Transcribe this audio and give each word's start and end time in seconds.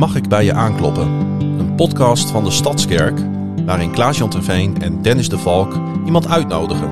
Mag 0.00 0.14
ik 0.14 0.28
bij 0.28 0.44
je 0.44 0.52
aankloppen? 0.52 1.06
Een 1.58 1.74
podcast 1.74 2.30
van 2.30 2.44
de 2.44 2.50
Stadskerk, 2.50 3.18
waarin 3.64 3.90
Klaas-Jan 3.90 4.30
Terveen 4.30 4.82
en 4.82 5.02
Dennis 5.02 5.28
de 5.28 5.38
Valk 5.38 5.74
iemand 6.04 6.28
uitnodigen 6.28 6.90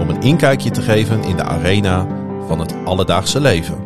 om 0.00 0.08
een 0.08 0.20
inkijkje 0.22 0.70
te 0.70 0.82
geven 0.82 1.22
in 1.24 1.36
de 1.36 1.42
arena 1.42 2.06
van 2.46 2.60
het 2.60 2.74
alledaagse 2.84 3.40
leven. 3.40 3.78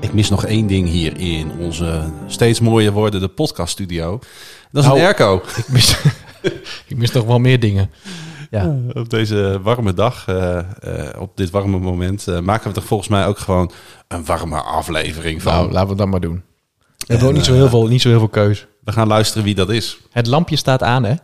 Ik 0.00 0.12
mis 0.12 0.30
nog 0.30 0.44
één 0.44 0.66
ding 0.66 0.88
hier 0.88 1.18
in 1.18 1.52
onze 1.58 2.02
steeds 2.26 2.60
mooier 2.60 2.92
wordende 2.92 3.28
podcaststudio. 3.28 4.18
Dat 4.72 4.82
is 4.82 4.88
Nou. 4.88 4.98
een 5.00 5.04
airco. 5.04 5.42
Ik 5.56 5.68
mis, 5.68 5.96
ik 6.88 6.96
mis 6.96 7.12
nog 7.12 7.24
wel 7.24 7.38
meer 7.38 7.60
dingen. 7.60 7.90
Ja. 8.50 8.76
Op 8.92 9.10
deze 9.10 9.58
warme 9.62 9.94
dag, 9.94 10.24
eh, 10.28 10.58
eh, 10.58 11.20
op 11.20 11.36
dit 11.36 11.50
warme 11.50 11.78
moment, 11.78 12.28
eh, 12.28 12.40
maken 12.40 12.70
we 12.72 12.76
er 12.80 12.86
volgens 12.86 13.08
mij 13.08 13.26
ook 13.26 13.38
gewoon 13.38 13.70
een 14.08 14.24
warme 14.24 14.60
aflevering 14.60 15.42
van. 15.42 15.52
Nou, 15.52 15.72
laten 15.72 15.88
we 15.90 15.94
dat 15.96 16.06
maar 16.08 16.20
doen. 16.20 16.42
We 16.78 16.84
hebben 16.98 17.24
En, 17.26 17.30
ook 17.32 17.36
niet 17.36 17.44
zo, 17.46 17.54
heel 17.54 17.68
veel, 17.68 17.86
niet 17.86 18.00
zo 18.00 18.08
heel 18.08 18.18
veel 18.18 18.28
keus. 18.28 18.66
We 18.84 18.92
gaan 18.92 19.06
luisteren 19.06 19.44
wie 19.44 19.54
dat 19.54 19.70
is. 19.70 19.98
Het 20.10 20.26
lampje 20.26 20.56
staat 20.56 20.82
aan, 20.82 21.04
hè? 21.04 21.14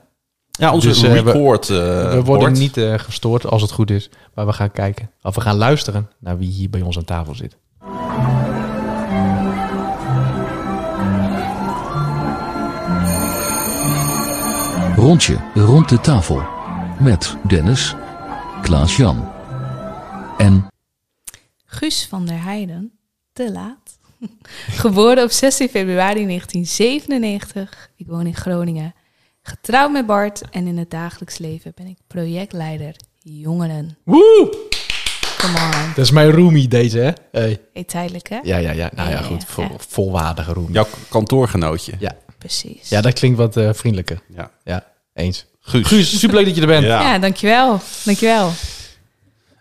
Ja, 0.50 0.72
onze 0.72 0.88
Dus, 0.88 1.00
we- 1.00 1.08
record. 1.20 1.70
eh, 1.70 1.76
we 2.12 2.22
worden 2.24 2.52
niet 2.52 2.80
gestoord 2.96 3.46
als 3.46 3.62
het 3.62 3.70
goed 3.70 3.90
is. 3.90 4.10
Maar 4.34 4.46
we 4.46 4.52
gaan 4.52 4.70
kijken. 4.70 5.10
Of 5.22 5.34
we 5.34 5.40
gaan 5.40 5.56
luisteren 5.56 6.10
naar 6.18 6.38
wie 6.38 6.50
hier 6.50 6.70
bij 6.70 6.80
ons 6.82 6.96
aan 6.96 7.04
tafel 7.04 7.34
zit. 7.34 7.56
Rondje 14.96 15.36
rond 15.54 15.88
de 15.88 16.00
tafel. 16.00 16.42
Met 17.00 17.36
Dennis, 17.48 17.94
Klaas-Jan 18.62 19.32
en 20.38 20.66
Guus 21.64 22.06
van 22.06 22.26
der 22.26 22.42
Heijden, 22.42 22.92
te 23.32 23.52
laat. 23.52 23.98
Geboren 24.82 25.24
op 25.24 25.30
16 25.30 25.68
februari 25.68 26.26
1997. 26.26 27.90
Ik 27.96 28.06
woon 28.06 28.26
in 28.26 28.34
Groningen. 28.34 28.94
Getrouwd 29.42 29.92
met 29.92 30.06
Bart 30.06 30.42
en 30.50 30.66
in 30.66 30.78
het 30.78 30.90
dagelijks 30.90 31.38
leven 31.38 31.72
ben 31.74 31.86
ik 31.86 31.98
projectleider 32.06 32.96
jongeren. 33.22 33.98
Woe! 34.04 34.68
Come 35.38 35.58
on. 35.58 35.88
Dat 35.94 36.04
is 36.04 36.10
mijn 36.10 36.30
roomie 36.30 36.68
deze, 36.68 36.98
hè? 36.98 37.10
Hey. 37.40 37.60
Hey, 37.72 37.84
tijdelijk 37.84 38.28
hè? 38.28 38.38
Ja, 38.42 38.56
ja, 38.56 38.70
ja. 38.70 38.90
Nou 38.94 39.10
ja, 39.10 39.16
Ja, 39.18 39.22
goed. 39.22 39.40
ja, 39.40 39.46
Vol, 39.46 39.64
ja. 39.64 39.70
volwaardige 39.78 40.52
roomie. 40.52 40.72
Jouw 40.72 40.86
kantoorgenootje. 41.08 41.92
Ja. 41.98 42.12
Precies. 42.38 42.88
ja, 42.88 43.00
dat 43.00 43.12
klinkt 43.12 43.38
wat 43.38 43.56
eh, 43.56 43.72
vriendelijker. 43.72 44.20
Ja. 44.34 44.50
Ja, 44.64 44.84
eens. 45.12 45.46
Guus. 45.66 45.86
Guus, 45.86 46.18
superleuk 46.18 46.44
dat 46.44 46.54
je 46.54 46.60
er 46.60 46.66
bent. 46.66 46.84
Ja. 46.84 47.00
Ja, 47.02 47.18
dankjewel. 47.18 47.80
Dankjewel. 48.04 48.50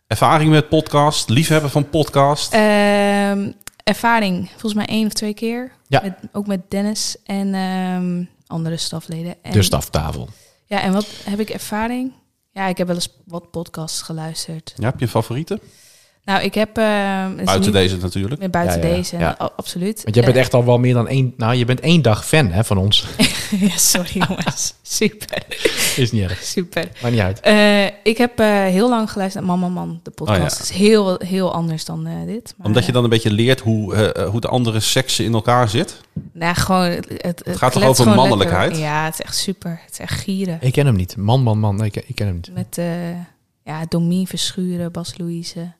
Ervaring 0.08 0.50
met 0.50 0.70
podcast, 0.70 1.30
liefhebber 1.30 1.70
van 1.70 1.90
podcast. 1.90 2.54
Ehm, 2.54 3.52
ervaring, 3.84 4.50
volgens 4.50 4.74
mij 4.74 4.86
één 4.86 5.06
of 5.06 5.14
twee 5.14 5.34
keer. 5.34 5.72
Ja. 5.88 6.02
Met, 6.04 6.14
ook 6.32 6.48
met 6.48 6.60
Dennis 6.70 7.16
en 7.24 7.54
ehm, 7.54 8.24
andere 8.48 8.78
stafleden. 8.78 9.36
En, 9.42 9.52
De 9.52 9.62
staftafel. 9.64 10.30
Ja, 10.66 10.82
en 10.82 10.94
wat 10.94 11.08
heb 11.24 11.40
ik 11.40 11.50
ervaring? 11.50 12.14
Ja, 12.52 12.68
ik 12.68 12.78
heb 12.78 12.88
wel 12.88 12.96
eens 12.96 13.10
wat 13.26 13.52
podcasts 13.52 14.02
geluisterd. 14.02 14.74
Ja, 14.78 14.86
heb 14.86 15.00
je 15.00 15.06
een 15.06 15.12
favoriete? 15.12 15.60
Nou, 16.26 16.44
ik 16.44 16.54
heb... 16.54 16.70
is 16.70 16.76
Buiten 17.44 17.62
niet- 17.62 17.74
deze 17.74 17.98
natuurlijk. 17.98 18.42
eh, 18.42 18.50
Buiten 18.50 18.78
Ja, 18.80 18.84
ja, 18.84 18.90
ja. 18.92 18.96
deze, 18.98 19.18
Ja. 19.18 19.36
a- 19.42 19.50
absoluut. 19.56 20.04
Want 20.04 20.16
jij 20.16 20.24
bent 20.24 20.36
Eh, 20.36 20.42
echt 20.42 20.54
al 20.54 20.66
wel 20.66 20.78
meer 20.78 20.94
dan 20.94 21.08
één... 21.08 21.34
Nou, 21.38 21.56
je 21.56 21.66
bent 21.66 21.80
één 21.80 22.02
dag 22.02 22.26
fan 22.26 22.52
hè, 22.52 22.64
van 22.64 22.78
ons. 22.78 23.06
ja, 23.60 23.78
sorry 23.78 24.24
jongens. 24.28 24.74
Super, 24.82 25.44
Is 25.96 26.12
niet 26.12 26.22
erg. 26.24 26.44
super. 26.44 26.88
Maakt 27.02 27.14
niet 27.14 27.24
uit. 27.24 27.40
Eh, 27.40 27.86
ik 28.04 28.18
heb 28.18 28.40
eh, 28.40 28.48
heel 28.64 28.90
lang 28.90 29.12
geluisterd 29.12 29.46
naar 29.46 29.58
Mama 29.58 29.74
Man, 29.74 30.00
de 30.04 30.12
podcast. 30.12 30.40
Oh, 30.42 30.48
ja. 30.48 30.54
Het 30.54 30.64
is 30.64 30.70
heel, 30.70 31.20
heel 31.26 31.54
anders 31.54 31.86
dan 31.86 32.06
eh, 32.08 32.14
dit. 32.26 32.54
Maar, 32.58 32.68
Omdat 32.68 32.86
je 32.86 32.92
dan 32.92 33.04
een 33.04 33.10
beetje 33.10 33.32
leert 33.32 33.60
hoe, 33.60 33.96
eh, 33.96 34.24
eh, 34.24 34.30
hoe 34.30 34.42
de 34.42 34.48
andere 34.48 34.80
seksen 34.80 35.26
in 35.26 35.34
elkaar 35.34 35.70
zit. 35.70 36.02
eh, 36.16 36.22
nou, 36.34 36.56
gewoon, 36.56 36.82
het, 36.90 37.08
het, 37.18 37.42
het 37.46 37.58
gaat 37.58 37.72
toch 37.72 37.84
over 37.84 38.08
mannelijkheid? 38.16 38.72
lekker. 38.72 38.88
Ja, 38.90 39.06
het 39.06 39.14
is 39.14 39.22
echt 39.26 39.36
super. 39.38 39.80
Het 39.84 39.92
is 39.92 40.00
echt 40.00 40.20
gieren. 40.22 40.58
Ik 40.62 40.72
ken 40.74 40.86
hem 40.86 40.96
niet. 40.96 41.18
Man, 41.18 41.42
man, 41.44 41.60
man. 41.60 41.76
Nee, 41.76 41.88
ik, 41.88 41.96
ik 42.08 42.16
ken 42.16 42.26
hem 42.26 42.36
niet. 42.36 42.52
Met 42.54 42.78
eh 42.78 43.10
ja, 43.64 43.86
Domien 43.90 44.28
Verschuren, 44.28 44.92
Bas 44.92 45.14
Louise 45.18 45.74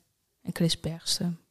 en 0.46 0.50
Chris 0.52 0.80
Bergström. 0.80 1.44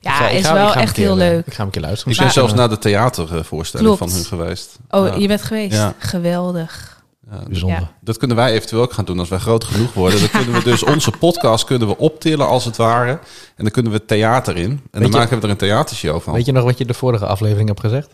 Ja, 0.00 0.10
Ik 0.10 0.16
ga- 0.16 0.28
ik 0.28 0.38
is 0.38 0.46
ga- 0.46 0.54
wel 0.54 0.74
echt 0.74 0.92
keer, 0.92 1.04
heel 1.04 1.12
eh, 1.12 1.18
leuk. 1.18 1.46
Ik 1.46 1.52
ga 1.52 1.56
hem 1.56 1.66
een 1.66 1.72
keer 1.72 1.82
luisteren. 1.82 2.10
Ik 2.12 2.16
ben 2.18 2.26
Maar- 2.26 2.34
zelfs 2.36 2.54
naar 2.54 2.68
de 2.68 2.78
theatervoorstelling 2.78 3.94
Klopt. 3.96 4.12
van 4.12 4.20
hun 4.20 4.28
geweest. 4.28 4.78
Oh, 4.90 5.06
Ja. 5.06 5.14
je 5.14 5.26
bent 5.28 5.42
geweest? 5.42 5.72
Ja. 5.74 5.94
Geweldig. 5.98 6.96
Ja, 7.30 7.42
Bijzonder. 7.48 7.80
Ja. 7.80 7.90
Dat 8.00 8.16
kunnen 8.16 8.36
wij 8.36 8.52
eventueel 8.52 8.82
ook 8.82 8.92
gaan 8.92 9.04
doen 9.04 9.18
als 9.18 9.28
wij 9.28 9.38
groot 9.38 9.64
genoeg 9.64 9.92
worden. 9.94 10.20
Dan 10.20 10.28
kunnen 10.30 10.52
we 10.52 10.62
dus 10.64 10.82
onze 10.94 11.10
podcast 11.10 11.64
kunnen 11.64 11.88
we 11.88 11.96
optillen 11.96 12.46
als 12.46 12.64
het 12.64 12.76
ware. 12.76 13.10
En 13.10 13.64
dan 13.64 13.70
kunnen 13.70 13.92
we 13.92 14.04
theater 14.04 14.56
in. 14.56 14.70
En 14.70 14.80
dan 14.90 15.02
je- 15.10 15.16
maken 15.16 15.36
we 15.38 15.44
er 15.44 15.50
een 15.50 15.56
theatershow 15.56 16.20
van. 16.20 16.32
Weet 16.32 16.46
je 16.46 16.52
nog 16.52 16.64
wat 16.64 16.78
je 16.78 16.84
de 16.84 16.94
vorige 16.94 17.26
aflevering 17.26 17.68
hebt 17.68 17.80
gezegd? 17.80 18.12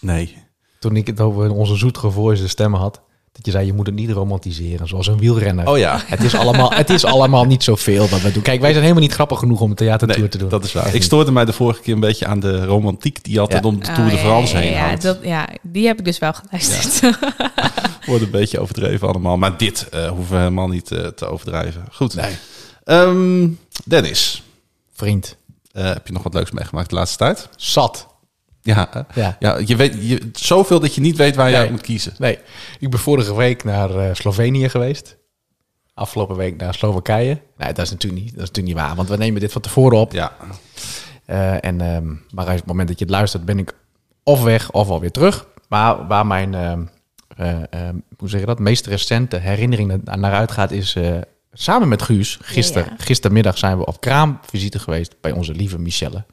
Nee. 0.00 0.36
Toen 0.80 0.96
ik 0.96 1.06
het 1.06 1.20
over 1.20 1.50
onze 1.50 1.76
zoetgevoelige 1.76 2.48
stemmen 2.48 2.80
had. 2.80 3.00
Dat 3.32 3.46
je 3.46 3.50
zei, 3.52 3.66
je 3.66 3.72
moet 3.72 3.86
het 3.86 3.94
niet 3.94 4.10
romantiseren, 4.10 4.88
zoals 4.88 5.06
een 5.06 5.18
wielrenner. 5.18 5.68
Oh 5.68 5.78
ja. 5.78 6.00
Het, 6.06 6.22
is 6.22 6.34
allemaal, 6.34 6.72
het 6.72 6.90
is 6.90 7.04
allemaal 7.04 7.44
niet 7.44 7.64
zoveel 7.64 8.08
wat 8.08 8.20
we 8.20 8.32
doen. 8.32 8.42
Kijk, 8.42 8.60
wij 8.60 8.70
zijn 8.70 8.82
helemaal 8.82 9.02
niet 9.02 9.12
grappig 9.12 9.38
genoeg 9.38 9.60
om 9.60 9.70
een 9.70 9.76
theatertour 9.76 10.20
Nee, 10.20 10.28
te 10.28 10.38
doen. 10.38 10.48
dat 10.48 10.64
is 10.64 10.72
waar. 10.72 10.82
Echt 10.82 10.92
Ik 10.92 10.98
niet. 10.98 11.08
stoorde 11.08 11.30
mij 11.32 11.44
de 11.44 11.52
vorige 11.52 11.80
keer 11.80 11.94
een 11.94 12.00
beetje 12.00 12.26
aan 12.26 12.40
de 12.40 12.64
romantiek 12.64 13.24
die 13.24 13.40
altijd 13.40 13.62
Ja. 13.62 13.68
om 13.68 13.78
de 13.78 13.84
Tour 13.92 14.08
de 14.10 14.14
Oh, 14.16 14.20
France 14.20 14.54
ja, 14.54 14.60
heen 14.60 14.70
ja, 14.72 14.86
hangt. 14.86 15.02
dat, 15.02 15.18
ja, 15.22 15.48
die 15.62 15.86
heb 15.86 15.98
ik 15.98 16.04
dus 16.04 16.18
wel 16.18 16.32
geluisterd. 16.32 17.16
Wordt 18.06 18.22
een 18.22 18.30
beetje 18.30 18.60
overdreven 18.60 19.08
allemaal. 19.08 19.36
Maar 19.36 19.56
dit 19.56 19.88
eh, 19.88 20.08
hoeven 20.08 20.34
we 20.34 20.38
helemaal 20.42 20.68
niet 20.68 20.90
eh, 20.92 21.06
te 21.06 21.26
overdrijven. 21.26 21.84
Goed. 21.92 22.14
Nee. 22.14 22.36
Ehm, 22.84 23.48
Dennis, 23.84 24.42
Vriend, 24.94 25.36
eh, 25.72 25.84
heb 25.84 26.06
je 26.06 26.12
nog 26.12 26.22
wat 26.22 26.34
leuks 26.34 26.50
meegemaakt 26.50 26.88
de 26.90 26.94
laatste 26.96 27.16
tijd? 27.18 27.48
zat. 27.56 28.06
Ja, 28.74 29.06
Ja. 29.14 29.36
ja 29.38 29.58
je 29.64 29.76
weet 29.76 29.96
je, 30.00 30.30
zoveel 30.32 30.80
dat 30.80 30.94
je 30.94 31.00
niet 31.00 31.16
weet 31.16 31.36
waar 31.36 31.46
je 31.46 31.52
Nee. 31.52 31.60
uit 31.60 31.70
moet 31.70 31.80
kiezen. 31.80 32.12
Nee, 32.18 32.38
ik 32.78 32.90
ben 32.90 32.98
vorige 33.00 33.34
week 33.36 33.64
naar 33.64 33.90
eh, 33.96 34.14
Slovenië 34.14 34.68
geweest. 34.68 35.16
Afgelopen 35.94 36.36
week 36.36 36.56
naar 36.56 36.74
Slowakije. 36.74 37.40
Nee, 37.56 37.72
dat 37.72 37.84
is 37.84 37.90
natuurlijk 37.90 38.22
niet, 38.22 38.32
dat 38.34 38.42
is 38.42 38.48
natuurlijk 38.48 38.76
niet 38.76 38.84
waar, 38.86 38.94
want 38.96 39.08
we 39.08 39.16
nemen 39.16 39.40
dit 39.40 39.52
van 39.52 39.62
tevoren 39.62 39.98
op. 39.98 40.12
Ja, 40.12 40.32
Eh, 41.24 41.64
en, 41.64 41.80
ehm, 41.80 42.06
maar 42.30 42.44
op 42.46 42.50
het 42.52 42.66
moment 42.66 42.88
dat 42.88 42.98
je 42.98 43.04
het 43.04 43.14
luistert, 43.14 43.44
ben 43.44 43.58
ik 43.58 43.72
of 44.22 44.42
weg 44.42 44.70
of 44.70 44.88
alweer 44.88 45.10
terug. 45.10 45.46
Maar 45.68 46.06
waar 46.06 46.26
mijn, 46.26 46.54
ehm, 46.54 46.82
eh, 47.36 47.56
ehm, 47.70 47.94
hoe 48.16 48.28
zeg 48.28 48.40
je 48.40 48.46
dat, 48.46 48.58
meest 48.58 48.86
recente 48.86 49.36
herinnering 49.36 50.00
na- 50.04 50.16
naar 50.16 50.32
uitgaat, 50.32 50.70
is 50.70 50.94
eh, 50.94 51.16
samen 51.52 51.88
met 51.88 52.02
Guus. 52.02 52.38
Gister, 52.42 52.84
Ja, 52.84 52.90
ja. 52.98 53.04
Gistermiddag 53.04 53.58
zijn 53.58 53.78
we 53.78 53.86
op 53.86 54.00
kraamvisite 54.00 54.78
geweest 54.78 55.14
bij 55.20 55.32
onze 55.32 55.52
lieve 55.52 55.78
Michelle. 55.78 56.24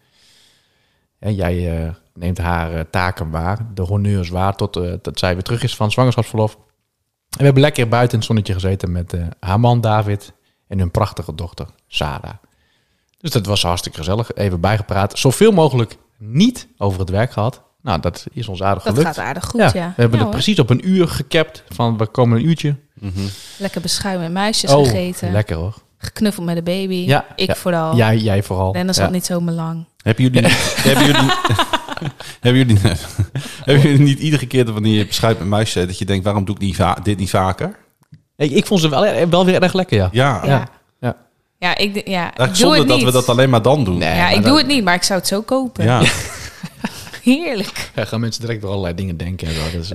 En 1.20 1.36
jij 1.36 1.82
eh, 1.86 1.90
neemt 2.16 2.38
haar 2.38 2.74
eh, 2.74 2.80
taken 2.90 3.30
waar, 3.30 3.60
de 3.74 3.82
honneurs 3.82 4.30
waar, 4.30 4.56
tot 4.56 4.76
eh, 4.76 4.94
dat 5.02 5.20
zij 5.20 5.34
weer 5.34 5.44
terug 5.44 5.64
is 5.64 5.76
van 5.76 5.92
zwangerschapsverlof. 5.92 6.54
En 6.54 7.38
we 7.38 7.44
hebben 7.44 7.62
lekker 7.62 7.88
buiten 7.88 8.12
in 8.12 8.18
het 8.18 8.26
zonnetje 8.28 8.54
gezeten 8.54 8.92
met 8.92 9.14
eh, 9.14 9.22
haar 9.40 9.60
man 9.60 9.82
David 9.82 10.34
en 10.68 10.80
hun 10.80 10.92
prachtige 10.92 11.36
dochter 11.36 11.68
Sarah. 11.88 12.34
Dus 13.18 13.32
dat 13.32 13.46
was 13.46 13.64
hartstikke 13.64 13.98
gezellig. 13.98 14.34
Even 14.34 14.60
bijgepraat. 14.60 15.20
Zoveel 15.20 15.52
mogelijk 15.52 15.98
niet 16.18 16.68
over 16.78 17.00
het 17.00 17.10
werk 17.10 17.32
gehad. 17.32 17.64
Nou, 17.82 18.00
dat 18.00 18.26
is 18.32 18.48
ons 18.48 18.64
aardig 18.64 18.84
dat 18.84 18.94
gelukt. 18.94 19.16
gaat 19.16 19.26
aardig 19.26 19.46
goed, 19.46 19.60
ja. 19.60 19.72
We 19.72 19.80
hebben 19.80 19.96
Ja, 19.96 20.12
het 20.12 20.20
hoor. 20.22 20.30
precies 20.30 20.60
op 20.60 20.70
een 20.70 20.90
uur 20.90 21.08
gekapt. 21.08 21.64
Van 21.70 21.98
we 21.98 22.08
komen 22.08 22.38
een 22.40 22.46
uurtje. 22.46 22.76
Lekker 23.58 23.82
beschuim 23.82 24.20
met 24.20 24.32
muisjes 24.32 24.72
oh, 24.74 24.84
gegeten. 24.86 25.32
lekker 25.32 25.56
hoor. 25.56 25.74
Geknuffeld 25.98 26.46
met 26.46 26.56
de 26.56 26.64
baby. 26.64 26.94
Ja, 26.96 27.26
ik 27.36 27.48
ja. 27.48 27.56
vooral. 27.56 27.96
Jij, 27.96 28.18
jij 28.18 28.44
vooral. 28.44 28.72
Dennis 28.72 28.96
Ja. 28.98 29.04
had 29.04 29.12
niet 29.12 29.26
zo 29.26 29.42
belang. 29.42 29.86
Hebben 30.04 30.24
jullie, 30.24 30.42
hebben 30.88 31.06
jullie, 31.06 31.32
hebben 32.42 32.66
jullie, 32.66 32.80
hebben 33.66 33.84
jullie 33.84 34.06
niet 34.06 34.20
iedere 34.20 34.48
keer 34.48 34.66
dat 34.66 34.74
wanneer 34.74 34.98
je 34.98 35.06
beschuit 35.06 35.40
met 35.40 35.48
muis 35.48 35.72
zet, 35.72 35.88
dat 35.88 35.98
je 36.00 36.06
denkt, 36.06 36.24
waarom 36.24 36.46
doe 36.46 36.56
ik 36.56 36.62
niet 36.62 36.78
dit 37.04 37.18
niet 37.18 37.30
vaker? 37.30 37.76
Ik, 38.38 38.52
ik 38.52 38.66
vond 38.66 38.82
ze 38.82 38.90
wel, 38.90 39.28
wel 39.30 39.46
weer 39.46 39.62
erg 39.62 39.74
lekker, 39.74 39.98
ja. 39.98 40.10
Ja, 40.12 40.42
Ja, 40.44 40.50
Ja. 40.50 40.68
ja. 41.00 41.16
ja 41.60 41.78
ik, 41.78 42.08
ja, 42.08 42.30
ik 42.32 42.38
doe 42.38 42.56
zonder 42.56 42.80
het 42.80 42.88
dat 42.88 42.98
niet. 42.98 43.06
we 43.06 43.12
dat 43.12 43.30
alleen 43.30 43.50
maar 43.50 43.62
dan 43.62 43.84
doen. 43.84 43.98
Nee, 43.98 44.16
ja, 44.16 44.30
ik 44.30 44.36
dat- 44.36 44.46
doe 44.46 44.58
het 44.58 44.68
niet, 44.68 44.84
maar 44.84 44.96
ik 44.96 45.04
zou 45.04 45.20
het 45.20 45.28
zo 45.28 45.42
kopen. 45.42 45.84
Ja. 45.84 46.02
Heerlijk. 47.24 47.92
Ja, 47.96 48.06
gaan 48.06 48.20
mensen 48.20 48.42
direct 48.42 48.62
weer 48.62 48.70
allerlei 48.72 48.96
dingen 48.96 49.18
denken. 49.18 49.48
Dat 49.74 49.82
is, 49.82 49.92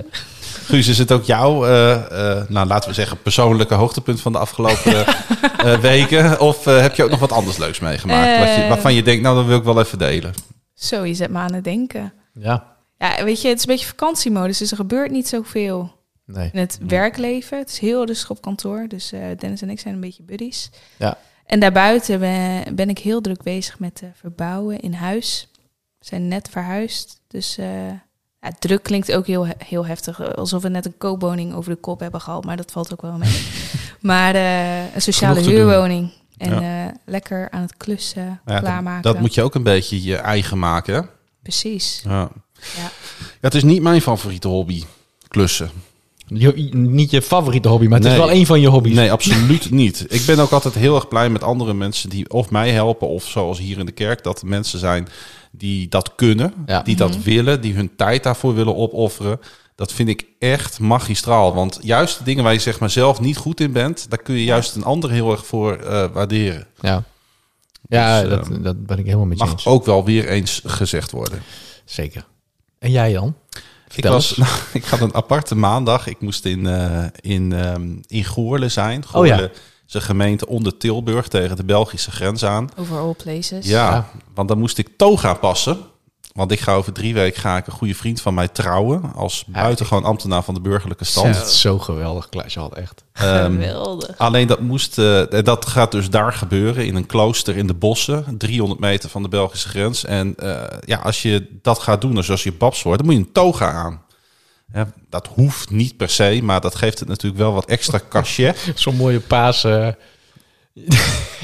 Guus, 0.65 0.87
is 0.87 0.97
het 0.97 1.11
ook 1.11 1.23
jouw, 1.23 1.65
eh, 1.65 1.91
eh, 1.91 2.43
nou 2.49 2.67
laten 2.67 2.89
we 2.89 2.95
zeggen, 2.95 3.21
persoonlijke 3.21 3.73
hoogtepunt 3.73 4.21
van 4.21 4.31
de 4.31 4.37
afgelopen 4.37 5.05
eh, 5.57 5.73
weken? 5.79 6.39
Of 6.39 6.67
eh, 6.67 6.81
heb 6.81 6.95
je 6.95 7.03
ook 7.03 7.09
nog 7.09 7.19
wat 7.19 7.31
anders 7.31 7.57
leuks 7.57 7.79
meegemaakt? 7.79 8.39
wat 8.39 8.47
je, 8.55 8.61
Eh. 8.61 8.67
waarvan 8.67 8.93
je 8.93 9.03
denkt, 9.03 9.21
nou 9.23 9.35
dan 9.35 9.45
wil 9.47 9.57
ik 9.57 9.63
wel 9.63 9.79
even 9.79 9.97
delen. 9.97 10.33
Zo, 10.81 11.03
je 11.03 11.13
zet 11.13 11.29
me 11.29 11.37
aan 11.37 11.53
het 11.53 11.63
denken. 11.63 12.13
ja, 12.33 12.77
Ja, 12.97 13.23
weet 13.23 13.41
je, 13.41 13.47
het 13.47 13.57
is 13.57 13.63
een 13.63 13.71
beetje 13.71 13.87
vakantiemodus, 13.87 14.57
dus 14.57 14.71
er 14.71 14.77
gebeurt 14.77 15.11
niet 15.11 15.27
zoveel 15.27 15.91
nee. 16.25 16.49
in 16.53 16.59
het 16.59 16.79
werkleven. 16.87 17.57
Het 17.57 17.69
is 17.69 17.79
heel 17.79 18.05
rustig 18.05 18.29
op 18.29 18.41
kantoor, 18.41 18.87
dus 18.87 19.11
eh, 19.11 19.21
Dennis 19.37 19.61
en 19.61 19.69
ik 19.69 19.79
zijn 19.79 19.93
een 19.93 19.99
beetje 19.99 20.23
buddies. 20.23 20.69
Ja. 20.97 21.17
En 21.45 21.59
daarbuiten 21.59 22.19
ben, 22.19 22.75
ben 22.75 22.89
ik 22.89 22.99
heel 22.99 23.21
druk 23.21 23.43
bezig 23.43 23.79
met 23.79 24.01
eh, 24.03 24.09
verbouwen 24.13 24.79
in 24.79 24.93
huis. 24.93 25.47
We 25.99 26.05
zijn 26.05 26.27
net 26.27 26.49
verhuisd, 26.49 27.21
dus 27.27 27.57
eh, 27.57 27.87
ja, 28.39 28.51
druk 28.59 28.83
klinkt 28.83 29.11
ook 29.11 29.27
heel, 29.27 29.47
heel 29.57 29.85
heftig. 29.85 30.35
Alsof 30.35 30.61
we 30.61 30.69
net 30.69 30.85
een 30.85 30.97
koopwoning 30.97 31.53
over 31.53 31.71
de 31.71 31.79
kop 31.79 31.99
hebben 31.99 32.21
gehad, 32.21 32.45
maar 32.45 32.57
dat 32.57 32.71
valt 32.71 32.93
ook 32.93 33.01
wel 33.01 33.17
mee. 33.17 33.47
maar 33.99 34.35
een 34.95 35.01
sociale 35.01 35.41
doen. 35.41 36.11
En 36.41 36.61
Ja. 36.61 36.85
eh, 36.87 36.93
lekker 37.05 37.49
aan 37.51 37.61
het 37.61 37.77
klussen, 37.77 38.23
Ja, 38.45 38.53
dat, 38.53 38.59
klaarmaken. 38.59 39.01
dat 39.01 39.19
moet 39.19 39.33
je 39.33 39.43
ook 39.43 39.55
een 39.55 39.63
beetje 39.63 40.03
je 40.03 40.15
eigen 40.15 40.59
maken. 40.59 40.93
hè? 40.93 41.01
Precies. 41.41 42.01
Ja. 42.03 42.11
Ja. 42.75 42.81
Ja, 42.81 42.89
het 43.41 43.55
is 43.55 43.63
niet 43.63 43.81
mijn 43.81 44.01
favoriete 44.01 44.47
hobby, 44.47 44.83
klussen. 45.27 45.69
Je- 46.25 46.69
niet 46.73 47.11
je 47.11 47.21
favoriete 47.21 47.67
hobby, 47.67 47.87
maar 47.87 47.99
het 47.99 48.07
is 48.11 48.17
wel 48.17 48.31
een 48.31 48.45
van 48.45 48.61
je 48.61 48.67
hobby's. 48.67 48.93
Nee, 48.95 49.11
absoluut 49.11 49.71
niet. 49.81 50.05
Ik 50.09 50.25
ben 50.25 50.39
ook 50.39 50.51
altijd 50.51 50.73
heel 50.73 50.95
erg 50.95 51.07
blij 51.07 51.29
met 51.29 51.43
andere 51.43 51.73
mensen 51.73 52.09
die 52.09 52.29
of 52.29 52.49
mij 52.49 52.71
helpen, 52.71 53.07
of 53.07 53.23
zoals 53.27 53.59
hier 53.59 53.77
in 53.79 53.85
de 53.85 53.91
kerk, 53.91 54.23
dat 54.23 54.41
er 54.41 54.47
mensen 54.47 54.79
zijn 54.79 55.07
die 55.51 55.87
dat 55.87 56.15
kunnen, 56.15 56.53
Ja. 56.65 56.81
die 56.81 56.95
dat 56.95 57.17
willen, 57.23 57.61
die 57.61 57.73
hun 57.73 57.95
tijd 57.95 58.23
daarvoor 58.23 58.55
willen 58.55 58.75
opofferen. 58.75 59.39
Dat 59.81 59.93
vind 59.93 60.09
ik 60.09 60.25
echt 60.39 60.79
magistraal. 60.79 61.53
Want 61.53 61.79
juist 61.81 62.17
de 62.17 62.23
dingen 62.23 62.43
waar 62.43 62.53
je 62.53 62.59
zeg 62.59 62.79
maar 62.79 62.89
zelf 62.89 63.19
niet 63.19 63.37
goed 63.37 63.59
in 63.59 63.71
bent, 63.71 64.09
daar 64.09 64.21
kun 64.21 64.35
je 64.35 64.43
juist 64.43 64.75
een 64.75 64.83
ander 64.83 65.09
heel 65.11 65.31
erg 65.31 65.45
voor 65.45 65.75
eh, 65.77 66.05
waarderen. 66.13 66.67
Ja, 66.81 67.03
ja 67.87 68.21
Dus, 68.21 68.29
dat, 68.29 68.63
dat 68.63 68.85
ben 68.85 68.97
ik 68.97 69.05
helemaal 69.05 69.25
met 69.25 69.37
je 69.37 69.43
Mag 69.43 69.53
eens. 69.53 69.65
ook 69.65 69.85
wel 69.85 70.05
weer 70.05 70.27
eens 70.27 70.61
gezegd 70.65 71.11
worden. 71.11 71.41
Zeker. 71.85 72.25
En 72.79 72.91
jij 72.91 73.11
Jan? 73.11 73.35
Ik, 73.95 74.03
was, 74.05 74.35
nou, 74.37 74.51
ik 74.73 74.85
had 74.85 74.99
een 74.99 75.13
aparte 75.15 75.55
maandag. 75.55 76.07
Ik 76.07 76.21
moest 76.21 76.45
in, 76.45 76.65
eh 76.67 77.05
in, 77.21 77.53
ehm, 77.53 77.95
in 78.07 78.23
Goorle 78.23 78.69
zijn. 78.69 79.03
Oh 79.13 79.25
ja. 79.25 79.33
Goorle 79.35 79.51
is 79.87 79.93
een 79.93 80.01
gemeente 80.01 80.47
onder 80.47 80.77
Tilburg 80.77 81.27
tegen 81.27 81.55
de 81.55 81.63
Belgische 81.63 82.11
grens 82.11 82.45
aan. 82.45 82.69
Over 82.77 82.97
all 82.97 83.13
places. 83.23 83.67
Ja, 83.67 83.91
Ja. 83.91 84.09
want 84.33 84.47
dan 84.47 84.59
moest 84.59 84.77
ik 84.77 84.87
toga 84.97 85.33
passen. 85.33 85.77
Want 86.33 86.51
ik 86.51 86.59
ga 86.59 86.73
over 86.73 86.93
drie 86.93 87.13
weken 87.13 87.41
ga 87.41 87.57
ik 87.57 87.67
een 87.67 87.73
goede 87.73 87.95
vriend 87.95 88.21
van 88.21 88.33
mij 88.33 88.47
trouwen. 88.47 89.13
Als 89.15 89.43
buitengewoon 89.47 90.03
ambtenaar 90.03 90.43
van 90.43 90.53
de 90.53 90.61
burgerlijke 90.61 91.03
stand. 91.03 91.33
Dat 91.35 91.47
is 91.47 91.61
zo 91.61 91.79
geweldig, 91.79 92.29
Klaasje 92.29 92.59
had 92.59 92.73
echt. 92.75 93.03
Ehm, 93.13 93.51
Geweldig. 93.53 94.17
alleen 94.17 94.47
dat 94.47 94.59
moest, 94.59 94.97
eh, 94.97 95.33
en 95.33 95.43
dat 95.43 95.65
gaat 95.65 95.91
dus 95.91 96.09
daar 96.09 96.33
gebeuren 96.33 96.85
in 96.85 96.95
een 96.95 97.05
klooster 97.05 97.57
in 97.57 97.67
de 97.67 97.73
bossen, 97.73 98.37
300 98.37 98.79
meter 98.79 99.09
van 99.09 99.21
de 99.23 99.29
Belgische 99.29 99.69
grens. 99.69 100.05
En 100.05 100.35
eh, 100.37 100.77
ja, 100.85 100.97
als 100.97 101.21
je 101.21 101.47
dat 101.61 101.79
gaat 101.79 102.01
doen, 102.01 102.15
dus 102.15 102.29
als 102.31 102.43
je 102.43 102.51
babs 102.53 102.81
wordt, 102.83 102.97
dan 102.99 103.07
moet 103.07 103.19
je 103.19 103.25
een 103.27 103.33
toga 103.33 103.71
aan. 103.71 104.01
Ja, 104.73 104.87
dat 105.09 105.27
hoeft 105.35 105.69
niet 105.69 105.97
per 105.97 106.09
se, 106.09 106.39
maar 106.43 106.61
dat 106.61 106.75
geeft 106.75 106.99
het 106.99 107.07
natuurlijk 107.07 107.41
wel 107.41 107.53
wat 107.53 107.65
extra 107.65 107.99
cachet. 108.09 108.71
Zo'n 108.75 108.95
mooie 108.95 109.19
paas. 109.19 109.63
eh, 109.63 109.87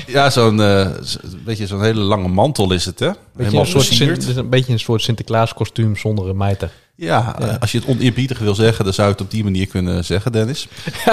Ja, 0.08 0.30
zo'n 0.30 0.62
eh, 0.62 0.90
z- 1.02 1.18
weet 1.46 1.58
je, 1.58 1.68
zo'n 1.68 1.82
hele 1.84 2.00
lange 2.00 2.28
mantel 2.28 2.72
is 2.72 2.86
het, 2.86 3.00
hè? 3.00 3.06
beetje 3.08 3.20
Helemaal 3.38 3.62
een, 3.62 3.68
soort 3.68 3.84
Sint- 3.86 4.28
is 4.28 4.36
een 4.36 4.50
beetje 4.50 4.74
een 4.74 4.80
soort 4.80 5.02
Sinterklaas 5.02 5.54
kostuum 5.54 5.96
zonder 5.96 6.30
een 6.30 6.38
mijter. 6.38 6.72
Ja, 7.00 7.40
eh, 7.40 7.56
als 7.60 7.72
je 7.72 7.78
het 7.80 7.88
oneerbiedig 7.88 8.40
wil 8.40 8.56
zeggen, 8.56 8.84
dan 8.86 8.94
zou 8.94 9.08
je 9.08 9.14
het 9.14 9.24
op 9.24 9.32
die 9.32 9.44
manier 9.44 9.68
kunnen 9.68 10.06
zeggen, 10.06 10.32
Dennis. 10.32 10.68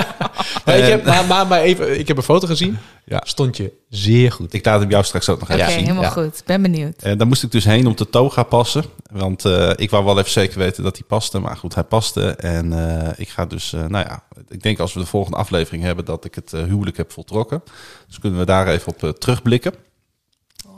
Maar, 0.64 0.76
ik 0.76 0.82
En- 0.84 0.90
heb, 0.90 1.04
maar, 1.04 1.25
maar, 1.25 1.46
maar 1.46 1.60
even, 1.60 1.98
ik 1.98 2.08
heb 2.08 2.16
een 2.16 2.22
foto 2.22 2.46
gezien. 2.46 2.78
Ja. 3.04 3.20
Stond 3.25 3.56
je 3.56 3.72
zeer 3.88 4.32
goed. 4.32 4.52
Ik 4.52 4.64
laat 4.64 4.81
hem 4.81 4.90
jou 4.90 5.04
straks 5.04 5.28
ook 5.28 5.40
nog 5.40 5.48
Oké, 5.50 5.58
even 5.58 5.72
zien. 5.72 5.81
helemaal 5.82 6.02
ja. 6.02 6.08
goed. 6.10 6.42
Ben 6.46 6.62
benieuwd. 6.62 7.02
En 7.02 7.19
daar 7.19 7.26
moest 7.26 7.42
ik 7.42 7.50
dus 7.50 7.64
heen 7.64 7.86
om 7.86 7.96
de 7.96 8.10
toga 8.10 8.42
passen. 8.42 8.84
Want 9.12 9.44
eh, 9.44 9.70
ik 9.76 9.90
wou 9.90 10.04
wel 10.04 10.19
even 10.19 10.31
zeker 10.31 10.58
weten 10.58 10.82
dat 10.82 10.96
hij 10.96 11.06
paste. 11.06 11.38
Maar 11.38 11.56
goed, 11.56 11.75
hij 11.75 11.84
paste. 11.84 12.31
En 12.31 12.72
eh, 13.00 13.08
ik 13.16 13.28
ga 13.28 13.46
dus, 13.46 13.72
eh, 13.72 13.81
nou 13.86 14.06
ja, 14.08 14.22
ik 14.48 14.62
denk 14.62 14.78
als 14.78 14.92
we 14.94 15.00
de 15.00 15.06
volgende 15.06 15.36
aflevering 15.38 15.82
hebben 15.82 16.04
dat 16.04 16.25
ik 16.25 16.34
het 16.34 16.52
eh, 16.52 16.62
huwelijk 16.62 16.96
heb 16.96 17.12
voltrokken. 17.12 17.62
Dus 18.06 18.19
kunnen 18.19 18.38
we 18.38 18.44
daar 18.46 18.69
even 18.69 18.88
op 18.92 19.02
eh, 19.02 19.10
terugblikken. 19.10 19.75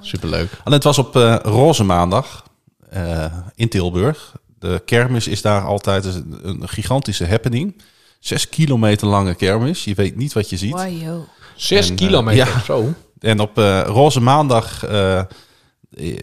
Superleuk. 0.01 0.51
Alleen 0.51 0.75
het 0.79 0.85
was 0.85 0.99
op 0.99 1.17
eh, 1.17 1.37
Roze 1.43 1.85
Maandag 1.85 2.45
eh, 2.91 3.25
in 3.55 3.69
Tilburg. 3.69 4.35
De 4.67 4.83
kermis 4.85 5.27
is 5.29 5.43
daar 5.43 5.63
altijd 5.63 6.05
een, 6.05 6.39
een 6.43 6.69
gigantische 6.69 7.27
happening. 7.27 7.83
Zes 8.21 8.49
kilometer 8.49 9.07
lange 9.09 9.35
kermis. 9.35 9.85
Je 9.85 9.95
weet 9.95 10.17
niet 10.17 10.33
wat 10.33 10.51
je 10.51 10.57
ziet. 10.57 10.73
Wow, 10.73 11.03
yo. 11.03 11.25
Zes 11.57 11.87
En, 11.87 11.93
eh, 11.93 11.99
kilometer. 11.99 12.47
ja. 12.47 12.61
Zo. 12.65 12.93
En 13.21 13.41
op 13.41 13.59
eh, 13.59 13.83
Roze 13.87 14.21
Maandag 14.21 14.85
eh, 14.87 15.21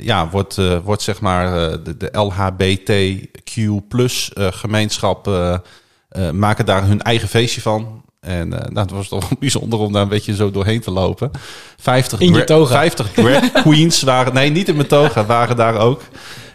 ja, 0.01 0.29
wordt, 0.29 0.57
eh, 0.57 0.77
wordt 0.83 1.01
zeg 1.01 1.21
maar 1.21 1.69
eh, 1.71 1.77
de, 1.83 1.97
de 1.97 2.09
LHBTQ 2.17 3.87
plus 3.87 4.33
eh, 4.33 4.47
gemeenschap 4.51 5.29
maken 6.33 6.65
daar 6.65 6.85
hun 6.87 7.01
eigen 7.01 7.27
feestje 7.27 7.61
van. 7.61 8.01
En 8.19 8.53
eh 8.53 8.69
nou, 8.69 8.79
het 8.79 8.91
was 8.91 9.07
toch 9.07 9.37
bijzonder 9.39 9.79
om 9.79 9.93
daar 9.93 10.01
een 10.01 10.07
beetje 10.09 10.35
zo 10.35 10.51
doorheen 10.51 10.81
te 10.81 10.91
lopen. 10.91 11.31
50, 11.77 12.19
In 12.19 12.33
je 12.33 12.43
toga. 12.43 12.73
50 12.73 13.11
drag 13.11 13.51
queens 13.51 14.01
waren, 14.01 14.33
nee 14.33 14.49
niet 14.49 14.67
in 14.67 14.75
mijn 14.75 14.87
toga, 14.87 15.25
waren 15.25 15.55
daar 15.55 15.77
ook. 15.77 16.01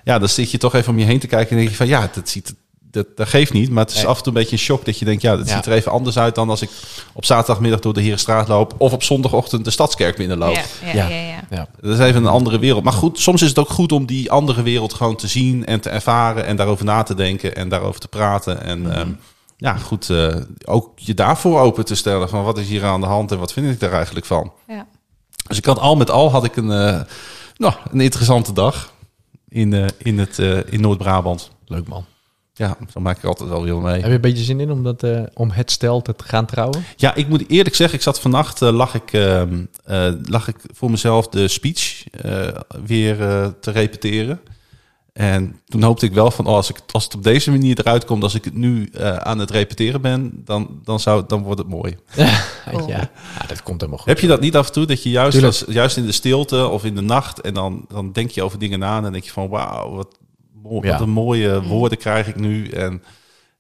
Ja, 0.09 0.19
dan 0.19 0.29
zit 0.29 0.51
je 0.51 0.59
toch 0.59 0.75
even 0.75 0.93
om 0.93 0.99
je 0.99 1.05
heen 1.05 1.19
te 1.19 1.27
kijken 1.27 1.51
en 1.51 1.57
denk 1.57 1.69
je 1.69 1.77
van 1.77 1.87
ja, 1.87 2.11
dat 2.15 2.29
ziet 2.29 2.55
dat, 2.91 3.07
dat 3.17 3.29
geeft 3.29 3.53
niet. 3.53 3.71
Maar 3.71 3.85
het 3.85 3.93
is 3.93 3.99
Nee. 3.99 4.07
af 4.07 4.17
en 4.17 4.23
toe 4.23 4.33
een 4.33 4.39
beetje 4.39 4.57
een 4.57 4.63
shock 4.63 4.85
dat 4.85 4.99
je 4.99 5.05
denkt, 5.05 5.23
ja, 5.23 5.37
dat 5.37 5.49
Ja. 5.49 5.55
ziet 5.57 5.67
er 5.67 5.73
even 5.73 5.93
anders 5.93 6.19
uit 6.19 6.35
dan 6.35 6.51
als 6.51 6.63
ik 6.63 6.71
op 7.13 7.25
zaterdagmiddag 7.25 7.81
door 7.81 7.93
de 7.95 8.01
Herenstraat 8.01 8.49
loop 8.49 8.75
of 8.79 8.93
op 8.93 9.03
zondagochtend 9.03 9.65
de 9.65 9.71
Stadskerk 9.71 10.17
binnenloop. 10.17 10.55
Ja, 10.55 10.63
ja, 10.85 10.93
Ja. 10.93 11.09
ja. 11.09 11.17
ja. 11.27 11.41
Ja. 11.51 11.67
Dat 11.81 11.93
is 11.93 11.99
even 11.99 12.23
een 12.23 12.31
andere 12.31 12.59
wereld. 12.59 12.85
Maar 12.85 12.93
goed, 12.93 13.19
soms 13.19 13.43
is 13.43 13.49
het 13.49 13.59
ook 13.59 13.69
goed 13.71 13.93
om 13.93 14.07
die 14.07 14.31
andere 14.31 14.63
wereld 14.63 14.95
gewoon 14.95 15.17
te 15.17 15.27
zien 15.27 15.67
en 15.67 15.81
te 15.81 15.91
ervaren 15.91 16.45
en 16.47 16.57
daarover 16.57 16.85
na 16.85 17.03
te 17.03 17.15
denken 17.15 17.55
en 17.57 17.69
daarover 17.69 18.01
te 18.01 18.09
praten. 18.09 18.63
En 18.63 18.95
ehm, 18.95 19.09
ja, 19.57 19.77
goed, 19.77 20.11
eh, 20.11 20.37
ook 20.65 20.91
je 20.99 21.15
daarvoor 21.15 21.61
open 21.61 21.85
te 21.85 21.95
stellen 21.95 22.29
van 22.29 22.45
wat 22.45 22.59
is 22.59 22.69
hier 22.69 22.85
aan 22.85 23.01
de 23.01 23.07
hand 23.07 23.33
en 23.33 23.39
wat 23.39 23.53
vind 23.53 23.71
ik 23.73 23.81
daar 23.81 23.93
eigenlijk 23.93 24.27
van. 24.27 24.53
Ja. 24.69 24.87
Dus 25.47 25.59
ik 25.59 25.65
had 25.65 25.79
al 25.79 25.97
met 25.97 26.11
al 26.11 26.31
had 26.31 26.45
ik 26.45 26.57
een, 26.57 26.71
eh, 26.73 27.01
nou, 27.57 27.75
een 27.93 28.01
interessante 28.01 28.53
dag 28.53 28.93
in, 29.49 29.73
eh, 29.73 29.87
in, 29.99 30.19
het, 30.19 30.39
eh, 30.39 30.59
in 30.73 30.81
Noord-Brabant. 30.81 31.51
Leuk 31.67 31.89
man. 31.89 32.05
Ja, 32.59 32.77
zo 32.93 33.01
maak 33.01 33.17
ik 33.17 33.25
altijd 33.25 33.49
wel 33.49 33.63
weer 33.63 33.77
mee. 33.77 34.01
Heb 34.01 34.09
je 34.09 34.15
een 34.15 34.21
beetje 34.21 34.45
zin 34.45 34.61
in 34.61 34.71
om, 34.71 34.85
dat, 34.85 35.03
eh, 35.03 35.23
om 35.35 35.51
het 35.51 35.71
stel 35.71 36.03
te 36.03 36.15
gaan 36.17 36.47
trouwen? 36.47 36.85
Ja, 36.97 37.15
ik 37.15 37.29
moet 37.29 37.49
eerlijk 37.49 37.75
zeggen, 37.75 37.97
ik 37.97 38.03
zat 38.05 38.21
vannacht, 38.21 38.61
lag, 38.61 38.95
ik, 38.95 39.13
ehm, 39.13 39.65
eh, 39.85 40.13
lag 40.23 40.49
ik 40.49 40.57
voor 40.75 40.91
mezelf 40.91 41.29
de 41.29 41.49
speech 41.49 42.05
eh, 42.11 42.49
weer 42.87 43.23
eh, 43.23 43.47
te 43.61 43.71
repeteren. 43.71 44.41
En 45.19 45.61
toen 45.67 45.83
hoopte 45.83 46.07
ik 46.07 46.13
wel 46.13 46.31
van, 46.31 46.47
oh, 46.47 46.55
als, 46.55 46.71
ik, 46.71 46.77
als 46.93 47.05
het 47.05 47.15
op 47.15 47.23
deze 47.23 47.51
manier 47.51 47.79
eruit 47.79 48.05
komt, 48.05 48.23
als 48.23 48.35
ik 48.35 48.45
het 48.45 48.55
nu 48.55 48.89
eh, 48.93 49.17
aan 49.17 49.39
het 49.39 49.51
repeteren 49.51 50.01
ben, 50.01 50.43
dan, 50.45 50.81
dan, 50.85 51.01
zou, 51.01 51.25
dan 51.27 51.43
wordt 51.43 51.59
het 51.59 51.69
mooi. 51.69 51.97
Ja. 52.17 52.87
ja, 52.87 53.11
dat 53.47 53.63
komt 53.63 53.81
helemaal 53.81 53.99
goed. 53.99 54.09
Heb 54.09 54.21
je 54.21 54.27
dat 54.27 54.41
niet 54.41 54.57
af 54.57 54.67
en 54.67 54.73
toe, 54.73 54.87
dat 54.87 55.03
je 55.03 55.11
juist, 55.11 55.43
als, 55.43 55.65
juist 55.69 55.97
in 55.97 56.07
de 56.07 56.13
stilte 56.13 56.67
of 56.69 56.85
in 56.85 56.95
de 56.95 57.01
nacht, 57.01 57.41
en 57.41 57.55
dan, 57.55 57.85
dan 57.89 58.13
denk 58.13 58.31
je 58.31 58.43
over 58.43 58.59
dingen 58.59 58.79
na 58.79 58.97
en 58.97 59.03
dan 59.03 59.13
denk 59.13 59.25
je 59.25 59.31
van, 59.31 59.49
wauw, 59.49 59.95
wat, 59.95 60.19
mooi, 60.63 60.87
Ja. 60.87 60.93
wat 60.93 61.01
een 61.01 61.11
mooie 61.11 61.63
woorden 61.63 61.99
krijg 61.99 62.27
ik 62.29 62.37
nu. 62.37 62.69
En 62.69 63.03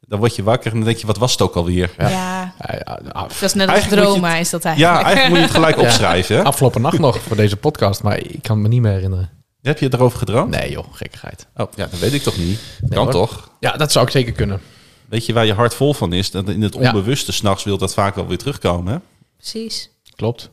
dan 0.01 0.19
word 0.19 0.37
je 0.37 0.43
wakker 0.43 0.71
en 0.71 0.77
dan 0.77 0.87
denk 0.87 0.99
je, 0.99 1.07
wat 1.07 1.17
was 1.19 1.33
het 1.33 1.43
ook 1.43 1.55
alweer? 1.55 1.95
Ja. 1.99 2.09
Ja, 2.09 2.55
ja, 2.59 2.99
Dat 3.13 3.31
is 3.41 3.55
net 3.55 3.69
als 3.69 3.79
Eigenlijk 3.79 4.07
droma, 4.07 4.35
is 4.37 4.51
dat 4.51 4.63
Ja, 4.63 4.69
eigenlijk. 4.71 5.05
eigenlijk 5.05 5.29
moet 5.29 5.39
je 5.39 5.45
het 5.45 5.55
gelijk 5.55 5.77
Ja. 5.81 5.83
opschrijven. 5.83 6.37
Hè? 6.37 6.43
afgelopen 6.45 6.81
nacht 6.81 6.99
nog 6.99 7.19
voor 7.21 7.37
deze 7.37 7.57
podcast, 7.57 8.03
maar 8.03 8.19
ik 8.19 8.43
kan 8.43 8.63
me 8.63 8.69
niet 8.69 8.81
meer 8.83 8.93
herinneren. 8.93 9.31
Heb 9.63 9.79
je 9.79 9.85
het 9.85 9.95
erover 9.95 10.19
gedroomd? 10.19 10.51
Nee 10.51 10.71
joh, 10.71 10.85
gekkigheid. 10.93 11.47
Oh, 11.57 11.67
ja, 11.77 11.87
dat 11.91 11.99
weet 12.01 12.13
ik 12.13 12.23
toch 12.23 12.39
niet. 12.39 12.61
kan 12.89 13.03
hoor. 13.03 13.13
toch? 13.13 13.51
Ja, 13.61 13.73
dat 13.73 13.93
zou 13.93 14.05
ik 14.07 14.11
zeker 14.11 14.33
kunnen. 14.33 14.61
Weet 15.09 15.27
je 15.27 15.33
waar 15.33 15.47
je 15.47 15.53
hart 15.55 15.75
vol 15.75 15.95
van 15.95 16.13
is? 16.13 16.31
Dat 16.31 16.49
in 16.49 16.63
het 16.63 16.75
Ja. 16.75 16.81
onbewuste 16.81 17.33
s'nachts 17.33 17.65
wil 17.65 17.79
dat 17.79 17.95
vaak 17.95 18.15
wel 18.15 18.27
weer 18.27 18.39
terugkomen. 18.39 18.93
Hè? 18.93 18.99
Precies. 19.37 19.91
Klopt. 20.17 20.51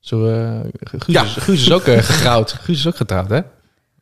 Zo, 0.00 0.26
eh, 0.26 0.60
Guus, 0.80 1.02
Ja. 1.06 1.22
is, 1.24 1.32
Guus 1.32 1.60
is 1.60 1.72
ook 1.72 1.84
eh, 1.84 1.98
getrouwd. 2.02 2.52
Guus 2.62 2.78
is 2.78 2.86
ook 2.86 2.96
getrouwd, 2.96 3.28
hè? 3.30 3.40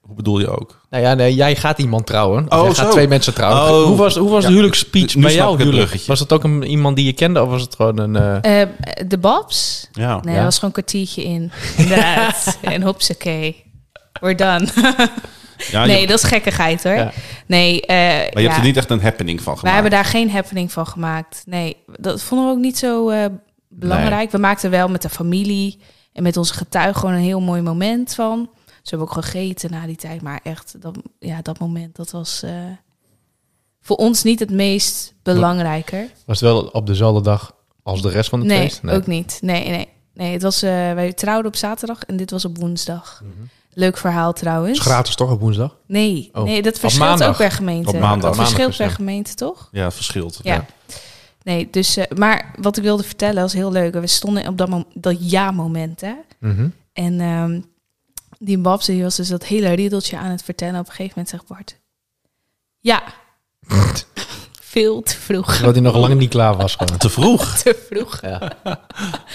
Hoe 0.00 0.14
bedoel 0.14 0.38
je 0.40 0.48
ook? 0.58 0.80
Nou 0.90 1.02
ja, 1.02 1.14
nee, 1.14 1.34
jij 1.34 1.56
gaat 1.56 1.78
iemand 1.78 2.06
trouwen. 2.06 2.44
Of 2.50 2.58
Oh, 2.58 2.64
jij 2.64 2.74
gaat 2.74 2.86
zo. 2.86 2.92
twee 2.92 3.08
mensen 3.08 3.34
trouwen. 3.34 3.72
Oh. 3.80 3.86
Hoe 3.86 3.96
was, 3.96 4.16
hoe 4.16 4.30
was 4.30 4.40
Ja, 4.42 4.46
de 4.48 4.52
huwelijksspeech 4.54 5.14
nu 5.14 5.22
bij 5.22 5.34
jou? 5.34 5.56
huwelijk? 5.62 6.02
Was 6.06 6.20
het 6.20 6.32
ook 6.32 6.44
een, 6.44 6.62
iemand 6.62 6.96
die 6.96 7.04
je 7.04 7.12
kende 7.12 7.42
of 7.42 7.48
was 7.48 7.62
het 7.62 7.74
gewoon 7.74 7.98
een... 7.98 8.16
eh, 8.42 8.60
Eh, 8.62 8.68
de 9.08 9.18
Babs? 9.18 9.88
Ja. 9.92 10.14
Nee, 10.20 10.30
Ja. 10.34 10.34
dat 10.34 10.44
was 10.44 10.58
gewoon 10.58 10.74
een 10.76 10.82
kwartiertje 10.82 11.24
in. 11.24 11.52
Inderdaad. 11.76 12.58
en 12.62 12.82
hopsakee. 12.82 13.64
We're 14.20 14.34
done. 14.34 14.68
Ja, 15.70 15.84
nee, 15.84 16.00
je, 16.00 16.06
dat 16.06 16.18
is 16.18 16.24
gekkigheid 16.24 16.82
hoor. 16.84 16.92
Ja. 16.92 17.12
Nee, 17.46 17.80
eh, 17.80 17.96
maar 17.96 18.30
je 18.32 18.40
ja. 18.40 18.42
hebt 18.42 18.56
er 18.56 18.62
niet 18.62 18.76
echt 18.76 18.90
een 18.90 19.00
happening 19.02 19.42
van 19.42 19.52
Wij 19.52 19.56
gemaakt. 19.56 19.74
hebben 19.74 19.92
daar 19.98 20.04
geen 20.10 20.30
happening 20.30 20.72
van 20.72 20.86
gemaakt. 20.86 21.42
Nee, 21.46 21.76
dat 21.96 22.22
vonden 22.22 22.46
we 22.46 22.52
ook 22.52 22.58
niet 22.58 22.78
zo 22.78 23.08
eh, 23.08 23.24
belangrijk. 23.68 24.30
We 24.30 24.38
maakten 24.38 24.70
wel 24.70 24.88
met 24.88 25.02
de 25.02 25.08
familie 25.08 25.78
en 26.12 26.22
met 26.22 26.36
onze 26.36 26.54
getuigen 26.54 27.00
gewoon 27.00 27.14
een 27.14 27.20
heel 27.20 27.40
mooi 27.40 27.62
moment 27.62 28.14
van. 28.14 28.50
Ze 28.66 28.88
hebben 28.96 29.08
ook 29.08 29.14
gegeten 29.24 29.70
na 29.70 29.86
die 29.86 29.96
tijd, 29.96 30.22
maar 30.22 30.40
echt, 30.42 30.74
dat, 30.82 30.98
ja, 31.18 31.42
dat 31.42 31.58
moment, 31.58 31.96
dat 31.96 32.10
was 32.10 32.42
eh, 32.42 32.50
voor 33.80 33.96
ons 33.96 34.22
niet 34.22 34.38
het 34.40 34.50
meest 34.50 35.14
belangrijker. 35.22 36.06
was 36.26 36.40
het 36.40 36.48
wel 36.50 36.62
op 36.62 36.86
dezelfde 36.86 37.22
dag 37.22 37.54
als 37.82 38.02
de 38.02 38.08
rest 38.08 38.28
van 38.28 38.38
het 38.38 38.48
Nee, 38.48 38.60
feest? 38.60 38.88
ook 38.90 39.06
niet. 39.06 39.38
Nee, 39.40 39.68
nee. 39.68 39.88
Nee, 40.14 40.32
het 40.32 40.42
was, 40.42 40.62
eh, 40.62 40.70
wij 40.70 41.12
trouwden 41.12 41.46
op 41.46 41.56
zaterdag 41.56 42.02
en 42.02 42.16
dit 42.16 42.30
was 42.30 42.44
op 42.44 42.58
woensdag. 42.58 43.22
Mhm. 43.24 43.44
Leuk 43.74 43.96
verhaal 43.98 44.32
trouwens. 44.32 44.78
Is 44.78 44.84
gratis 44.84 45.14
toch 45.14 45.30
op 45.30 45.40
woensdag? 45.40 45.76
Nee, 45.86 46.30
Oh. 46.32 46.42
nee, 46.44 46.62
dat 46.62 46.78
verschilt 46.78 47.08
maandag. 47.08 47.28
ook 47.28 47.36
per 47.36 47.50
gemeente. 47.50 47.88
Op 47.88 47.94
maandag. 47.94 48.10
Maandag 48.30 48.36
verschilt 48.36 48.76
per 48.76 48.86
ja. 48.86 48.92
gemeente, 48.92 49.34
toch? 49.34 49.68
Ja, 49.72 49.84
het 49.84 49.94
verschilt. 49.94 50.40
Ja. 50.42 50.66
Nee, 51.42 51.68
dus, 51.70 51.96
eh, 51.96 52.16
maar 52.16 52.54
wat 52.58 52.76
ik 52.76 52.82
wilde 52.82 53.02
vertellen 53.02 53.42
was 53.42 53.52
heel 53.52 53.72
leuk. 53.72 53.94
We 53.94 54.06
stonden 54.06 54.46
op 54.48 54.58
dat, 54.58 54.68
mom- 54.68 54.86
dat 54.94 55.30
ja-moment, 55.30 56.00
hè. 56.00 56.12
Mhm. 56.38 56.68
En 56.92 57.20
ehm, 57.20 57.60
die 58.38 58.58
Babs, 58.58 58.86
die 58.86 59.02
was 59.02 59.16
dus 59.16 59.28
dat 59.28 59.44
hele 59.44 59.72
riedeltje 59.72 60.18
aan 60.18 60.30
het 60.30 60.42
vertellen. 60.42 60.80
Op 60.80 60.86
een 60.86 60.92
gegeven 60.92 61.12
moment 61.16 61.28
zegt 61.28 61.46
Bart... 61.46 61.80
Ja. 62.80 63.02
Veel 64.72 65.02
te 65.02 65.16
vroeg. 65.16 65.56
Dat 65.60 65.74
hij 65.74 65.82
nog 65.84 65.96
lang 65.96 66.14
niet 66.14 66.30
klaar 66.30 66.56
was 66.56 66.74
gewoon. 66.76 66.98
Te 66.98 67.08
vroeg. 67.10 67.54
Te 67.62 67.86
vroeg. 67.90 68.20
Ja. 68.22 68.52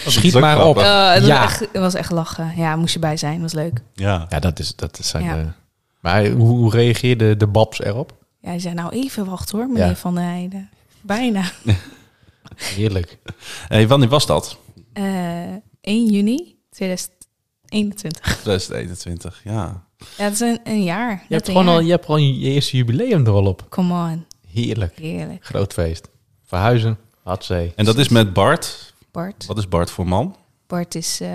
Schiet 0.08 0.40
maar 0.40 0.66
op. 0.66 0.78
Eh, 0.78 1.14
het, 1.14 1.26
Ja. 1.26 1.40
was 1.42 1.46
echt, 1.52 1.60
het 1.60 1.70
was 1.82 1.94
echt 1.94 2.12
lachen. 2.12 2.54
Ja, 2.56 2.76
moest 2.76 2.94
je 2.94 3.00
bij 3.00 3.18
zijn. 3.18 3.42
was 3.42 3.54
leuk. 3.54 3.82
Ja. 3.94 4.26
Ja, 4.30 4.40
dat 4.40 4.60
is, 4.60 4.76
dat 4.76 5.00
zijn... 5.02 5.24
Ja. 5.24 5.38
eh, 5.38 5.46
Maar 6.00 6.28
hoe, 6.28 6.48
hoe 6.48 6.72
reageerde 6.72 7.38
de 7.38 7.48
Babs 7.48 7.80
erop? 7.82 8.14
Ja, 8.42 8.50
hij 8.50 8.60
zei 8.60 8.74
nou 8.74 8.90
even 8.94 9.26
wachten 9.26 9.58
hoor, 9.58 9.68
meneer 9.68 9.88
Ja. 9.88 9.96
Van 9.96 10.16
der 10.16 10.24
Heijden. 10.24 10.70
Bijna. 11.02 11.44
Heerlijk. 12.56 13.18
Hey, 13.68 13.88
wanneer 13.88 14.10
was 14.10 14.26
dat? 14.26 14.58
Eh 14.94 15.04
1 15.82 16.06
juni 16.12 16.56
2021. 16.70 18.38
2021, 18.42 19.42
ja. 19.44 19.84
Ja, 20.18 20.24
dat 20.24 20.32
is 20.34 20.40
een, 20.40 20.60
een 20.64 20.84
jaar. 20.84 21.24
Je 21.28 21.34
hebt, 21.36 21.48
een 21.48 21.54
gewoon 21.54 21.68
al, 21.68 21.74
jaar. 21.74 21.84
je 21.84 21.92
hebt 21.92 22.06
gewoon 22.06 22.38
je 22.40 22.50
eerste 22.50 22.78
jubileum 22.78 23.26
er 23.26 23.32
al 23.32 23.46
op. 23.46 23.66
Come 23.70 23.94
on. 24.12 24.26
Heerlijk. 24.66 24.98
Heerlijk. 25.00 25.46
Groot 25.46 25.74
feest. 25.74 26.10
Verhuizen. 26.46 26.98
Hatzee. 27.24 27.74
En 27.76 27.86
dat 27.86 27.98
is 27.98 28.10
met 28.10 28.34
Bart. 28.34 28.94
Bart. 29.12 29.46
Wat 29.46 29.58
is 29.58 29.68
Bart 29.70 29.92
voor 29.92 30.08
man? 30.08 30.36
Bart 30.68 30.96
is... 30.96 31.20
eh, 31.22 31.30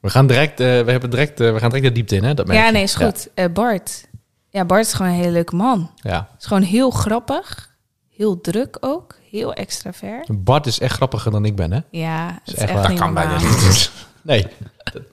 We 0.00 0.10
gaan 0.10 0.26
direct, 0.26 0.60
eh, 0.60 0.66
we 0.66 0.90
hebben 0.90 1.10
direct, 1.10 1.40
eh, 1.40 1.52
we 1.52 1.58
gaan 1.58 1.68
direct 1.70 1.86
de 1.86 1.92
diepte 1.92 2.16
in, 2.16 2.24
hè? 2.24 2.34
Dat 2.34 2.52
Ja, 2.52 2.70
nee, 2.70 2.82
is 2.82 2.94
goed. 2.94 3.28
Eh, 3.34 3.44
Bart. 3.52 4.04
Ja, 4.48 4.64
Bart 4.64 4.86
is 4.86 4.92
gewoon 4.92 5.10
een 5.12 5.18
hele 5.18 5.30
leuke 5.30 5.56
man. 5.56 5.90
Ja. 5.96 6.28
Is 6.38 6.46
gewoon 6.46 6.62
heel 6.62 6.90
grappig. 6.90 7.72
Heel 8.16 8.40
druk 8.40 8.76
ook. 8.80 9.14
Heel 9.30 9.52
extravert. 9.52 10.44
Bart 10.44 10.66
is 10.66 10.78
echt 10.78 10.94
grappiger 10.96 11.30
dan 11.30 11.44
ik 11.44 11.56
ben, 11.56 11.72
hè? 11.72 11.80
Ja, 11.90 12.40
het 12.44 12.54
is 12.54 12.60
echt 12.60 12.72
Dat 12.72 12.94
kan 12.94 13.14
bijna 13.14 13.38
niet. 13.38 13.90
Nee. 14.22 14.46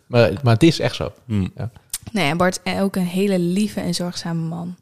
maar, 0.07 0.31
maar 0.43 0.53
het 0.53 0.63
is 0.63 0.79
echt 0.79 0.95
zo. 0.95 1.11
Hm. 1.25 1.47
Nee, 2.11 2.29
en 2.29 2.37
Bart 2.37 2.59
is 2.63 2.79
ook 2.79 2.95
een 2.95 3.05
hele 3.05 3.39
lieve 3.39 3.79
en 3.79 3.93
zorgzame 3.93 4.41
man. 4.47 4.75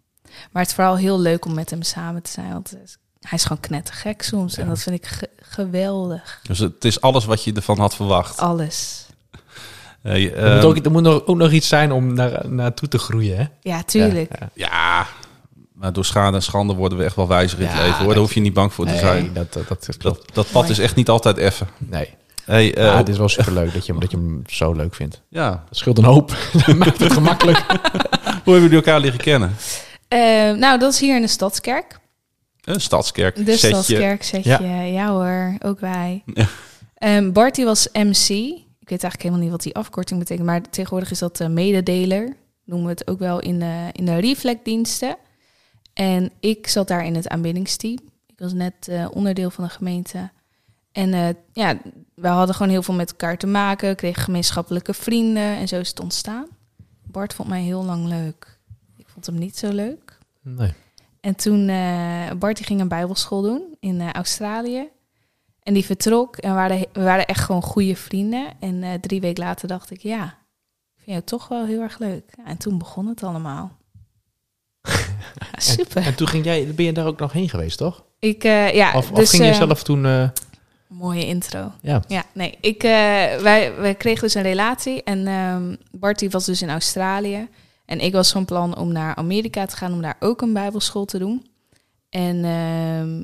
Maar 0.52 0.62
het 0.62 0.68
is 0.72 0.78
vooral 0.78 0.98
heel 0.98 1.20
leuk 1.20 1.46
om 1.46 1.54
met 1.54 1.70
hem 1.70 1.82
samen 1.84 2.22
te 2.22 2.32
zijn. 2.32 2.52
Want 2.54 2.76
hij 3.20 3.38
is 3.38 3.44
gewoon 3.44 3.60
knettergek 3.60 4.22
soms. 4.22 4.58
En 4.58 4.68
dat 4.68 4.80
vind 4.80 4.96
ik 4.96 5.06
ge- 5.06 5.30
geweldig. 5.42 6.40
Dus 6.44 6.60
het 6.60 6.86
is 6.86 7.02
alles 7.02 7.26
wat 7.26 7.44
je 7.44 7.54
ervan 7.54 7.80
had 7.80 7.96
verwacht. 7.96 8.40
Alles. 8.40 9.06
Hey, 10.02 10.34
Er 10.34 10.50
moet, 10.54 10.58
ehm, 10.64 10.66
ook, 10.68 10.86
er 10.86 10.92
moet 10.92 11.02
nog, 11.02 11.26
ook 11.26 11.38
nog 11.38 11.52
iets 11.52 11.68
zijn 11.68 11.92
om 11.92 12.14
naar, 12.14 12.50
naartoe 12.50 12.88
te 12.88 12.98
groeien, 12.98 13.38
hè? 13.38 13.46
Ja, 13.62 13.84
tuurlijk. 13.84 14.32
Ja, 14.40 14.50
Ja, 14.54 15.08
maar 15.74 15.94
door 15.94 16.06
schade 16.06 16.36
en 16.36 16.44
schande 16.44 16.74
worden 16.74 16.98
we 16.98 17.04
echt 17.04 17.16
wel 17.16 17.28
wijzer 17.28 17.60
in 17.60 17.68
het 17.68 17.82
leven. 17.82 17.98
Hoor. 18.04 18.08
Daar 18.14 18.18
hoef 18.22 18.34
je 18.34 18.40
niet 18.40 18.54
bang 18.54 18.74
voor 18.74 18.86
te 18.86 18.92
Nee, 18.92 19.00
zijn. 19.00 19.34
dat, 19.34 19.54
dat, 19.54 19.68
dat 19.68 19.98
klopt. 19.98 20.02
Dat, 20.02 20.36
dat 20.36 20.52
pad 20.52 20.70
is 20.70 20.80
echt 20.80 20.96
niet 20.96 21.10
altijd 21.10 21.38
effen. 21.38 21.68
Nee. 21.78 22.14
Hey, 22.46 22.76
eh, 22.76 22.84
ja, 22.86 22.98
het 22.98 23.10
is 23.10 23.18
wel 23.18 23.30
superleuk 23.30 23.74
dat 23.74 23.86
je, 23.86 23.92
hem- 23.92 24.02
dat 24.02 24.12
je 24.12 24.18
hem 24.18 24.42
zo 24.48 24.74
leuk 24.74 24.96
vindt. 24.96 25.22
ja. 25.30 25.50
Dat 25.50 25.78
scheelt 25.78 25.98
een 25.98 26.04
hoop. 26.04 26.30
dat 26.66 26.76
maakt 26.76 27.00
het 27.00 27.14
gemakkelijk. 27.14 27.58
Hoe 28.44 28.54
hebben 28.54 28.62
jullie 28.62 28.76
elkaar 28.76 29.00
leren 29.00 29.20
kennen? 29.20 29.56
Eh, 30.10 30.20
nou, 30.52 30.80
dat 30.80 30.94
is 30.94 31.00
hier 31.00 31.16
in 31.16 31.22
de 31.22 31.28
Stadskerk. 31.28 32.00
Een 32.64 32.82
stadskerk. 32.82 33.36
De 33.36 33.44
setje. 33.44 33.68
Stadskerk, 33.68 34.24
zeg 34.24 34.44
je. 34.44 34.68
Ja. 34.92 35.10
hoor, 35.10 35.56
ook 35.60 35.80
wij. 35.80 36.24
Ja. 36.34 36.48
Ehm, 36.96 37.32
Bart 37.32 37.56
die 37.56 37.66
was 37.66 37.88
MC. 37.94 38.30
Ik 38.90 38.90
weet 38.90 39.04
eigenlijk 39.04 39.22
helemaal 39.22 39.42
niet 39.42 39.52
wat 39.52 39.62
die 39.64 39.76
afkorting 39.76 40.20
betekent. 40.20 40.46
Maar 40.48 40.62
tegenwoordig 40.70 41.12
is 41.12 41.20
dat 41.20 41.40
eh, 41.40 41.48
mededeler. 41.48 42.36
Noemen 42.66 42.88
we 42.88 42.92
het 42.92 43.08
ook 43.08 43.20
wel 43.20 43.40
in 43.40 43.60
de, 43.60 43.90
in 43.92 44.06
de 44.06 44.20
reflectdiensten. 44.20 45.18
En 45.94 46.32
ik 46.40 46.68
zat 46.68 46.88
daar 46.88 47.06
in 47.06 47.16
het 47.16 47.28
aanbiddingsteam. 47.28 48.00
Ik 48.28 48.40
was 48.40 48.54
net 48.54 48.88
eh, 48.88 49.08
onderdeel 49.12 49.50
van 49.50 49.64
de 49.64 49.70
gemeente. 49.70 50.30
En 50.92 51.14
eh, 51.14 51.30
ja, 51.54 51.78
we 52.16 52.28
hadden 52.28 52.56
gewoon 52.56 52.72
heel 52.72 52.84
veel 52.84 52.94
met 52.94 53.10
elkaar 53.10 53.38
te 53.38 53.48
maken. 53.48 53.96
Kregen 53.96 54.24
gemeenschappelijke 54.24 54.94
vrienden. 54.94 55.58
En 55.58 55.68
zo 55.68 55.80
is 55.80 55.90
het 55.90 56.00
ontstaan. 56.00 56.48
Bart 57.04 57.34
vond 57.34 57.50
mij 57.50 57.62
heel 57.62 57.84
lang 57.84 58.06
leuk. 58.08 58.59
Vond 59.20 59.32
hem 59.32 59.46
niet 59.46 59.58
zo 59.58 59.70
leuk. 59.72 60.18
Nee. 60.42 60.74
En 61.20 61.36
toen, 61.36 61.66
Bart 62.40 62.58
die 62.58 62.66
ging 62.66 62.82
een 62.82 62.88
bijbelschool 62.88 63.42
doen 63.42 63.76
in 63.80 64.02
eh, 64.02 64.12
Australië. 64.12 64.88
En 65.64 65.74
die 65.74 65.86
vertrok 65.86 66.38
en 66.38 66.50
we 66.50 66.56
waren, 66.56 66.86
we 66.94 67.02
waren 67.04 67.26
echt 67.26 67.44
gewoon 67.44 67.62
goede 67.62 67.96
vrienden. 67.96 68.48
En 68.60 68.84
eh, 68.84 68.94
drie 68.94 69.22
weken 69.22 69.44
later 69.44 69.68
dacht 69.68 69.92
ik, 69.92 70.02
ja, 70.02 70.24
ik 70.26 71.04
vind 71.04 71.12
jou 71.12 71.22
toch 71.24 71.48
wel 71.48 71.66
heel 71.66 71.82
erg 71.82 72.00
leuk. 72.00 72.34
Ja, 72.38 72.46
en 72.46 72.58
toen 72.58 72.78
begon 72.78 73.08
het 73.08 73.24
allemaal. 73.24 73.72
Ja, 75.52 75.60
super. 75.60 76.06
En 76.06 76.16
toen 76.16 76.28
ging 76.28 76.46
jij, 76.46 76.74
ben 76.76 76.86
je 76.86 76.94
daar 76.94 77.06
ook 77.06 77.20
nog 77.20 77.32
heen 77.32 77.50
geweest, 77.50 77.78
toch? 77.78 78.04
ik, 78.20 78.44
ja, 78.44 78.94
Of, 78.94 79.12
of 79.12 79.18
dus, 79.18 79.30
ging 79.30 79.46
je 79.46 79.54
zelf 79.54 79.84
toen... 79.84 80.32
Mooie 80.88 81.26
intro. 81.26 81.72
ja. 81.82 82.04
Ja, 82.08 82.24
nee. 82.34 82.58
Ik, 82.62 82.82
wij, 82.82 83.74
wij 83.76 83.96
kregen 83.96 84.22
dus 84.22 84.34
een 84.34 84.42
relatie. 84.42 85.04
En 85.04 85.80
Bart 85.92 86.20
die 86.20 86.30
was 86.30 86.46
dus 86.46 86.62
in 86.62 86.70
Australië. 86.70 87.48
En 87.90 88.00
ik 88.00 88.14
was 88.14 88.32
van 88.32 88.46
plan 88.46 88.78
om 88.78 88.92
naar 88.92 89.16
Amerika 89.16 89.66
te 89.66 89.76
gaan 89.76 89.94
om 89.94 90.02
daar 90.02 90.16
ook 90.20 90.42
een 90.42 90.54
bijbelschool 90.54 91.06
te 91.06 91.18
doen. 91.18 91.48
En 92.10 92.36
ehm, 92.46 93.24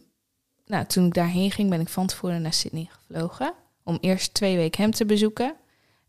nou, 0.66 0.86
toen 0.86 1.06
ik 1.06 1.14
daarheen 1.14 1.52
ging, 1.52 1.70
ben 1.70 1.80
ik 1.80 1.90
van 1.90 2.08
tevoren 2.08 2.42
naar 2.42 2.54
Sydney 2.54 2.90
gevlogen. 2.92 3.54
Om 3.84 3.98
eerst 4.02 4.34
twee 4.34 4.56
weken 4.56 4.82
hem 4.82 4.92
te 4.92 5.06
bezoeken. 5.06 5.56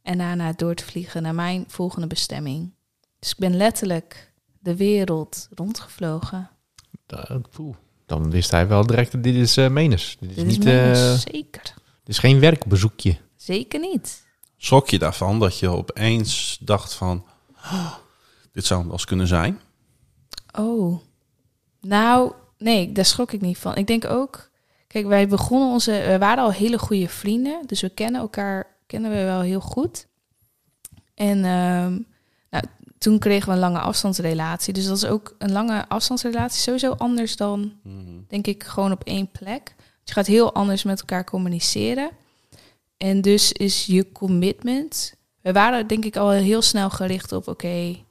En 0.03 0.19
daarna 0.19 0.53
door 0.53 0.75
te 0.75 0.85
vliegen 0.85 1.23
naar 1.23 1.35
mijn 1.35 1.65
volgende 1.69 2.07
bestemming. 2.07 2.73
Dus 3.19 3.31
ik 3.31 3.39
ben 3.39 3.57
letterlijk 3.57 4.33
de 4.59 4.77
wereld 4.77 5.49
rondgevlogen. 5.55 6.51
Dan 8.07 8.31
wist 8.31 8.51
hij 8.51 8.69
wel 8.69 8.87
direct, 8.87 9.23
dit 9.23 9.35
is 9.35 9.57
Menes. 9.57 10.17
Dit 10.21 10.31
is, 10.31 10.37
Dit 10.37 10.47
niet, 10.47 10.65
mijn- 10.65 10.95
eh, 10.95 11.13
zeker. 11.13 11.63
dit 11.63 12.09
is 12.15 12.19
geen 12.19 12.41
werkbezoekje. 12.41 13.17
Zeker 13.37 13.81
niet. 13.81 14.25
Schrok 14.57 14.89
je 14.89 14.99
daarvan 14.99 15.39
dat 15.39 15.59
je 15.59 15.69
opeens 15.69 16.59
dacht 16.61 16.95
van... 16.95 17.25
"Oh, 17.57 17.95
dit 18.57 18.65
zou 18.65 18.87
wel 18.87 18.99
kunnen 19.05 19.27
zijn? 19.27 19.61
Oh, 20.59 21.01
nou, 21.81 22.33
nee, 22.59 22.93
daar 22.93 23.05
schrok 23.05 23.33
ik 23.33 23.41
niet 23.41 23.59
van. 23.59 23.75
Ik 23.75 23.87
denk 23.87 24.05
ook, 24.05 24.51
kijk, 24.87 25.07
wij 25.07 25.29
begonnen 25.29 25.69
onze, 25.69 26.05
we 26.07 26.19
waren 26.19 26.45
al 26.45 26.53
hele 26.53 26.79
goede 26.79 27.09
vrienden, 27.09 27.67
dus 27.67 27.81
we 27.81 27.89
kennen 27.89 28.21
elkaar, 28.21 28.77
kennen 28.87 29.11
we 29.11 29.25
wel 29.25 29.41
heel 29.41 29.61
goed. 29.61 30.07
En 31.15 31.45
ehm, 31.45 31.99
nou, 32.51 32.65
toen 32.99 33.19
kregen 33.19 33.49
we 33.49 33.55
een 33.55 33.61
lange 33.61 33.79
afstandsrelatie, 33.79 34.73
dus 34.73 34.87
dat 34.87 34.97
is 34.97 35.07
ook 35.07 35.35
een 35.39 35.53
lange 35.53 35.89
afstandsrelatie 35.89 36.61
sowieso 36.61 36.93
anders 36.93 37.37
dan, 37.37 37.73
denk 38.29 38.47
ik, 38.47 38.65
gewoon 38.65 38.93
op 38.93 39.05
één 39.05 39.31
plek. 39.31 39.75
Je 40.05 40.13
gaat 40.13 40.27
heel 40.27 40.55
anders 40.55 40.83
met 40.83 41.01
elkaar 41.01 41.25
communiceren. 41.25 42.11
En 42.97 43.21
dus 43.21 43.53
is 43.53 43.87
je 43.87 44.13
commitment. 44.13 45.15
We 45.41 45.53
waren 45.53 45.87
denk 45.87 46.05
ik 46.05 46.17
al 46.17 46.31
heel 46.31 46.63
snel 46.63 46.91
gericht 46.91 47.33
op, 47.33 47.49
oké, 47.49 48.05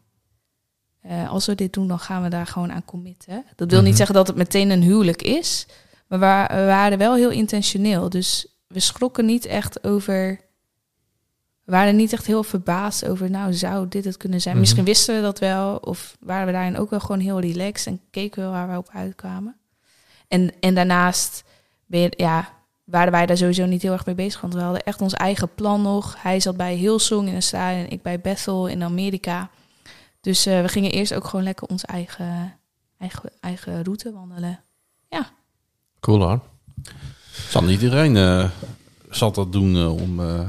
eh, 1.08 1.30
als 1.32 1.46
we 1.46 1.56
dit 1.56 1.74
doen, 1.74 1.88
dan 1.88 2.00
gaan 2.00 2.24
we 2.24 2.30
daar 2.30 2.48
gewoon 2.48 2.72
aan 2.72 2.86
committen. 2.86 3.46
Dat 3.56 3.70
wil 3.70 3.80
Mhm. 3.80 3.88
niet 3.88 3.98
zeggen 3.98 4.16
dat 4.16 4.28
het 4.28 4.36
meteen 4.36 4.70
een 4.70 4.82
huwelijk 4.82 5.22
is. 5.22 5.66
Maar 6.08 6.20
we, 6.20 6.26
wa- 6.26 6.48
we 6.56 6.66
waren 6.66 6.98
wel 6.98 7.16
heel 7.16 7.30
intentioneel. 7.30 8.10
Dus 8.10 8.48
we 8.68 8.80
schrokken 8.80 9.26
niet 9.26 9.46
echt 9.46 9.84
over... 9.84 10.40
We 11.64 11.72
waren 11.72 11.96
niet 11.96 12.14
echt 12.14 12.26
heel 12.26 12.44
verbaasd 12.44 13.06
over... 13.06 13.30
nou, 13.30 13.54
zou 13.54 13.88
dit 13.88 14.06
het 14.06 14.18
kunnen 14.18 14.42
zijn? 14.42 14.54
Mhm. 14.54 14.64
Misschien 14.64 14.86
wisten 14.86 15.16
we 15.16 15.22
dat 15.22 15.40
wel. 15.40 15.76
Of 15.78 16.18
waren 16.20 16.46
we 16.46 16.52
daarin 16.52 16.78
ook 16.78 16.90
wel 16.90 17.00
gewoon 17.00 17.20
heel 17.20 17.40
relaxed... 17.40 17.88
en 17.88 18.02
keken 18.12 18.44
we 18.44 18.50
waar 18.50 18.70
we 18.72 18.78
op 18.78 18.90
uitkwamen. 18.94 19.56
En, 20.28 20.52
en 20.60 20.76
daarnaast 20.76 21.44
ben 21.86 22.00
je, 22.00 22.14
ja, 22.18 22.50
waren 22.84 23.12
wij 23.12 23.26
daar 23.26 23.38
sowieso 23.38 23.66
niet 23.66 23.82
heel 23.82 23.92
erg 23.94 24.06
mee 24.06 24.16
bezig. 24.16 24.42
Want 24.42 24.54
we 24.54 24.60
hadden 24.62 24.84
echt 24.84 25.02
ons 25.02 25.14
eigen 25.14 25.54
plan 25.56 25.82
nog. 25.82 26.16
Hij 26.22 26.40
zat 26.40 26.58
bij 26.58 26.76
Hillsong 26.76 27.28
in 27.28 27.34
Australië... 27.34 27.80
en 27.80 27.90
ik 27.90 28.02
bij 28.02 28.20
Bethel 28.22 28.68
in 28.68 28.84
Amerika... 28.84 29.50
Dus 30.26 30.46
eh, 30.46 30.62
we 30.62 30.68
gingen 30.68 30.92
eerst 30.92 31.14
ook 31.14 31.26
gewoon 31.28 31.46
lekker 31.46 31.68
onze 31.68 31.86
eigen, 31.88 32.54
eigen, 32.98 33.32
eigen 33.40 33.84
route 33.84 34.12
wandelen. 34.14 34.60
Cool 36.00 36.22
hoor. 36.22 36.40
Zal 37.50 37.64
niet 37.64 37.82
iedereen 37.82 38.18
eh, 38.18 38.50
zal 39.10 39.32
dat 39.32 39.52
doen 39.52 39.76
eh, 39.76 39.94
om 40.02 40.20
eh 40.20 40.40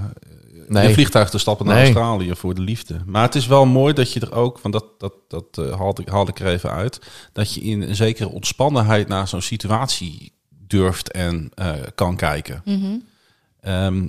in 0.67 0.73
Nee. 0.73 0.87
een 0.89 0.93
vliegtuig 0.95 1.31
te 1.31 1.39
stappen 1.39 1.67
naar 1.67 1.75
Nee. 1.75 1.85
Australië 1.85 2.35
voor 2.35 2.55
de 2.55 2.61
liefde. 2.61 3.01
Maar 3.07 3.23
het 3.23 3.35
is 3.35 3.47
wel 3.47 3.67
mooi 3.67 3.95
dat 3.95 4.13
je 4.13 4.21
er 4.21 4.33
ook, 4.35 4.61
want 4.61 4.75
dat, 4.75 4.85
dat, 5.01 5.13
dat 5.29 5.59
eh, 5.59 5.79
haalde, 5.79 6.03
ik- 6.03 6.09
haalde 6.09 6.31
ik 6.31 6.41
er 6.41 6.47
even 6.47 6.71
uit, 6.71 7.01
dat 7.33 7.55
je 7.55 7.61
in 7.61 7.83
een 7.83 7.97
zekere 7.97 8.29
ontspannenheid 8.29 9.09
naar 9.09 9.29
zo'n 9.29 9.43
situatie 9.43 10.33
durft 10.49 11.11
en 11.11 11.51
eh, 11.55 11.73
kan 11.95 12.17
kijken. 12.17 12.63
Ehm, 13.61 14.09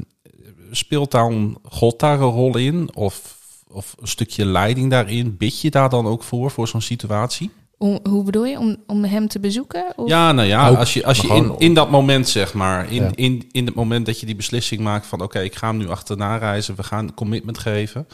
speelt 0.71 1.11
dan 1.11 1.59
God 1.63 1.99
daar 1.99 2.19
een 2.21 2.29
rol 2.31 2.57
in? 2.57 2.95
Of, 2.95 3.36
of 3.71 3.95
een 3.99 4.07
stukje 4.07 4.45
leiding 4.45 4.91
daarin? 4.91 5.37
Bid 5.37 5.61
je 5.61 5.69
daar 5.71 5.89
dan 5.89 6.05
ook 6.05 6.23
voor, 6.23 6.51
voor 6.51 6.67
zo'n 6.67 6.81
situatie? 6.81 7.51
Om, 7.77 7.99
hoe 8.09 8.23
bedoel 8.23 8.45
je? 8.45 8.59
Om, 8.59 8.77
om 8.87 9.03
hem 9.03 9.27
te 9.27 9.39
bezoeken? 9.39 9.93
Of? 9.95 10.09
Ja, 10.09 10.31
nou 10.31 10.47
ja, 10.47 10.69
als 10.69 10.93
je, 10.93 11.05
als 11.05 11.19
je 11.19 11.27
in, 11.27 11.55
in 11.57 11.73
dat 11.73 11.89
moment, 11.91 12.29
zeg 12.29 12.53
maar, 12.53 12.91
in, 12.91 13.03
Ja. 13.03 13.09
in, 13.15 13.49
in 13.51 13.65
het 13.65 13.75
moment 13.75 14.05
dat 14.05 14.19
je 14.19 14.25
die 14.25 14.35
beslissing 14.35 14.81
maakt 14.81 15.05
van 15.05 15.21
oké, 15.21 15.39
ik 15.39 15.55
ga 15.55 15.67
hem 15.67 15.77
nu 15.77 15.89
achterna 15.89 16.37
reizen, 16.37 16.75
we 16.75 16.83
gaan 16.83 17.07
een 17.07 17.13
commitment 17.13 17.57
geven. 17.57 18.07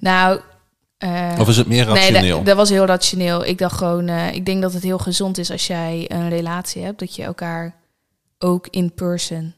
Nou, 0.00 0.40
eh, 0.98 1.32
Of 1.38 1.48
is 1.48 1.56
het 1.56 1.66
meer 1.66 1.86
nee, 1.86 1.94
rationeel? 1.94 2.36
dat, 2.36 2.46
dat 2.46 2.56
was 2.56 2.70
heel 2.70 2.84
rationeel. 2.84 3.44
Ik 3.44 3.58
dacht 3.58 3.76
gewoon, 3.76 4.08
eh, 4.08 4.34
ik 4.34 4.46
denk 4.46 4.62
dat 4.62 4.72
het 4.72 4.82
heel 4.82 4.98
gezond 4.98 5.38
is 5.38 5.50
als 5.50 5.66
jij 5.66 6.04
een 6.08 6.28
relatie 6.28 6.82
hebt, 6.82 6.98
dat 6.98 7.16
je 7.16 7.22
elkaar 7.22 7.74
ook 8.38 8.66
in 8.70 8.92
person, 8.94 9.54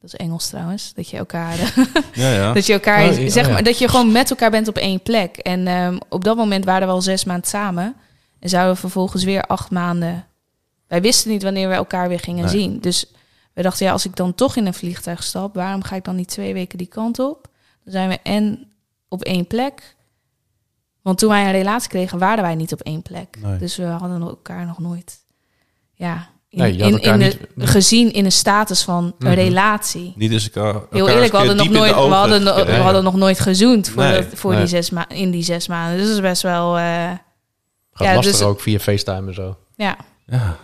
dat 0.00 0.12
is 0.12 0.16
Engels 0.18 0.48
trouwens, 0.48 0.94
dat 0.94 1.08
je 1.10 1.16
elkaar, 1.16 1.56
ja, 2.12 2.30
ja. 2.32 2.52
dat 2.58 2.66
je 2.66 2.72
elkaar, 2.72 3.08
Oh, 3.08 3.18
ja, 3.18 3.28
zeg 3.30 3.42
oh 3.42 3.48
ja. 3.48 3.54
maar, 3.54 3.62
dat 3.62 3.78
je 3.78 3.88
gewoon 3.88 4.12
met 4.12 4.30
elkaar 4.30 4.50
bent 4.50 4.68
op 4.68 4.76
één 4.76 5.02
plek. 5.02 5.36
En 5.36 5.66
ehm, 5.66 5.98
op 6.08 6.24
dat 6.24 6.36
moment 6.36 6.64
waren 6.64 6.86
we 6.88 6.92
al 6.94 7.02
zes 7.02 7.24
maanden 7.24 7.48
samen 7.48 7.96
en 8.38 8.48
zouden 8.48 8.74
we 8.74 8.80
vervolgens 8.80 9.24
weer 9.24 9.42
acht 9.42 9.70
maanden. 9.70 10.26
Wij 10.86 11.00
wisten 11.00 11.30
niet 11.30 11.42
wanneer 11.42 11.68
we 11.68 11.74
elkaar 11.74 12.08
weer 12.08 12.20
gingen 12.20 12.44
Nee. 12.44 12.52
zien. 12.60 12.80
Dus 12.80 13.06
we 13.52 13.62
dachten, 13.62 13.86
ja, 13.86 13.92
als 13.92 14.04
ik 14.06 14.16
dan 14.16 14.34
toch 14.34 14.56
in 14.56 14.66
een 14.66 14.74
vliegtuig 14.74 15.22
stap, 15.22 15.54
waarom 15.54 15.82
ga 15.82 15.96
ik 15.96 16.04
dan 16.04 16.16
niet 16.16 16.28
twee 16.28 16.52
weken 16.54 16.78
die 16.78 16.86
kant 16.86 17.18
op? 17.18 17.48
Dan 17.84 17.92
zijn 17.92 18.08
we 18.08 18.18
en 18.22 18.70
op 19.08 19.22
één 19.22 19.46
plek. 19.46 19.96
Want 21.02 21.18
toen 21.18 21.28
wij 21.28 21.44
een 21.44 21.50
relatie 21.52 21.88
kregen, 21.88 22.18
waren 22.18 22.42
wij 22.42 22.54
niet 22.54 22.72
op 22.72 22.80
één 22.80 23.02
plek. 23.02 23.36
Nee. 23.40 23.58
Dus 23.58 23.76
we 23.76 23.84
hadden 23.84 24.20
elkaar 24.22 24.66
nog 24.66 24.78
nooit... 24.78 25.18
Ja, 25.94 26.28
in, 26.50 26.58
Nee, 26.58 26.72
in, 26.76 27.00
in 27.00 27.18
de, 27.18 27.36
niet- 27.54 27.68
gezien 27.70 28.12
in 28.12 28.24
een 28.24 28.32
status 28.32 28.82
van 28.82 29.04
een 29.04 29.14
Mhm. 29.18 29.34
relatie. 29.34 30.12
Niet 30.16 30.32
eens 30.32 30.50
elkaar, 30.50 30.74
elkaar 30.74 30.86
Heel 30.90 31.08
eerlijk, 31.08 31.30
we 31.32 31.36
hadden, 31.38 31.56
nog 31.56 31.68
nooit, 31.68 31.94
we, 31.94 32.00
hadden, 32.00 32.66
we 32.66 32.72
hadden 32.72 33.04
nog 33.04 33.14
nooit 33.14 33.40
gezoend 33.40 33.88
voor, 33.88 34.02
Nee, 34.02 34.12
dat, 34.12 34.26
voor 34.38 34.50
nee. 34.50 34.58
die 34.60 34.68
zes 34.68 34.90
in 35.08 35.30
die 35.30 35.42
zes 35.42 35.68
maanden. 35.68 35.96
Dus 35.98 36.06
dat 36.06 36.14
is 36.14 36.20
best 36.22 36.42
wel... 36.42 36.76
eh, 36.78 36.84
Gaat 37.92 38.08
Ja, 38.08 38.14
lastig 38.14 38.32
dus- 38.36 38.42
ook 38.42 38.60
via 38.60 38.78
FaceTime 38.78 39.26
en 39.28 39.34
zo. 39.34 39.56
ja, 39.76 39.96
Ja. 40.26 40.56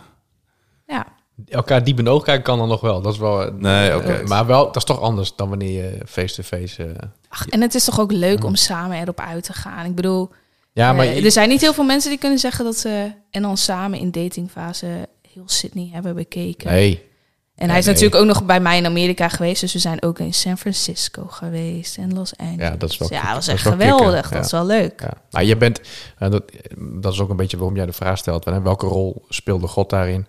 ja, 0.87 1.05
Elkaar 1.47 1.83
diep 1.83 1.97
in 1.99 2.03
de 2.03 2.09
ogen 2.09 2.25
kijken 2.25 2.43
kan 2.43 2.57
dan 2.57 2.67
nog 2.67 2.81
wel. 2.81 3.01
Dat 3.01 3.13
is 3.13 3.19
wel... 3.19 3.51
Nee, 3.51 3.95
oké. 3.95 4.13
eh, 4.13 4.25
maar 4.27 4.45
wel, 4.45 4.65
dat 4.65 4.75
is 4.75 4.83
toch 4.83 5.01
anders 5.01 5.35
dan 5.35 5.49
wanneer 5.49 5.71
je 5.83 5.97
face-to-face... 6.05 6.83
eh, 6.83 7.07
Ach, 7.29 7.47
en 7.47 7.61
het 7.61 7.75
is 7.75 7.83
toch 7.83 7.99
ook 7.99 8.11
leuk 8.11 8.43
om 8.43 8.55
samen 8.55 8.97
erop 9.01 9.19
uit 9.19 9.43
te 9.43 9.53
gaan. 9.53 9.85
Ik 9.85 9.95
bedoel, 9.95 10.29
Ja, 10.73 10.93
maar... 10.93 11.05
er 11.05 11.31
zijn 11.31 11.49
niet 11.49 11.61
heel 11.61 11.73
veel 11.73 11.83
mensen 11.83 12.09
die 12.09 12.19
kunnen 12.19 12.39
zeggen 12.39 12.65
dat 12.65 12.77
ze... 12.77 13.11
en 13.31 13.41
dan 13.41 13.57
samen 13.57 13.99
in 13.99 14.11
datingfase 14.11 15.07
heel 15.37 15.49
Sydney 15.49 15.89
hebben 15.93 16.15
bekeken. 16.15 16.71
nee. 16.71 17.05
En 17.55 17.69
hij 17.69 17.77
is 17.79 17.85
Nee. 17.85 17.93
natuurlijk 17.93 18.21
ook 18.21 18.27
nog 18.27 18.45
bij 18.45 18.59
mij 18.59 18.77
in 18.77 18.85
Amerika 18.85 19.29
geweest. 19.29 19.61
Dus 19.61 19.73
we 19.73 19.79
zijn 19.79 20.03
ook 20.03 20.19
in 20.19 20.33
San 20.33 20.57
Francisco 20.57 21.25
geweest 21.27 21.97
en 21.97 22.13
Los 22.13 22.35
Angeles. 22.37 22.61
Ja, 22.69 22.75
dat 22.75 22.89
is 22.89 22.97
wel 22.97 23.13
Ja, 23.13 23.21
dat 23.25 23.33
was 23.33 23.45
Dat 23.45 23.55
echt 23.55 23.65
is 23.65 23.71
geweldig. 23.71 24.29
ja. 24.29 24.35
Dat 24.35 24.45
is 24.45 24.51
wel 24.51 24.65
leuk. 24.65 25.01
Ja. 25.01 25.13
Maar 25.31 25.43
je 25.43 25.57
bent, 25.57 25.81
en 26.17 26.31
dat, 26.31 26.43
dat 26.77 27.13
is 27.13 27.19
ook 27.19 27.29
een 27.29 27.35
beetje 27.35 27.57
waarom 27.57 27.75
jij 27.75 27.85
de 27.85 27.93
vraag 27.93 28.17
stelt, 28.17 28.43
welke 28.43 28.85
rol 28.85 29.25
speelde 29.29 29.67
God 29.67 29.89
daarin? 29.89 30.27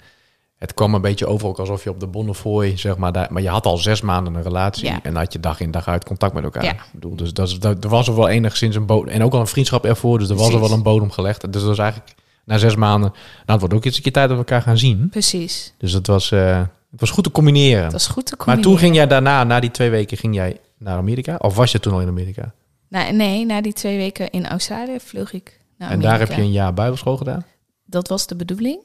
Het 0.59 0.75
kwam 0.75 0.95
een 0.95 1.01
beetje 1.01 1.27
over 1.27 1.49
ook 1.49 1.59
alsof 1.59 1.85
je 1.85 1.91
op 1.91 2.01
de 2.01 2.07
Bonnefoy, 2.07 2.77
zeg 2.77 2.97
maar, 2.97 3.13
daar, 3.13 3.27
maar 3.33 3.43
je 3.43 3.49
had 3.49 3.67
al 3.67 3.77
zes 3.77 4.01
maanden 4.01 4.35
een 4.35 4.43
relatie 4.43 4.87
Ja. 4.89 5.01
en 5.03 5.17
had 5.17 5.33
je 5.33 5.41
dag 5.41 5.61
in 5.61 5.71
dag 5.71 5.89
uit 5.89 6.05
contact 6.05 6.35
met 6.35 6.45
elkaar. 6.45 6.65
Ja. 6.65 6.73
Ik 6.73 6.81
bedoel, 6.93 7.17
dus 7.17 7.33
dat, 7.33 7.49
is- 7.49 7.59
dat, 7.59 7.85
er 7.85 7.91
was 7.91 8.09
er 8.09 8.17
wel 8.17 8.29
enigszins 8.29 8.77
een 8.77 8.87
bodem, 8.87 9.09
en 9.15 9.23
ook 9.23 9.33
al 9.33 9.41
een 9.41 9.47
vriendschap 9.47 9.85
ervoor, 9.85 10.19
dus 10.19 10.29
er 10.29 10.37
was 10.37 10.53
er 10.53 10.61
wel 10.61 10.73
een 10.73 10.83
bodem 10.83 11.11
gelegd. 11.11 11.41
Dus 11.41 11.53
dat 11.53 11.63
was 11.71 11.79
eigenlijk 11.79 12.15
na 12.49 12.59
zes 12.59 12.75
maanden, 12.77 13.11
nou, 13.11 13.23
het 13.47 13.61
wordt 13.61 13.75
ook 13.75 13.85
eens 13.85 13.97
een 13.97 14.03
keer 14.03 14.13
tijd 14.13 14.29
dat 14.29 14.39
we 14.39 14.45
elkaar 14.45 14.63
gaan 14.63 14.79
zien. 14.79 15.09
Precies. 15.09 15.75
Dus 15.79 15.93
het 15.93 16.07
was, 16.07 16.31
eh, 16.31 16.59
het 16.91 17.01
was 17.01 17.11
goed 17.11 17.25
te 17.25 17.31
combineren. 17.31 17.91
Dat 17.91 18.01
is 18.01 18.07
goed 18.07 18.27
te 18.27 18.35
maar 18.37 18.45
combineren. 18.47 18.71
toen 18.71 18.79
ging 18.81 18.95
jij 18.97 19.07
daarna, 19.07 19.45
na 19.45 19.61
die 19.61 19.71
twee 19.71 19.91
weken, 19.91 20.17
ging 20.17 20.35
jij 20.35 20.61
naar 20.79 20.97
Amerika? 20.97 21.37
Of 21.37 21.55
was 21.57 21.73
je 21.73 21.81
toen 21.81 21.93
al 21.93 22.01
in 22.01 22.09
Amerika? 22.09 22.53
Nou, 22.89 23.13
nee, 23.13 23.47
na 23.47 23.61
die 23.61 23.73
twee 23.73 23.97
weken 23.97 24.31
in 24.31 24.47
Australië 24.47 24.97
vloog 25.01 25.33
ik 25.33 25.61
naar 25.79 25.91
En 25.91 26.01
daar 26.01 26.11
heb 26.11 26.21
Amerika. 26.21 26.37
je 26.41 26.47
een 26.47 26.53
jaar 26.55 26.75
bijbelschool 26.75 27.17
gedaan? 27.17 27.45
Dat 27.85 28.09
was 28.09 28.27
de 28.27 28.37
bedoeling. 28.37 28.79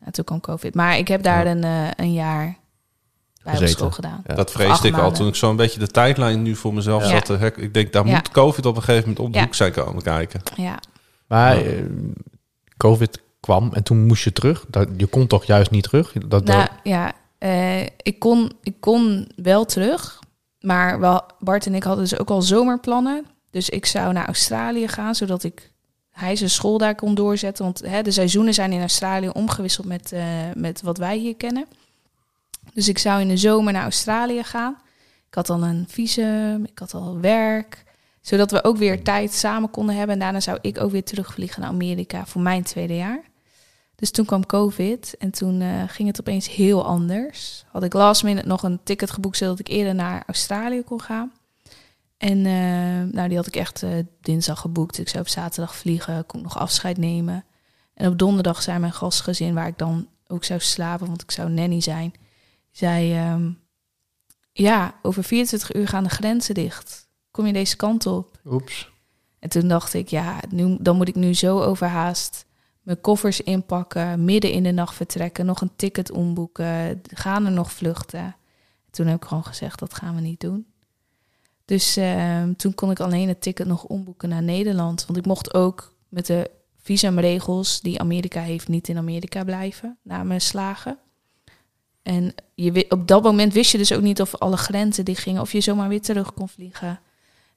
Nou, 0.00 0.12
toen 0.12 0.24
kwam 0.24 0.40
COVID. 0.40 0.74
Maar 0.74 0.98
ik 0.98 1.08
heb 1.08 1.22
daar 1.22 1.44
Ja. 1.44 1.50
een, 1.50 1.64
eh, 1.64 2.04
een 2.04 2.12
jaar 2.12 2.56
bijbelschool 3.42 3.90
gedaan. 3.90 4.22
Ja. 4.26 4.34
Dat 4.34 4.50
vreesde 4.50 4.88
ik 4.88 4.98
al 4.98 5.12
toen 5.12 5.28
ik 5.28 5.34
zo'n 5.34 5.56
beetje 5.56 5.78
de 5.78 5.86
tijdlijn 5.86 6.42
nu 6.42 6.54
voor 6.56 6.74
mezelf 6.74 7.02
Ja. 7.02 7.08
zat 7.08 7.24
te 7.24 7.36
hacken. 7.36 7.62
Ik 7.62 7.74
denk, 7.74 7.92
daar 7.92 8.06
Ja. 8.06 8.14
moet 8.14 8.30
COVID 8.30 8.66
op 8.66 8.76
een 8.76 8.82
gegeven 8.82 9.08
moment 9.08 9.26
op 9.26 9.32
de 9.32 9.38
Ja. 9.38 9.44
hoek 9.44 9.54
zijn 9.54 9.72
komen 9.72 10.02
kijken. 10.02 10.40
Ja, 10.56 10.78
Maar 11.26 11.56
eh, 11.56 11.82
COVID 12.78 13.20
kwam 13.40 13.72
en 13.72 13.82
toen 13.82 14.06
moest 14.06 14.24
je 14.24 14.32
terug. 14.32 14.64
Dat, 14.68 14.88
je 14.96 15.06
kon 15.06 15.26
toch 15.26 15.44
juist 15.44 15.70
niet 15.70 15.82
terug? 15.82 16.12
Dat, 16.12 16.44
nou 16.44 16.68
ja, 16.82 17.12
eh, 17.38 17.82
ik, 17.82 18.18
kon, 18.18 18.52
ik 18.62 18.74
kon 18.80 19.28
wel 19.36 19.64
terug. 19.64 20.18
Maar 20.60 21.00
wel, 21.00 21.22
Bart 21.38 21.66
en 21.66 21.74
ik 21.74 21.82
hadden 21.82 22.04
dus 22.04 22.18
ook 22.18 22.30
al 22.30 22.42
zomerplannen. 22.42 23.26
Dus 23.50 23.68
ik 23.68 23.86
zou 23.86 24.12
naar 24.12 24.26
Australië 24.26 24.88
gaan, 24.88 25.14
zodat 25.14 25.44
ik 25.44 25.72
hij 26.10 26.36
zijn 26.36 26.50
school 26.50 26.78
daar 26.78 26.94
kon 26.94 27.14
doorzetten. 27.14 27.64
Want 27.64 27.80
hè, 27.86 28.02
de 28.02 28.10
seizoenen 28.10 28.54
zijn 28.54 28.72
in 28.72 28.80
Australië 28.80 29.28
omgewisseld 29.28 29.86
met, 29.86 30.12
eh, 30.12 30.22
met 30.54 30.82
wat 30.82 30.98
wij 30.98 31.16
hier 31.16 31.36
kennen. 31.36 31.66
Dus 32.74 32.88
ik 32.88 32.98
zou 32.98 33.20
in 33.20 33.28
de 33.28 33.36
zomer 33.36 33.72
naar 33.72 33.82
Australië 33.82 34.42
gaan. 34.42 34.76
Ik 35.28 35.34
had 35.34 35.46
dan 35.46 35.62
een 35.62 35.84
visum, 35.88 36.64
ik 36.64 36.78
had 36.78 36.94
al 36.94 37.20
werk. 37.20 37.84
Zodat 38.28 38.50
we 38.50 38.64
ook 38.64 38.76
weer 38.76 39.02
tijd 39.02 39.32
samen 39.32 39.70
konden 39.70 39.94
hebben. 39.94 40.14
En 40.14 40.20
daarna 40.20 40.40
zou 40.40 40.58
ik 40.60 40.80
ook 40.80 40.90
weer 40.90 41.04
terugvliegen 41.04 41.60
naar 41.60 41.70
Amerika 41.70 42.26
voor 42.26 42.42
mijn 42.42 42.62
tweede 42.62 42.96
jaar. 42.96 43.20
Dus 43.94 44.10
toen 44.10 44.24
kwam 44.24 44.46
COVID 44.46 45.16
en 45.18 45.30
toen 45.30 45.60
eh, 45.60 45.82
ging 45.86 46.08
het 46.08 46.20
opeens 46.20 46.48
heel 46.48 46.84
anders. 46.84 47.64
Had 47.66 47.82
ik 47.82 47.92
last 47.92 48.22
minute 48.22 48.46
nog 48.46 48.62
een 48.62 48.80
ticket 48.82 49.10
geboekt 49.10 49.36
zodat 49.36 49.58
ik 49.58 49.68
eerder 49.68 49.94
naar 49.94 50.22
Australië 50.26 50.82
kon 50.82 51.00
gaan. 51.00 51.32
En 52.16 52.46
eh, 52.46 53.14
nou, 53.14 53.28
die 53.28 53.36
had 53.36 53.46
ik 53.46 53.56
echt 53.56 53.82
eh, 53.82 53.90
dinsdag 54.20 54.60
geboekt. 54.60 54.98
Ik 54.98 55.08
zou 55.08 55.22
op 55.22 55.28
zaterdag 55.28 55.76
vliegen, 55.76 56.26
kon 56.26 56.42
nog 56.42 56.58
afscheid 56.58 56.96
nemen. 56.96 57.44
En 57.94 58.10
op 58.10 58.18
donderdag 58.18 58.62
zei 58.62 58.78
mijn 58.78 58.92
gastgezin, 58.92 59.54
waar 59.54 59.66
ik 59.68 59.78
dan 59.78 60.08
ook 60.26 60.44
zou 60.44 60.60
slapen, 60.60 61.06
want 61.06 61.22
ik 61.22 61.30
zou 61.30 61.50
nanny 61.50 61.80
zijn, 61.80 62.12
zei: 62.70 63.14
ehm, 63.14 63.50
Ja, 64.52 64.94
over 65.02 65.24
24 65.24 65.74
uur 65.74 65.88
gaan 65.88 66.04
de 66.04 66.10
grenzen 66.10 66.54
dicht. 66.54 67.07
Kom 67.38 67.46
je 67.46 67.52
deze 67.52 67.76
kant 67.76 68.06
op? 68.06 68.38
Oeps. 68.46 68.90
En 69.38 69.48
toen 69.48 69.68
dacht 69.68 69.94
ik, 69.94 70.08
ja, 70.08 70.40
nu, 70.50 70.76
dan 70.80 70.96
moet 70.96 71.08
ik 71.08 71.14
nu 71.14 71.34
zo 71.34 71.60
overhaast 71.60 72.46
mijn 72.82 73.00
koffers 73.00 73.40
inpakken, 73.40 74.24
midden 74.24 74.52
in 74.52 74.62
de 74.62 74.70
nacht 74.70 74.94
vertrekken, 74.94 75.46
nog 75.46 75.60
een 75.60 75.70
ticket 75.76 76.10
omboeken, 76.10 77.02
gaan 77.12 77.46
er 77.46 77.52
nog 77.52 77.72
vluchten. 77.72 78.36
Toen 78.90 79.06
heb 79.06 79.22
ik 79.22 79.28
gewoon 79.28 79.44
gezegd, 79.44 79.78
dat 79.78 79.94
gaan 79.94 80.14
we 80.14 80.20
niet 80.20 80.40
doen. 80.40 80.66
Dus 81.64 81.96
ehm, 81.96 82.54
toen 82.54 82.74
kon 82.74 82.90
ik 82.90 83.00
alleen 83.00 83.28
het 83.28 83.42
ticket 83.42 83.66
nog 83.66 83.84
omboeken 83.84 84.28
naar 84.28 84.42
Nederland. 84.42 85.06
Want 85.06 85.18
ik 85.18 85.26
mocht 85.26 85.54
ook 85.54 85.94
met 86.08 86.26
de 86.26 86.50
visumregels 86.76 87.80
die 87.80 88.00
Amerika 88.00 88.40
heeft 88.40 88.68
niet 88.68 88.88
in 88.88 88.98
Amerika 88.98 89.44
blijven 89.44 89.98
na 90.02 90.22
mijn 90.22 90.40
slagen. 90.40 90.98
En 92.02 92.34
je, 92.54 92.86
op 92.88 93.08
dat 93.08 93.22
moment 93.22 93.52
wist 93.52 93.72
je 93.72 93.78
dus 93.78 93.92
ook 93.92 94.02
niet 94.02 94.20
of 94.20 94.34
alle 94.34 94.56
grenzen 94.56 95.04
dicht 95.04 95.22
gingen, 95.22 95.40
of 95.40 95.52
je 95.52 95.60
zomaar 95.60 95.88
weer 95.88 96.02
terug 96.02 96.34
kon 96.34 96.48
vliegen. 96.48 97.00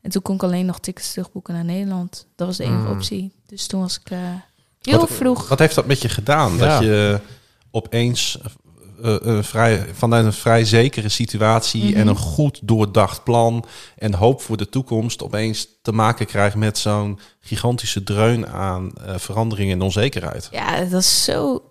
En 0.01 0.09
toen 0.11 0.21
kon 0.21 0.35
ik 0.35 0.43
alleen 0.43 0.65
nog 0.65 0.79
tickets 0.79 1.11
terugboeken 1.11 1.53
naar 1.53 1.65
Nederland. 1.65 2.27
Dat 2.35 2.47
was 2.47 2.57
de 2.57 2.63
enige 2.63 2.87
Mm. 2.87 2.91
optie. 2.91 3.31
Dus 3.47 3.67
toen 3.67 3.81
was 3.81 3.99
ik 4.03 4.11
eh, 4.11 4.17
heel 4.81 4.99
Wat- 4.99 5.11
vroeg. 5.11 5.47
Wat 5.47 5.59
heeft 5.59 5.75
dat 5.75 5.85
met 5.85 6.01
je 6.01 6.09
gedaan? 6.09 6.55
Ja. 6.57 6.57
Dat 6.73 6.83
je 6.83 7.19
opeens 7.71 8.37
eh, 9.03 9.15
een 9.19 9.43
vrij, 9.43 9.85
vanuit 9.93 10.25
een 10.25 10.33
vrij 10.33 10.65
zekere 10.65 11.09
situatie 11.09 11.83
Mhm. 11.83 11.95
en 11.99 12.07
een 12.07 12.15
goed 12.17 12.59
doordacht 12.63 13.23
plan 13.23 13.65
en 13.97 14.13
hoop 14.13 14.41
voor 14.41 14.57
de 14.57 14.69
toekomst 14.69 15.23
opeens 15.23 15.67
te 15.81 15.91
maken 15.91 16.25
krijgt 16.25 16.55
met 16.55 16.77
zo'n 16.77 17.19
gigantische 17.39 18.03
dreun 18.03 18.47
aan 18.47 18.91
eh, 18.93 19.17
verandering 19.17 19.71
en 19.71 19.81
onzekerheid. 19.81 20.47
Ja, 20.51 20.83
dat 20.83 21.01
is 21.01 21.23
zo. 21.23 21.63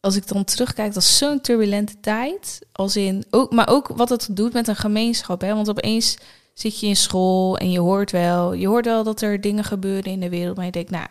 Als 0.00 0.16
ik 0.16 0.28
dan 0.28 0.44
terugkijk, 0.44 0.94
dat 0.94 1.02
is 1.02 1.18
zo'n 1.18 1.40
turbulente 1.40 2.00
tijd. 2.00 2.58
Als 2.72 2.96
in, 2.96 3.24
ook, 3.30 3.52
maar 3.52 3.68
ook 3.68 3.88
wat 3.88 4.08
het 4.08 4.28
doet 4.30 4.52
met 4.52 4.68
een 4.68 4.76
gemeenschap. 4.76 5.40
Hè? 5.40 5.54
Want 5.54 5.68
opeens 5.68 6.16
zit 6.54 6.80
je 6.80 6.86
in 6.86 6.96
school 6.96 7.58
en 7.58 7.70
je 7.70 7.78
hoort 7.80 8.10
wel, 8.10 8.52
je 8.52 8.66
hoort 8.66 8.84
wel 8.84 9.04
dat 9.04 9.20
er 9.22 9.40
dingen 9.40 9.64
gebeuren 9.64 10.12
in 10.12 10.20
de 10.20 10.28
wereld. 10.28 10.56
Maar 10.56 10.64
je 10.64 10.70
denkt, 10.70 10.90
nou, 10.90 11.06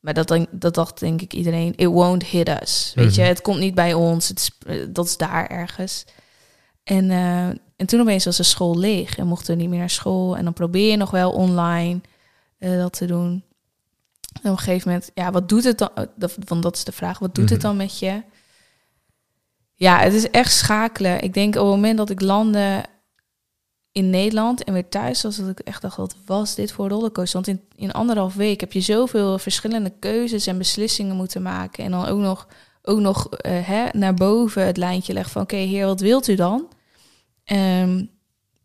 maar 0.00 0.14
dat, 0.14 0.46
dat 0.50 0.74
dacht 0.74 1.00
denk 1.00 1.22
ik 1.22 1.32
iedereen, 1.32 1.72
it 1.76 1.86
won't 1.86 2.24
hit 2.24 2.48
us. 2.62 2.92
Weet 2.94 3.14
je, 3.14 3.20
Mhm. 3.20 3.30
het 3.30 3.40
komt 3.40 3.58
niet 3.58 3.74
bij 3.74 3.94
ons, 3.94 4.28
het 4.28 4.38
is, 4.38 4.50
eh, 4.66 4.86
dat 4.90 5.06
is 5.06 5.16
daar 5.16 5.46
ergens. 5.46 6.04
En, 6.84 7.10
eh, 7.10 7.46
en 7.76 7.86
toen 7.86 8.00
opeens 8.00 8.24
was 8.24 8.36
de 8.36 8.42
school 8.42 8.78
leeg 8.78 9.16
en 9.18 9.26
mochten 9.26 9.54
we 9.54 9.60
niet 9.60 9.70
meer 9.70 9.78
naar 9.78 9.90
school. 9.90 10.36
En 10.36 10.44
dan 10.44 10.52
probeer 10.52 10.90
je 10.90 10.96
nog 10.96 11.10
wel 11.10 11.32
online 11.32 12.00
eh, 12.58 12.76
dat 12.76 12.92
te 12.92 13.06
doen. 13.06 13.44
En 14.42 14.50
op 14.50 14.56
een 14.56 14.58
gegeven 14.58 14.88
moment, 14.90 15.10
ja, 15.14 15.30
wat 15.30 15.48
doet 15.48 15.64
het 15.64 15.78
dan? 15.78 15.90
dat- 16.16 16.36
Want 16.46 16.62
dat 16.62 16.76
is 16.76 16.84
de 16.84 16.92
vraag, 16.92 17.18
wat 17.18 17.34
doet 17.34 17.48
het 17.50 17.58
Mhm. 17.58 17.66
dan 17.68 17.76
met 17.76 17.98
je? 17.98 18.22
Ja, 19.74 19.98
het 19.98 20.12
is 20.12 20.30
echt 20.30 20.52
schakelen. 20.52 21.20
Ik 21.22 21.34
denk 21.34 21.54
op 21.54 21.60
het 21.60 21.70
moment 21.70 21.96
dat 21.98 22.10
ik 22.10 22.20
landde 22.20 22.84
in 23.92 24.10
Nederland 24.10 24.64
en 24.64 24.72
weer 24.72 24.88
thuis 24.88 25.22
was, 25.22 25.36
dat 25.36 25.48
ik 25.48 25.58
echt 25.60 25.82
dacht, 25.82 25.96
wat 25.96 26.16
was 26.26 26.54
dit 26.54 26.72
voor 26.72 26.88
rollercoaster? 26.88 27.42
Want 27.42 27.46
in, 27.46 27.82
in 27.84 27.92
anderhalf 27.92 28.34
week 28.34 28.60
heb 28.60 28.72
je 28.72 28.80
zoveel 28.80 29.38
verschillende 29.38 29.92
keuzes 29.98 30.46
en 30.46 30.58
beslissingen 30.58 31.16
moeten 31.16 31.42
maken. 31.42 31.84
En 31.84 31.90
dan 31.90 32.06
ook 32.06 32.18
nog, 32.18 32.48
ook 32.82 32.98
nog 32.98 33.30
eh, 33.30 33.66
hè, 33.66 33.86
naar 33.92 34.14
boven 34.14 34.66
het 34.66 34.76
lijntje 34.76 35.12
leggen 35.12 35.32
van, 35.32 35.42
oké, 35.42 35.56
heer, 35.56 35.86
wat 35.86 36.00
wilt 36.00 36.28
u 36.28 36.34
dan? 36.34 36.68
Ehm, 37.44 38.04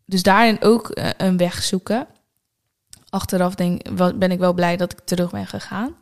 dus 0.04 0.22
daarin 0.22 0.62
ook 0.62 0.88
eh, 0.88 1.10
een 1.16 1.36
weg 1.36 1.62
zoeken. 1.62 2.06
Achteraf 3.08 3.54
denk, 3.54 3.96
ben 4.18 4.30
ik 4.30 4.38
wel 4.38 4.52
blij 4.52 4.76
dat 4.76 4.92
ik 4.92 4.98
terug 5.04 5.30
ben 5.30 5.46
gegaan. 5.46 5.94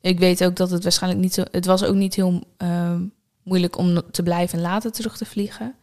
Ik 0.00 0.18
weet 0.18 0.44
ook 0.44 0.56
dat 0.56 0.70
het 0.70 0.82
waarschijnlijk 0.82 1.22
niet 1.22 1.34
zo... 1.34 1.42
Het 1.50 1.66
was 1.66 1.84
ook 1.84 1.94
niet 1.94 2.14
heel 2.14 2.42
ehm, 2.56 3.02
moeilijk 3.42 3.78
om 3.78 4.10
te 4.10 4.22
blijven 4.22 4.58
en 4.58 4.64
later 4.64 4.92
terug 4.92 5.16
te 5.16 5.24
vliegen. 5.24 5.74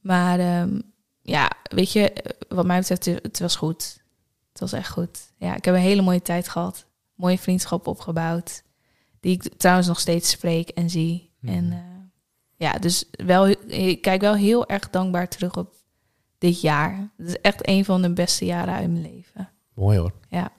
Maar 0.00 0.38
ehm, 0.38 0.78
ja, 1.26 1.50
weet 1.62 1.92
je, 1.92 2.12
wat 2.48 2.66
mij 2.66 2.78
betreft, 2.78 3.04
het, 3.04 3.38
was 3.38 3.56
goed. 3.56 4.02
Het 4.50 4.60
was 4.60 4.72
echt 4.72 4.90
goed. 4.90 5.32
Ja, 5.38 5.56
ik 5.56 5.64
heb 5.64 5.74
een 5.74 5.80
hele 5.80 6.02
mooie 6.02 6.22
tijd 6.22 6.48
gehad. 6.48 6.86
Mooie 7.14 7.38
vriendschap 7.38 7.86
opgebouwd. 7.86 8.62
Die 9.20 9.32
ik 9.32 9.54
trouwens 9.56 9.88
nog 9.88 10.00
steeds 10.00 10.30
spreek 10.30 10.68
en 10.68 10.90
zie. 10.90 11.30
En 11.42 11.72
eh, 11.72 11.78
ja, 12.56 12.72
dus 12.72 13.04
wel, 13.10 13.46
ik 13.66 14.02
kijk 14.02 14.20
wel 14.20 14.34
heel 14.34 14.68
erg 14.68 14.90
dankbaar 14.90 15.28
terug 15.28 15.56
op 15.56 15.74
dit 16.38 16.60
jaar. 16.60 17.10
Het 17.16 17.28
is 17.28 17.40
echt 17.40 17.68
een 17.68 17.84
van 17.84 18.02
de 18.02 18.12
beste 18.12 18.44
jaren 18.44 18.74
uit 18.74 18.90
mijn 18.90 19.14
leven. 19.14 19.50
Mooi 19.74 19.98
hoor. 19.98 20.12
Ja. 20.28 20.52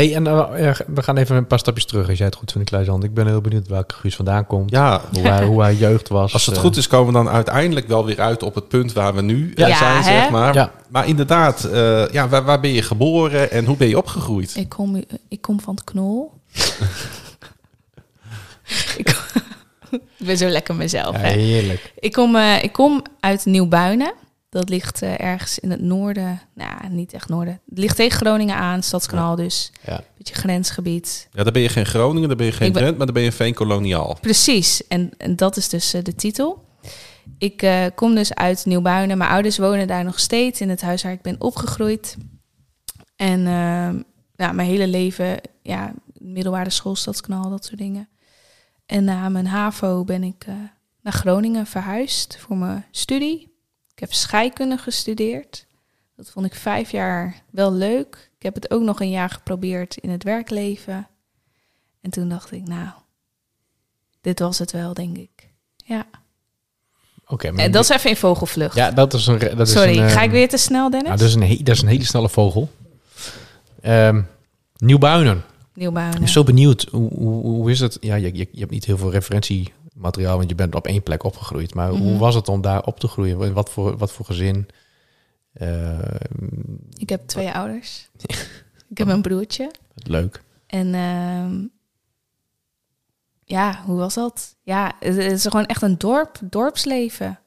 Hey, 0.00 0.14
en 0.14 0.26
eh, 0.26 0.74
we 0.86 1.02
gaan 1.02 1.16
even 1.16 1.36
een 1.36 1.46
paar 1.46 1.58
stapjes 1.58 1.84
terug, 1.84 2.08
als 2.08 2.18
jij 2.18 2.26
het 2.26 2.36
goed 2.36 2.52
vindt, 2.52 2.70
Klaas-Jan. 2.70 3.02
Ik 3.02 3.14
ben 3.14 3.26
heel 3.26 3.40
benieuwd 3.40 3.68
welke 3.68 3.94
Guus 3.94 4.16
vandaan 4.16 4.46
komt. 4.46 4.70
Ja, 4.70 5.00
Hoe, 5.12 5.22
hij, 5.22 5.44
hoe 5.44 5.62
hij 5.62 5.74
jeugd 5.74 6.08
was. 6.08 6.32
als 6.32 6.46
het 6.46 6.54
eh, 6.54 6.60
goed 6.60 6.76
is, 6.76 6.86
komen 6.86 7.06
we 7.06 7.12
dan 7.12 7.28
uiteindelijk 7.28 7.88
wel 7.88 8.04
weer 8.04 8.20
uit 8.20 8.42
op 8.42 8.54
het 8.54 8.68
punt 8.68 8.92
waar 8.92 9.14
we 9.14 9.22
nu 9.22 9.52
eh, 9.54 9.68
Ja, 9.68 9.76
zijn, 9.76 10.04
zeg 10.04 10.30
maar. 10.30 10.54
Ja. 10.54 10.72
Maar 10.88 11.08
inderdaad, 11.08 11.64
eh, 11.64 12.08
ja, 12.08 12.28
waar, 12.28 12.44
waar 12.44 12.60
ben 12.60 12.70
je 12.70 12.82
geboren 12.82 13.50
en 13.50 13.64
hoe 13.64 13.76
ben 13.76 13.88
je 13.88 13.98
opgegroeid? 13.98 14.56
Ik 14.56 14.68
kom, 14.68 15.04
ik 15.28 15.40
kom 15.40 15.60
van 15.60 15.74
het 15.74 15.84
knol. 15.84 16.32
ik, 18.96 19.08
ik 20.18 20.26
ben 20.26 20.36
zo 20.36 20.48
lekker 20.48 20.74
mezelf. 20.74 21.16
Ja, 21.16 21.22
hè. 21.22 21.28
heerlijk. 21.28 21.92
Ik, 21.98 22.12
kom, 22.12 22.36
eh, 22.36 22.62
ik 22.62 22.72
kom 22.72 23.02
uit 23.20 23.44
Nieuwbuinen. 23.44 24.12
Dat 24.50 24.68
ligt 24.68 25.02
eh, 25.02 25.20
ergens 25.20 25.58
in 25.58 25.70
het 25.70 25.80
noorden. 25.80 26.40
Nou, 26.54 26.88
niet 26.88 27.12
echt 27.12 27.28
noorden. 27.28 27.60
Het 27.68 27.78
ligt 27.78 27.96
tegen 27.96 28.18
Groningen 28.18 28.56
aan, 28.56 28.82
Stadskanaal 28.82 29.36
dus. 29.36 29.72
Ja. 29.86 30.00
Beetje 30.16 30.34
grensgebied. 30.34 31.28
Ja, 31.32 31.42
dan 31.42 31.52
ben 31.52 31.62
je 31.62 31.68
geen 31.68 31.86
Groningen, 31.86 32.28
dan 32.28 32.36
ben 32.36 32.46
je 32.46 32.52
geen 32.52 32.72
ben- 32.72 32.96
maar 32.96 33.06
dan 33.06 33.14
ben 33.14 33.22
je 33.22 33.32
Veenkoloniaal. 33.32 34.18
Precies, 34.20 34.86
en, 34.86 35.10
en 35.16 35.36
dat 35.36 35.56
is 35.56 35.68
dus 35.68 35.94
eh, 35.94 36.02
de 36.02 36.14
titel. 36.14 36.64
Ik 37.38 37.62
eh, 37.62 37.86
kom 37.94 38.14
dus 38.14 38.34
uit 38.34 38.64
Nieuwbuinen. 38.66 39.18
Mijn 39.18 39.30
ouders 39.30 39.58
wonen 39.58 39.86
daar 39.86 40.04
nog 40.04 40.20
steeds 40.20 40.60
in 40.60 40.68
het 40.68 40.80
huis 40.80 41.02
waar 41.02 41.12
ik 41.12 41.22
ben 41.22 41.36
opgegroeid. 41.40 42.16
En 43.16 43.46
ehm, 43.46 44.00
nou, 44.36 44.54
mijn 44.54 44.68
hele 44.68 44.86
leven, 44.86 45.40
ja, 45.62 45.92
middelbare 46.18 46.70
school, 46.70 46.96
stadskanaal, 46.96 47.50
dat 47.50 47.64
soort 47.64 47.78
dingen. 47.78 48.08
En 48.86 49.04
na 49.04 49.28
mijn 49.28 49.46
HAVO 49.46 50.04
ben 50.04 50.22
ik 50.22 50.46
naar 51.02 51.12
Groningen 51.12 51.66
verhuisd 51.66 52.38
voor 52.38 52.56
mijn 52.56 52.84
studie. 52.90 53.49
Ik 54.00 54.06
heb 54.06 54.14
scheikunde 54.14 54.76
gestudeerd. 54.76 55.66
Dat 56.16 56.30
vond 56.30 56.46
ik 56.46 56.54
vijf 56.54 56.90
jaar 56.90 57.42
wel 57.50 57.72
leuk. 57.72 58.30
Ik 58.36 58.42
heb 58.42 58.54
het 58.54 58.70
ook 58.70 58.82
nog 58.82 59.00
een 59.00 59.10
jaar 59.10 59.30
geprobeerd 59.30 59.96
in 59.96 60.10
het 60.10 60.22
werkleven. 60.22 61.08
En 62.00 62.10
toen 62.10 62.28
dacht 62.28 62.52
ik, 62.52 62.68
nou, 62.68 62.88
dit 64.20 64.38
was 64.38 64.58
het 64.58 64.72
wel, 64.72 64.94
denk 64.94 65.16
ik. 65.16 65.50
Ja. 65.76 66.06
Oké, 67.26 67.50
maar 67.50 67.64
En 67.64 67.72
dat 67.72 67.82
is 67.84 67.88
even 67.88 68.10
in 68.10 68.16
vogelvlucht. 68.16 68.74
ja, 68.74 68.90
dat 68.90 69.14
is 69.14 69.26
een. 69.26 69.38
Dat 69.56 69.68
Sorry, 69.68 69.90
is 69.90 69.96
een, 69.96 70.04
eh, 70.04 70.12
ga 70.12 70.22
ik 70.22 70.30
weer 70.30 70.48
te 70.48 70.56
snel, 70.56 70.90
Dennis? 70.90 71.08
Nou, 71.08 71.18
dat, 71.18 71.28
is 71.28 71.34
een 71.34 71.64
dat 71.64 71.74
is 71.74 71.82
een 71.82 71.88
hele 71.88 72.04
snelle 72.04 72.28
vogel. 72.28 72.70
Ehm 73.80 74.22
Nieuwbuinen. 74.76 75.36
Ik 75.36 75.76
Nieuwbouwen. 75.76 76.18
ben 76.18 76.28
zo 76.28 76.42
benieuwd. 76.42 76.86
Hoe, 76.90 77.10
hoe, 77.14 77.44
hoe 77.44 77.70
is 77.70 77.80
het? 77.80 77.96
Ja, 78.00 78.14
je, 78.14 78.34
je, 78.36 78.48
je 78.52 78.58
hebt 78.58 78.70
niet 78.70 78.84
heel 78.84 78.98
veel 78.98 79.10
referentiemateriaal, 80.00 80.36
want 80.36 80.48
je 80.48 80.54
bent 80.54 80.74
op 80.74 80.86
één 80.86 81.02
plek 81.02 81.22
opgegroeid. 81.24 81.74
Maar 81.74 81.90
hoe 81.90 82.10
Mhm. 82.10 82.18
was 82.18 82.34
het 82.34 82.48
om 82.48 82.60
daar 82.60 82.84
op 82.84 83.00
te 83.00 83.08
groeien? 83.08 83.52
Wat 83.52 83.70
voor, 83.70 83.96
wat 83.96 84.12
voor 84.12 84.26
gezin? 84.26 84.68
Eh, 85.52 85.98
Ik 86.96 87.08
heb 87.08 87.26
twee 87.26 87.50
ouders. 87.52 88.08
ik 88.90 88.98
heb 88.98 89.08
een 89.08 89.22
broertje. 89.22 89.70
leuk. 89.94 90.42
En 90.66 90.94
ehm, 90.94 91.66
ja, 93.44 93.82
hoe 93.86 93.96
was 93.98 94.14
dat? 94.14 94.56
Ja, 94.62 94.92
het, 95.00 95.16
is 95.16 95.42
gewoon 95.46 95.66
echt 95.66 95.82
een 95.82 95.98
dorp, 95.98 96.38
dorpsleven. 96.42 97.38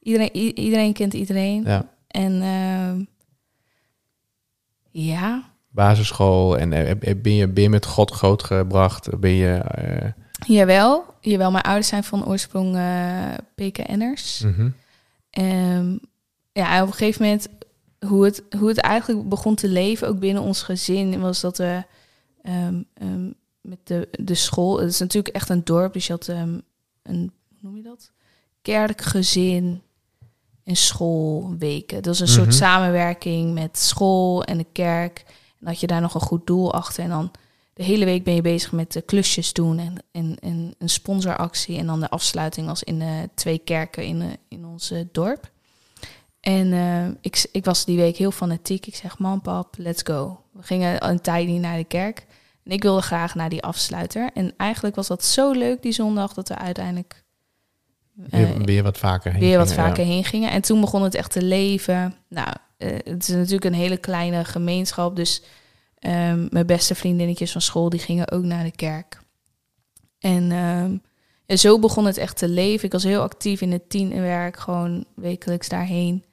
Iedereen, 0.00 0.32
iedereen 0.58 0.92
kent 0.92 1.14
iedereen. 1.14 1.62
Ja. 1.64 1.88
En 2.08 2.42
ehm, 2.42 3.04
ja, 4.90 5.50
Basisschool 5.70 6.58
en 6.58 6.72
eh, 6.72 7.14
ben 7.16 7.32
je, 7.34 7.48
ben 7.48 7.62
je 7.62 7.68
met 7.68 7.86
God 7.86 8.10
grootgebracht? 8.10 9.18
Ben 9.20 9.30
je... 9.30 9.62
eh, 10.38 10.48
jawel. 10.48 11.04
Jawel, 11.20 11.50
mijn 11.50 11.64
ouders 11.64 11.88
zijn 11.88 12.04
van 12.04 12.26
oorsprong 12.26 12.76
eh 12.76 13.34
PKN'ers. 13.54 14.40
mhm. 14.40 14.70
Ehm, 15.30 15.96
ja, 16.52 16.82
op 16.82 16.88
een 16.88 16.94
gegeven 16.94 17.22
moment, 17.22 17.48
hoe 18.06 18.24
het, 18.24 18.42
hoe 18.58 18.68
het 18.68 18.78
eigenlijk 18.78 19.28
begon 19.28 19.54
te 19.54 19.68
leven, 19.68 20.08
ook 20.08 20.18
binnen 20.18 20.42
ons 20.42 20.62
gezin, 20.62 21.20
was 21.20 21.40
dat 21.40 21.58
we 21.58 21.82
ehm, 22.42 22.82
ehm, 22.94 23.30
met 23.60 23.78
de, 23.84 24.08
de 24.20 24.34
school, 24.34 24.80
het 24.80 24.90
is 24.90 24.98
natuurlijk 24.98 25.34
echt 25.34 25.48
een 25.48 25.64
dorp, 25.64 25.92
dus 25.92 26.06
je 26.06 26.12
had 26.12 26.26
een, 26.26 26.62
hoe 27.02 27.30
noem 27.60 27.76
je 27.76 27.82
dat? 27.82 28.10
Kerkgezin 28.62 29.82
en 30.64 30.76
schoolweken. 30.76 32.02
Dat 32.02 32.14
is 32.14 32.20
een 32.20 32.28
soort 32.28 32.46
Mhm. 32.46 32.56
samenwerking 32.56 33.54
met 33.54 33.78
school 33.78 34.44
en 34.44 34.58
de 34.58 34.66
kerk. 34.72 35.24
En 35.60 35.66
had 35.66 35.80
je 35.80 35.86
daar 35.86 36.00
nog 36.00 36.14
een 36.14 36.20
goed 36.20 36.46
doel 36.46 36.72
achter. 36.72 37.04
En 37.04 37.10
dan 37.10 37.30
de 37.78 37.84
hele 37.84 38.04
week 38.04 38.24
ben 38.24 38.34
je 38.34 38.40
bezig 38.40 38.72
met 38.72 38.92
de 38.92 39.02
klusjes 39.02 39.52
doen 39.52 39.78
en, 39.78 39.94
en, 40.12 40.36
en 40.40 40.74
een 40.78 40.88
sponsoractie. 40.88 41.78
En 41.78 41.86
dan 41.86 42.00
de 42.00 42.10
afsluiting 42.10 42.68
als 42.68 42.82
in 42.82 42.98
de 42.98 43.28
twee 43.34 43.58
kerken 43.58 44.04
in, 44.04 44.22
eh, 44.22 44.28
in 44.48 44.66
ons 44.66 44.90
eh, 44.90 45.00
dorp. 45.12 45.50
En 46.40 46.72
eh, 46.72 47.06
ik, 47.20 47.48
ik 47.52 47.64
was 47.64 47.84
die 47.84 47.96
week 47.96 48.16
heel 48.16 48.30
fanatiek. 48.30 48.86
Ik 48.86 48.94
zeg, 48.94 49.18
man, 49.18 49.40
pap, 49.40 49.74
let's 49.78 50.02
go. 50.04 50.40
We 50.52 50.62
gingen 50.62 51.08
een 51.08 51.20
tijd 51.20 51.46
niet 51.46 51.60
naar 51.60 51.76
de 51.76 51.84
kerk. 51.84 52.26
En 52.64 52.70
ik 52.72 52.82
wilde 52.82 53.02
graag 53.02 53.34
naar 53.34 53.48
die 53.48 53.62
afsluiter. 53.62 54.30
En 54.34 54.54
eigenlijk 54.56 54.96
was 54.96 55.06
dat 55.06 55.24
zo 55.24 55.52
leuk 55.52 55.82
die 55.82 55.92
zondag 55.92 56.34
dat 56.34 56.48
we 56.48 56.56
uiteindelijk 56.56 57.24
eh, 58.30 58.40
weer, 58.40 58.64
weer 58.64 58.82
wat 58.82 58.98
vaker 58.98 59.32
heen 59.32 59.40
weer 59.40 59.58
wat 59.58 59.68
gingen, 59.68 59.82
ja. 59.82 59.88
vaker 59.88 60.04
heen 60.04 60.24
gingen. 60.24 60.50
En 60.50 60.62
toen 60.62 60.80
begon 60.80 61.02
het 61.02 61.14
echt 61.14 61.32
te 61.32 61.42
leven. 61.42 62.14
Nou, 62.28 62.54
eh, 62.76 62.90
het 63.04 63.28
is 63.28 63.34
natuurlijk 63.34 63.64
een 63.64 63.74
hele 63.74 63.96
kleine 63.96 64.44
gemeenschap. 64.44 65.16
Dus 65.16 65.42
ehm, 65.98 66.46
mijn 66.50 66.66
beste 66.66 66.94
vriendinnetjes 66.94 67.52
van 67.52 67.60
school, 67.60 67.88
die 67.88 68.00
gingen 68.00 68.30
ook 68.30 68.44
naar 68.44 68.64
de 68.64 68.70
kerk. 68.70 69.20
En 70.18 70.52
ehm, 70.52 70.96
ja, 71.46 71.56
zo 71.56 71.78
begon 71.78 72.04
het 72.06 72.16
echt 72.16 72.36
te 72.36 72.48
leven. 72.48 72.84
Ik 72.86 72.92
was 72.92 73.02
heel 73.04 73.22
actief 73.22 73.60
in 73.60 73.72
het 73.72 73.90
tienerwerk, 73.90 74.58
gewoon 74.58 75.04
wekelijks 75.14 75.68
daarheen. 75.68 76.24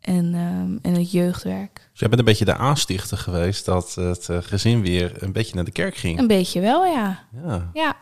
En, 0.00 0.34
ehm, 0.34 0.78
en 0.92 0.94
het 1.00 1.10
jeugdwerk. 1.10 1.74
Dus 1.90 2.00
jij 2.00 2.08
bent 2.08 2.20
een 2.20 2.26
beetje 2.26 2.44
de 2.44 2.56
aanstichter 2.56 3.18
geweest 3.18 3.64
dat 3.64 3.94
het 3.94 4.28
eh, 4.28 4.38
gezin 4.40 4.80
weer 4.82 5.22
een 5.22 5.32
beetje 5.32 5.54
naar 5.54 5.64
de 5.64 5.70
kerk 5.70 5.96
ging. 5.96 6.18
Een 6.18 6.26
beetje 6.26 6.60
wel, 6.60 6.84
ja. 6.86 7.28
Ja, 7.44 7.70
Ja, 7.72 7.96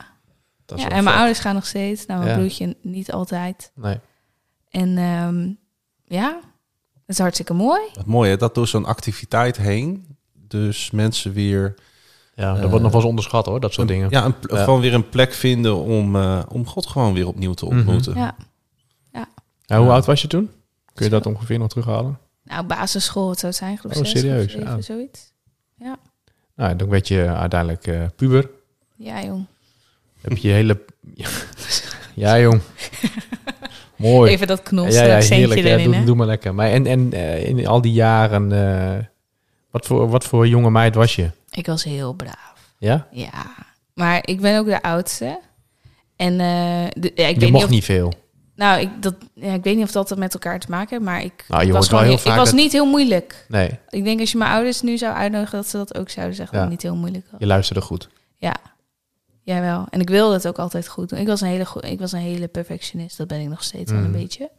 Dat 0.65 0.79
is 0.79 0.85
ja 0.85 0.89
wel 0.89 0.99
en 0.99 1.05
mijn 1.05 1.05
vet. 1.05 1.15
ouders 1.15 1.39
gaan 1.39 1.55
nog 1.55 1.67
steeds. 1.67 2.07
Nou, 2.07 2.19
mijn 2.21 2.33
Ja. 2.33 2.39
broertje 2.39 2.77
niet 2.83 3.13
altijd. 3.13 3.73
Nee. 3.75 3.99
En 4.71 4.99
ehm, 4.99 5.51
ja, 6.05 6.41
het 6.95 7.03
is 7.07 7.19
hartstikke 7.19 7.53
mooi. 7.55 7.81
wat 7.95 8.07
mooi 8.07 8.31
hè, 8.31 8.37
dat 8.37 8.55
door 8.55 8.69
zo'n 8.69 8.85
activiteit 8.85 9.57
heen, 9.57 10.17
dus 10.53 10.91
mensen 10.91 11.33
weer 11.33 11.75
Ja, 12.35 12.53
dat 12.55 12.63
Eh, 12.63 12.69
wordt 12.69 12.83
nog 12.83 12.91
wel 12.93 13.01
eens 13.01 13.11
onderschat 13.11 13.47
hoor, 13.47 13.61
dat 13.61 13.73
soort 13.73 13.89
een, 13.91 13.95
dingen. 13.95 14.11
Ja, 14.11 14.25
een, 14.25 14.35
Ja. 14.49 14.65
gewoon 14.65 14.81
weer 14.81 14.95
een 14.95 15.09
plek 15.09 15.33
vinden 15.33 15.77
om, 15.77 16.17
eh, 16.17 16.43
om 16.49 16.67
God 16.67 16.87
gewoon 16.87 17.15
weer 17.15 17.27
opnieuw 17.27 17.53
te 17.55 17.65
Mhm. 17.65 17.75
ontmoeten. 17.77 18.15
Ja. 18.17 18.35
Ja, 19.65 19.79
hoe 19.81 19.91
oud 19.91 20.07
was 20.07 20.23
je 20.23 20.29
toen? 20.29 20.51
Kun 20.95 21.05
je 21.05 21.11
dat 21.11 21.27
ongeveer 21.27 21.59
nog 21.59 21.69
terughalen? 21.69 22.19
Nou, 22.45 22.65
basisschool, 22.67 23.29
het 23.31 23.39
zou 23.39 23.53
het 23.53 23.61
zijn, 23.63 23.79
groep 23.79 23.91
Oh, 23.93 23.99
zes, 23.99 24.11
serieus? 24.11 24.53
zeven, 24.53 24.67
Ja. 24.77 24.81
zoiets. 24.81 25.33
Nou, 26.57 26.77
dan 26.77 26.89
werd 26.89 27.09
je 27.09 27.27
uiteindelijk 27.27 27.87
eh, 27.87 28.03
puber. 28.17 28.51
Ja, 28.97 29.23
jong. 29.25 29.45
Heb 30.21 30.37
je 30.39 30.49
je 30.49 30.55
hele... 30.55 30.81
ja, 32.15 32.39
jong. 32.41 32.61
Mooi. 33.97 34.31
Even 34.33 34.47
dat 34.47 34.63
knol 34.63 34.87
ja, 34.87 35.05
ja, 35.05 35.19
heerlijk. 35.19 35.61
Ja, 35.61 35.67
erin, 35.67 35.85
doe, 35.85 35.95
hè? 35.95 36.05
doe 36.05 36.17
maar 36.17 36.27
lekker. 36.27 36.55
Maar 36.55 36.71
en, 36.71 36.87
en 36.87 37.13
in 37.47 37.67
al 37.67 37.81
die 37.81 37.93
jaren, 37.93 38.53
eh, 38.53 39.05
wat, 39.73 39.87
voor, 39.87 40.09
wat 40.09 40.25
voor 40.25 40.49
jonge 40.49 40.71
meid 40.71 40.95
was 40.95 41.17
je? 41.17 41.31
Ik 41.51 41.67
was 41.67 41.85
heel 41.85 42.13
braaf. 42.13 42.55
Ja? 42.79 43.07
Ja. 43.11 43.45
Maar 43.95 44.19
ik 44.25 44.41
ben 44.41 44.59
ook 44.59 44.67
de 44.67 44.83
oudste. 44.83 45.41
En 46.17 46.33
eh, 46.33 46.85
de, 47.03 47.13
ja, 47.15 47.27
ik 47.27 47.35
je 47.35 47.41
weet 47.41 47.51
mocht 47.51 47.53
niet 47.53 47.63
of, 47.65 47.71
niet 47.71 47.85
veel. 47.85 48.13
Nou, 48.55 48.81
ik, 48.81 48.89
dat, 49.03 49.15
ja, 49.35 49.53
ik 49.53 49.63
weet 49.65 49.77
niet 49.77 49.85
of 49.85 49.91
dat 49.93 50.17
met 50.19 50.33
elkaar 50.35 50.61
te 50.61 50.71
maken 50.71 50.89
heeft, 50.91 51.03
maar 51.03 51.23
ik, 51.23 51.45
Nou, 51.49 51.63
ik 51.67 51.73
was 51.73 51.89
gewoon 51.89 52.05
heel 52.05 52.13
ik 52.15 52.23
was 52.25 52.49
dat- 52.49 52.53
niet 52.59 52.73
heel 52.73 52.87
moeilijk. 52.87 53.45
Nee, 53.49 53.79
Ik 53.89 54.05
denk 54.05 54.21
als 54.21 54.33
je 54.33 54.39
mijn 54.39 54.51
ouders 54.51 54.81
nu 54.83 54.99
zou 54.99 55.15
uitnodigen, 55.15 55.57
dat 55.57 55.69
ze 55.69 55.77
dat 55.77 55.99
ook 55.99 56.11
zouden 56.11 56.37
zeggen. 56.37 56.57
Ja. 56.57 56.63
Dat 56.63 56.73
niet 56.73 56.83
heel 56.83 56.97
moeilijk 56.97 57.27
was. 57.31 57.41
je 57.41 57.47
luisterde 57.47 57.81
goed. 57.81 58.09
Ja. 58.37 58.57
Jawel. 59.45 59.87
En 59.91 60.01
ik 60.01 60.09
wilde 60.09 60.35
het 60.35 60.49
ook 60.49 60.59
altijd 60.59 60.89
goed 60.89 61.09
doen. 61.09 61.19
Ik 61.19 61.27
was 61.27 61.41
een 61.41 61.49
hele, 61.49 61.67
ik 61.81 61.99
was 61.99 62.13
een 62.13 62.19
hele 62.19 62.49
perfectionist. 62.49 63.17
Dat 63.17 63.27
ben 63.27 63.41
ik 63.41 63.49
nog 63.49 63.63
steeds 63.65 63.91
wel 63.91 64.01
Mm. 64.01 64.07
een 64.07 64.13
beetje. 64.13 64.51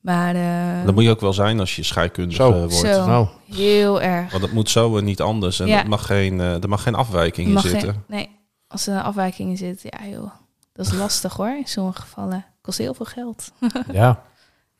Maar 0.00 0.34
eh, 0.34 0.84
Dat 0.84 0.94
moet 0.94 1.04
je 1.04 1.10
ook 1.10 1.20
wel 1.20 1.32
zijn 1.32 1.60
als 1.60 1.76
je 1.76 1.82
scheikundige 1.82 2.42
Zo. 2.42 2.52
wordt. 2.52 2.74
Zo. 2.74 3.06
Nou, 3.06 3.26
heel 3.54 4.00
erg. 4.02 4.30
Want 4.30 4.42
het 4.42 4.52
moet 4.52 4.70
zo 4.70 4.98
en 4.98 5.04
niet 5.04 5.20
anders. 5.20 5.60
En 5.60 5.66
Ja. 5.66 5.82
er, 5.82 5.88
mag 5.88 6.06
geen, 6.06 6.40
eh, 6.40 6.62
er 6.62 6.68
mag 6.68 6.82
geen 6.82 6.94
afwijking 6.94 7.48
in 7.48 7.58
zitten. 7.60 7.80
geen- 7.92 8.02
nee, 8.06 8.28
als 8.68 8.86
er 8.86 8.94
een 8.94 9.02
afwijking 9.02 9.50
in 9.50 9.56
zit, 9.56 9.80
ja 9.82 10.06
joh. 10.10 10.30
Dat 10.72 10.86
is 10.86 10.92
lastig 10.92 11.32
hoor, 11.36 11.48
in 11.56 11.66
sommige 11.66 12.00
gevallen. 12.00 12.44
Kost 12.60 12.78
heel 12.78 12.94
veel 12.94 13.06
geld. 13.06 13.50
ja. 13.92 14.22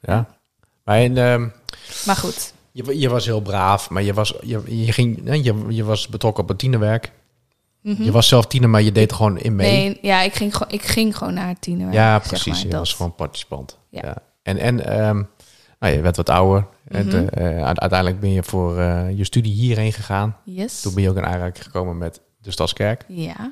Ja. 0.00 0.26
Maar 0.84 0.98
en, 0.98 1.16
ehm, 1.16 1.48
Maar 2.06 2.16
goed, 2.16 2.52
je, 2.72 2.98
je 2.98 3.08
was 3.08 3.24
heel 3.26 3.40
braaf, 3.40 3.90
maar 3.90 4.02
je 4.02 4.14
was, 4.14 4.34
je, 4.42 4.84
je, 4.84 4.92
ging, 4.92 5.20
je, 5.44 5.64
je 5.68 5.84
was 5.84 6.08
betrokken 6.08 6.42
op 6.42 6.48
het 6.48 6.58
tienerwerk. 6.58 7.12
Mhm. 7.82 8.02
Je 8.02 8.10
was 8.10 8.28
zelf 8.28 8.46
tiener, 8.46 8.70
maar 8.70 8.82
je 8.82 8.92
deed 8.92 9.10
er 9.10 9.16
gewoon 9.16 9.38
in 9.38 9.56
mee. 9.56 9.70
nee, 9.72 9.98
ja, 10.02 10.20
ik 10.22 10.34
ging, 10.34 10.56
gewoon, 10.56 10.72
ik 10.72 10.82
ging 10.82 11.16
gewoon 11.16 11.34
naar 11.34 11.48
het 11.48 11.60
tiener. 11.60 11.92
ja, 11.92 12.18
zeg 12.18 12.28
precies. 12.28 12.46
maar, 12.52 12.62
je 12.62 12.68
dat. 12.68 12.78
was 12.78 12.94
gewoon 12.94 13.14
participant. 13.14 13.78
Ja. 13.88 14.00
Ja. 14.04 14.16
En, 14.48 14.58
en 14.58 14.84
ehm, 14.86 15.22
nou, 15.78 15.94
je 15.94 16.00
werd 16.00 16.16
wat 16.16 16.28
ouder. 16.30 16.66
En, 16.88 17.06
Mhm. 17.06 17.16
eh, 17.16 17.44
uite- 17.64 17.80
uiteindelijk 17.80 18.20
ben 18.20 18.32
je 18.32 18.42
voor 18.42 18.78
eh, 18.78 19.16
je 19.18 19.24
studie 19.24 19.52
hierheen 19.52 19.92
gegaan. 19.92 20.36
Yes. 20.44 20.80
Toen 20.80 20.94
ben 20.94 21.02
je 21.02 21.10
ook 21.10 21.16
in 21.16 21.26
aanraking 21.26 21.64
gekomen 21.64 21.98
met 21.98 22.20
de 22.40 22.50
Stadskerk. 22.50 23.04
Ja. 23.08 23.50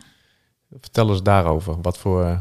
Vertel 0.80 1.08
eens 1.10 1.22
daarover. 1.22 1.76
Wat 1.82 1.98
voor, 1.98 2.24
eh, 2.24 2.38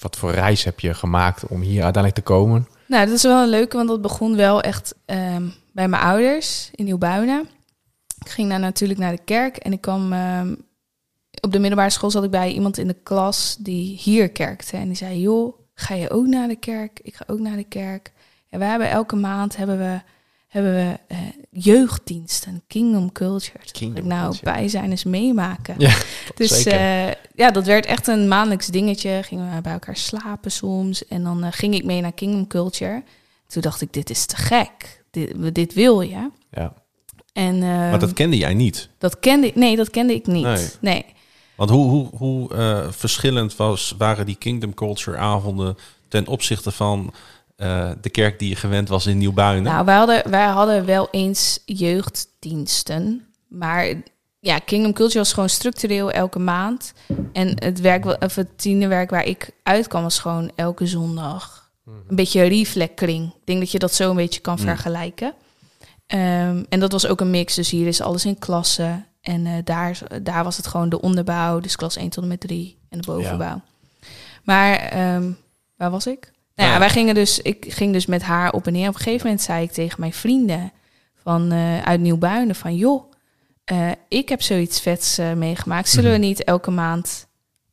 wat 0.00 0.16
voor 0.16 0.30
reis 0.30 0.64
heb 0.64 0.80
je 0.80 0.94
gemaakt 0.94 1.46
om 1.46 1.60
hier 1.60 1.82
uiteindelijk 1.82 2.14
te 2.14 2.32
komen? 2.32 2.68
Nou, 2.86 3.06
dat 3.06 3.14
is 3.14 3.22
wel 3.22 3.42
een 3.42 3.48
leuke, 3.48 3.76
want 3.76 3.88
dat 3.88 4.02
begon 4.02 4.36
wel 4.36 4.60
echt 4.62 4.94
ehm, 5.04 5.48
bij 5.72 5.88
mijn 5.88 6.02
ouders 6.02 6.70
in 6.74 6.84
Nieuwbuinen. 6.84 7.48
ik 8.24 8.28
ging 8.30 8.48
daar 8.48 8.60
natuurlijk 8.60 9.00
naar 9.00 9.12
de 9.16 9.22
kerk 9.24 9.56
en 9.56 9.72
ik 9.72 9.80
kwam... 9.80 10.12
ehm, 10.12 10.54
op 11.40 11.52
de 11.52 11.58
middelbare 11.58 11.90
school 11.90 12.10
zat 12.10 12.24
ik 12.24 12.30
bij 12.30 12.52
iemand 12.52 12.78
in 12.78 12.86
de 12.86 12.96
klas 13.02 13.56
die 13.60 13.96
hier 13.96 14.28
kerkte. 14.30 14.76
En 14.76 14.86
die 14.86 14.96
zei, 14.96 15.20
joh, 15.20 15.58
ga 15.80 15.94
je 15.94 16.10
ook 16.10 16.26
naar 16.26 16.48
de 16.48 16.56
kerk? 16.56 17.00
Ik 17.02 17.14
ga 17.14 17.24
ook 17.26 17.38
naar 17.38 17.56
de 17.56 17.64
kerk. 17.64 18.12
En 18.48 18.58
we 18.58 18.64
hebben 18.64 18.90
elke 18.90 19.16
maand 19.16 19.56
hebben 19.56 19.78
we, 19.78 20.00
hebben 20.48 20.72
we 20.74 20.98
eh, 21.06 21.18
jeugddiensten, 21.50 22.62
Kingdom 22.66 23.12
Culture. 23.12 23.58
Kingdom 23.72 24.04
ik, 24.04 24.10
nou, 24.10 24.24
Culture. 24.30 24.52
bij 24.52 24.68
zijn 24.68 24.90
eens 24.90 25.04
meemaken. 25.04 25.74
Ja, 25.78 25.96
Dus 26.34 26.64
eh, 26.64 27.08
ja, 27.34 27.50
dat 27.52 27.66
werd 27.66 27.86
echt 27.86 28.06
een 28.06 28.28
maandelijks 28.28 28.66
dingetje. 28.66 29.20
Gingen 29.22 29.54
we 29.54 29.60
bij 29.60 29.72
elkaar 29.72 29.96
slapen 29.96 30.50
soms. 30.50 31.06
En 31.06 31.22
dan 31.22 31.44
eh, 31.44 31.52
ging 31.52 31.74
ik 31.74 31.84
mee 31.84 32.00
naar 32.00 32.12
Kingdom 32.12 32.46
Culture. 32.46 33.02
Toen 33.46 33.62
dacht 33.62 33.80
ik, 33.80 33.92
dit 33.92 34.10
is 34.10 34.26
te 34.26 34.36
gek. 34.36 35.02
Dit, 35.10 35.54
dit 35.54 35.74
wil 35.74 36.00
je. 36.00 36.28
ja. 36.50 36.72
En 37.32 37.58
Maar 37.58 37.98
dat 37.98 38.12
kende 38.12 38.36
jij 38.36 38.54
niet. 38.54 38.88
dat 38.98 39.18
kende 39.18 39.46
ik, 39.46 39.54
nee, 39.54 39.76
dat 39.76 39.90
kende 39.90 40.14
ik 40.14 40.26
niet. 40.26 40.44
Nee. 40.44 40.66
Nee. 40.80 41.04
Want 41.60 41.72
hoe, 41.72 41.88
hoe, 41.90 42.08
hoe 42.16 42.54
eh, 42.54 42.86
verschillend 42.90 43.56
was, 43.56 43.94
waren 43.98 44.26
die 44.26 44.36
Kingdom 44.36 44.74
Culture 44.74 45.16
avonden 45.16 45.76
ten 46.08 46.26
opzichte 46.26 46.70
van 46.70 47.12
eh, 47.56 47.90
de 48.00 48.10
kerk 48.10 48.38
die 48.38 48.48
je 48.48 48.56
gewend 48.56 48.88
was 48.88 49.06
in 49.06 49.18
Nieuwbuinen? 49.18 49.72
Nou, 49.72 49.84
wij 49.84 49.96
hadden, 49.96 50.30
wij 50.30 50.46
hadden 50.46 50.84
wel 50.84 51.08
eens 51.10 51.58
jeugddiensten. 51.64 53.26
Maar 53.48 53.94
ja, 54.38 54.58
Kingdom 54.58 54.92
Culture 54.92 55.18
was 55.18 55.32
gewoon 55.32 55.48
structureel 55.48 56.10
elke 56.10 56.38
maand. 56.38 56.92
En 57.32 57.52
het, 57.64 57.80
werk, 57.80 58.22
of 58.22 58.34
het 58.34 58.58
tienerwerk 58.58 59.10
waar 59.10 59.26
ik 59.26 59.50
uitkwam 59.62 60.02
was 60.02 60.18
gewoon 60.18 60.50
elke 60.54 60.86
zondag. 60.86 61.70
Een 62.08 62.16
beetje 62.16 62.42
reflectering. 62.42 63.26
Ik 63.26 63.46
denk 63.46 63.58
dat 63.58 63.70
je 63.70 63.78
dat 63.78 63.94
zo 63.94 64.10
een 64.10 64.16
beetje 64.16 64.40
kan 64.40 64.56
Mm. 64.56 64.60
vergelijken. 64.60 65.34
Ehm, 66.06 66.64
en 66.68 66.80
dat 66.80 66.92
was 66.92 67.06
ook 67.06 67.20
een 67.20 67.30
mix. 67.30 67.54
Dus 67.54 67.70
hier 67.70 67.86
is 67.86 68.00
alles 68.00 68.24
in 68.24 68.38
klassen. 68.38 69.06
En 69.20 69.46
eh, 69.46 69.52
daar, 69.64 69.98
daar 70.22 70.44
was 70.44 70.56
het 70.56 70.66
gewoon 70.66 70.88
de 70.88 71.00
onderbouw. 71.00 71.60
Dus 71.60 71.76
klas 71.76 71.96
1 71.96 72.08
tot 72.08 72.22
en 72.22 72.28
met 72.28 72.40
3 72.40 72.78
en 72.88 73.00
de 73.00 73.06
bovenbouw. 73.06 73.60
Maar 74.44 74.74
ehm, 74.78 75.30
waar 75.76 75.90
was 75.90 76.06
ik? 76.06 76.32
Nou 76.54 76.68
ja, 76.68 76.74
Ja. 76.74 76.78
wij 76.80 76.90
gingen 76.90 77.14
dus, 77.14 77.38
ik 77.40 77.66
ging 77.68 77.92
dus 77.92 78.06
met 78.06 78.22
haar 78.22 78.52
op 78.52 78.66
en 78.66 78.72
neer. 78.72 78.88
Op 78.88 78.94
een 78.94 79.00
gegeven 79.00 79.26
moment 79.26 79.44
zei 79.44 79.62
ik 79.62 79.70
tegen 79.72 80.00
mijn 80.00 80.12
vrienden 80.12 80.72
van, 81.14 81.52
eh, 81.52 81.82
uit 81.82 82.00
Nieuwbuinen 82.00 82.54
van... 82.54 82.76
joh, 82.76 83.12
eh, 83.64 83.90
ik 84.08 84.28
heb 84.28 84.42
zoiets 84.42 84.80
vets 84.80 85.18
meegemaakt. 85.36 85.88
Zullen 85.88 86.12
we 86.12 86.18
niet 86.18 86.44
elke 86.44 86.70
maand 86.70 87.26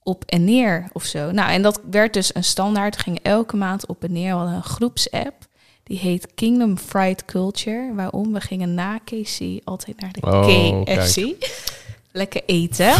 op 0.03 0.23
en 0.25 0.43
neer 0.43 0.87
of 0.91 1.03
zo? 1.03 1.31
Nou, 1.31 1.51
en 1.51 1.61
dat 1.61 1.81
werd 1.91 2.13
dus 2.13 2.35
een 2.35 2.43
standaard. 2.43 2.95
We 2.95 3.01
gingen 3.01 3.21
elke 3.21 3.55
maand 3.55 3.85
op 3.85 4.03
en 4.03 4.11
neer. 4.11 4.31
We 4.31 4.37
hadden 4.37 4.55
een 4.55 4.63
groepsapp. 4.63 5.46
Die 5.87 5.97
heet 5.97 6.27
Kingdom 6.35 6.77
Fried 6.77 7.25
Culture. 7.25 7.91
Waarom? 7.95 8.33
We 8.33 8.41
gingen 8.41 8.73
na 8.73 8.97
KC 8.97 9.61
altijd 9.63 10.01
naar 10.01 10.11
de 10.11 10.21
Oh, 10.21 10.83
KFC. 10.83 11.33
Lekker 12.11 12.41
eten. 12.45 12.93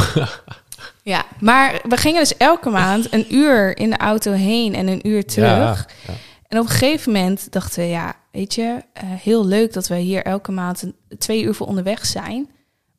ja, 1.14 1.26
maar 1.40 1.82
we 1.88 1.98
gingen 1.98 2.20
dus 2.20 2.38
elke 2.38 2.70
maand 2.70 3.14
een 3.14 3.36
uur 3.36 3.78
in 3.78 3.90
de 3.90 3.98
auto 3.98 4.32
heen 4.32 4.76
en 4.76 4.88
een 4.88 5.08
uur 5.08 5.26
terug. 5.26 5.50
Ja, 5.50 5.86
ja. 6.08 6.14
En 6.48 6.60
op 6.60 6.64
een 6.64 6.72
gegeven 6.72 7.12
moment 7.12 7.52
dachten 7.52 7.80
we, 7.80 7.90
ja, 7.90 8.14
weet 8.32 8.54
je, 8.54 8.84
eh, 8.94 9.04
heel 9.04 9.46
leuk 9.46 9.74
dat 9.74 9.88
we 9.88 9.96
hier 9.96 10.24
elke 10.24 10.52
maand 10.52 10.82
een, 10.82 10.96
twee 11.18 11.44
uur 11.44 11.54
voor 11.54 11.68
onderweg 11.68 12.06
zijn. 12.06 12.50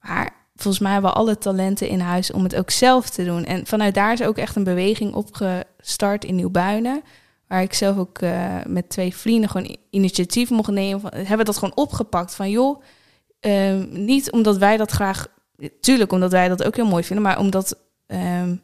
Maar 0.01 0.31
volgens 0.57 0.83
mij 0.83 0.92
hebben 0.92 1.11
we 1.11 1.16
alle 1.16 1.38
talenten 1.38 1.88
in 1.88 2.01
huis 2.01 2.33
om 2.33 2.42
het 2.42 2.57
ook 2.57 2.70
zelf 2.70 3.11
te 3.11 3.24
doen. 3.24 3.44
En 3.44 3.66
vanuit 3.66 3.94
daar 3.94 4.12
is 4.12 4.22
ook 4.22 4.37
echt 4.37 4.57
een 4.57 4.64
beweging 4.64 5.14
opgestart 5.14 6.24
in 6.24 6.35
Nieuwbuinen. 6.35 7.03
Waar 7.48 7.62
ik 7.62 7.74
zelf 7.74 7.96
ook 7.96 8.18
eh, 8.18 8.56
met 8.66 8.88
twee 8.88 9.16
vrienden 9.16 9.50
gewoon 9.50 9.76
initiatief 9.90 10.50
mocht 10.50 10.70
nemen. 10.70 11.00
Van, 11.00 11.11
hebben 11.14 11.46
dat 11.46 11.58
gewoon 11.58 11.76
opgepakt 11.76 12.34
van, 12.34 12.50
joh, 12.50 12.82
ehm, 13.40 13.87
niet 14.04 14.32
omdat 14.32 14.56
wij 14.56 14.76
dat 14.76 14.90
graag... 14.90 15.26
Tuurlijk, 15.80 16.12
omdat 16.12 16.30
wij 16.30 16.48
dat 16.48 16.64
ook 16.64 16.76
heel 16.76 16.87
mooi 16.87 17.04
vinden. 17.04 17.24
Maar 17.24 17.38
omdat 17.38 17.78
ehm, 18.06 18.56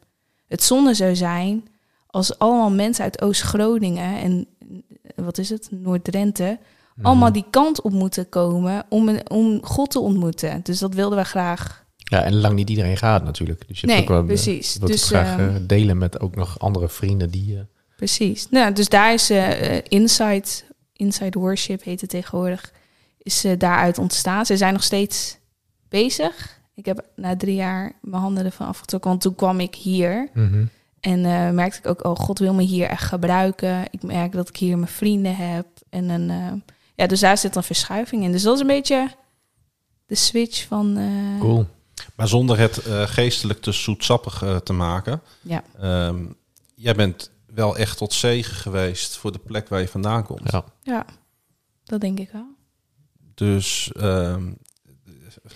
het 0.47 0.63
zonde 0.63 0.93
zou 0.93 1.15
zijn 1.15 1.67
als 2.07 2.39
allemaal 2.39 2.71
mensen 2.71 3.03
uit 3.03 3.21
Oost-Groningen 3.21 4.17
en 4.21 4.47
wat 5.15 5.37
is 5.37 5.49
het, 5.49 5.67
Noord-Drenthe, 5.71 6.59
Mhm. 6.95 7.05
allemaal 7.07 7.31
die 7.31 7.45
kant 7.49 7.81
op 7.81 7.91
moeten 7.91 8.29
komen 8.29 8.85
om, 8.89 9.09
een, 9.09 9.29
om 9.29 9.65
God 9.65 9.91
te 9.91 9.99
ontmoeten. 9.99 10.59
Dus 10.63 10.79
dat 10.79 10.93
wilden 10.93 11.17
we 11.17 11.23
graag. 11.23 11.85
Ja, 11.95 12.23
en 12.23 12.35
lang 12.35 12.55
niet 12.55 12.69
iedereen 12.69 12.97
gaat 12.97 13.23
natuurlijk. 13.23 13.67
Dus 13.67 13.79
je 13.81 13.87
hebt 13.87 13.99
Nee, 13.99 14.01
ook 14.01 14.13
wel, 14.13 14.19
eh, 14.19 14.25
precies. 14.25 14.73
Je 14.73 14.79
wilt 14.79 14.91
Dus, 14.91 15.01
het 15.01 15.09
graag 15.09 15.39
ehm, 15.39 15.55
eh, 15.55 15.61
delen 15.61 15.97
met 15.97 16.19
ook 16.19 16.35
nog 16.35 16.59
andere 16.59 16.89
vrienden 16.89 17.29
die... 17.29 17.59
Precies. 17.95 18.49
Nou, 18.49 18.73
dus 18.73 18.89
daar 18.89 19.13
is 19.13 19.29
eh, 19.29 19.77
Inside, 19.87 20.47
Inside 20.93 21.39
Worship 21.39 21.83
heet 21.83 22.01
het 22.01 22.09
tegenwoordig, 22.09 22.71
is 23.17 23.43
eh, 23.43 23.51
daaruit 23.57 23.97
ontstaan. 23.97 24.45
Ze 24.45 24.57
zijn 24.57 24.73
nog 24.73 24.83
steeds 24.83 25.37
bezig. 25.89 26.59
Ik 26.73 26.85
heb 26.85 27.05
na 27.15 27.35
drie 27.35 27.55
jaar 27.55 27.91
mijn 28.01 28.21
handen 28.21 28.45
ervan 28.45 28.67
afgetrokken, 28.67 29.09
want 29.09 29.21
toen 29.21 29.35
kwam 29.35 29.59
ik 29.59 29.75
hier. 29.75 30.29
mhm. 30.33 30.65
En 30.99 31.21
merkte 31.55 31.77
ik 31.77 31.87
ook, 31.87 32.03
oh, 32.05 32.15
God 32.15 32.39
wil 32.39 32.53
me 32.53 32.63
hier 32.63 32.87
echt 32.87 33.03
gebruiken. 33.03 33.85
Ik 33.91 34.03
merk 34.03 34.31
dat 34.31 34.49
ik 34.49 34.57
hier 34.57 34.77
mijn 34.77 34.91
vrienden 34.91 35.35
heb. 35.35 35.65
En 35.89 36.09
een, 36.09 36.63
ja, 36.95 37.07
dus 37.07 37.19
daar 37.19 37.37
zit 37.37 37.55
een 37.55 37.63
verschuiving 37.63 38.23
in. 38.23 38.31
Dus 38.31 38.41
dat 38.43 38.55
is 38.55 38.61
een 38.61 38.67
beetje 38.67 39.09
de 40.05 40.15
switch 40.15 40.67
van... 40.67 40.99
Cool. 41.39 41.65
Maar 42.15 42.27
zonder 42.27 42.59
het 42.59 42.79
geestelijk 43.05 43.61
te 43.61 43.71
zoetsappig 43.71 44.43
te 44.63 44.73
maken. 44.73 45.21
Ja. 45.41 45.63
Ehm, 45.79 46.25
jij 46.75 46.95
bent 46.95 47.31
wel 47.55 47.77
echt 47.77 47.97
tot 47.97 48.13
zegen 48.13 48.55
geweest 48.55 49.17
voor 49.17 49.31
de 49.31 49.39
plek 49.39 49.69
waar 49.69 49.79
je 49.79 49.87
vandaan 49.87 50.23
komt. 50.23 50.51
Ja. 50.51 50.63
Ja, 50.81 51.05
dat 51.83 52.01
denk 52.01 52.19
ik 52.19 52.29
wel. 52.31 52.47
Dus 53.35 53.91
ehm, 53.99 54.43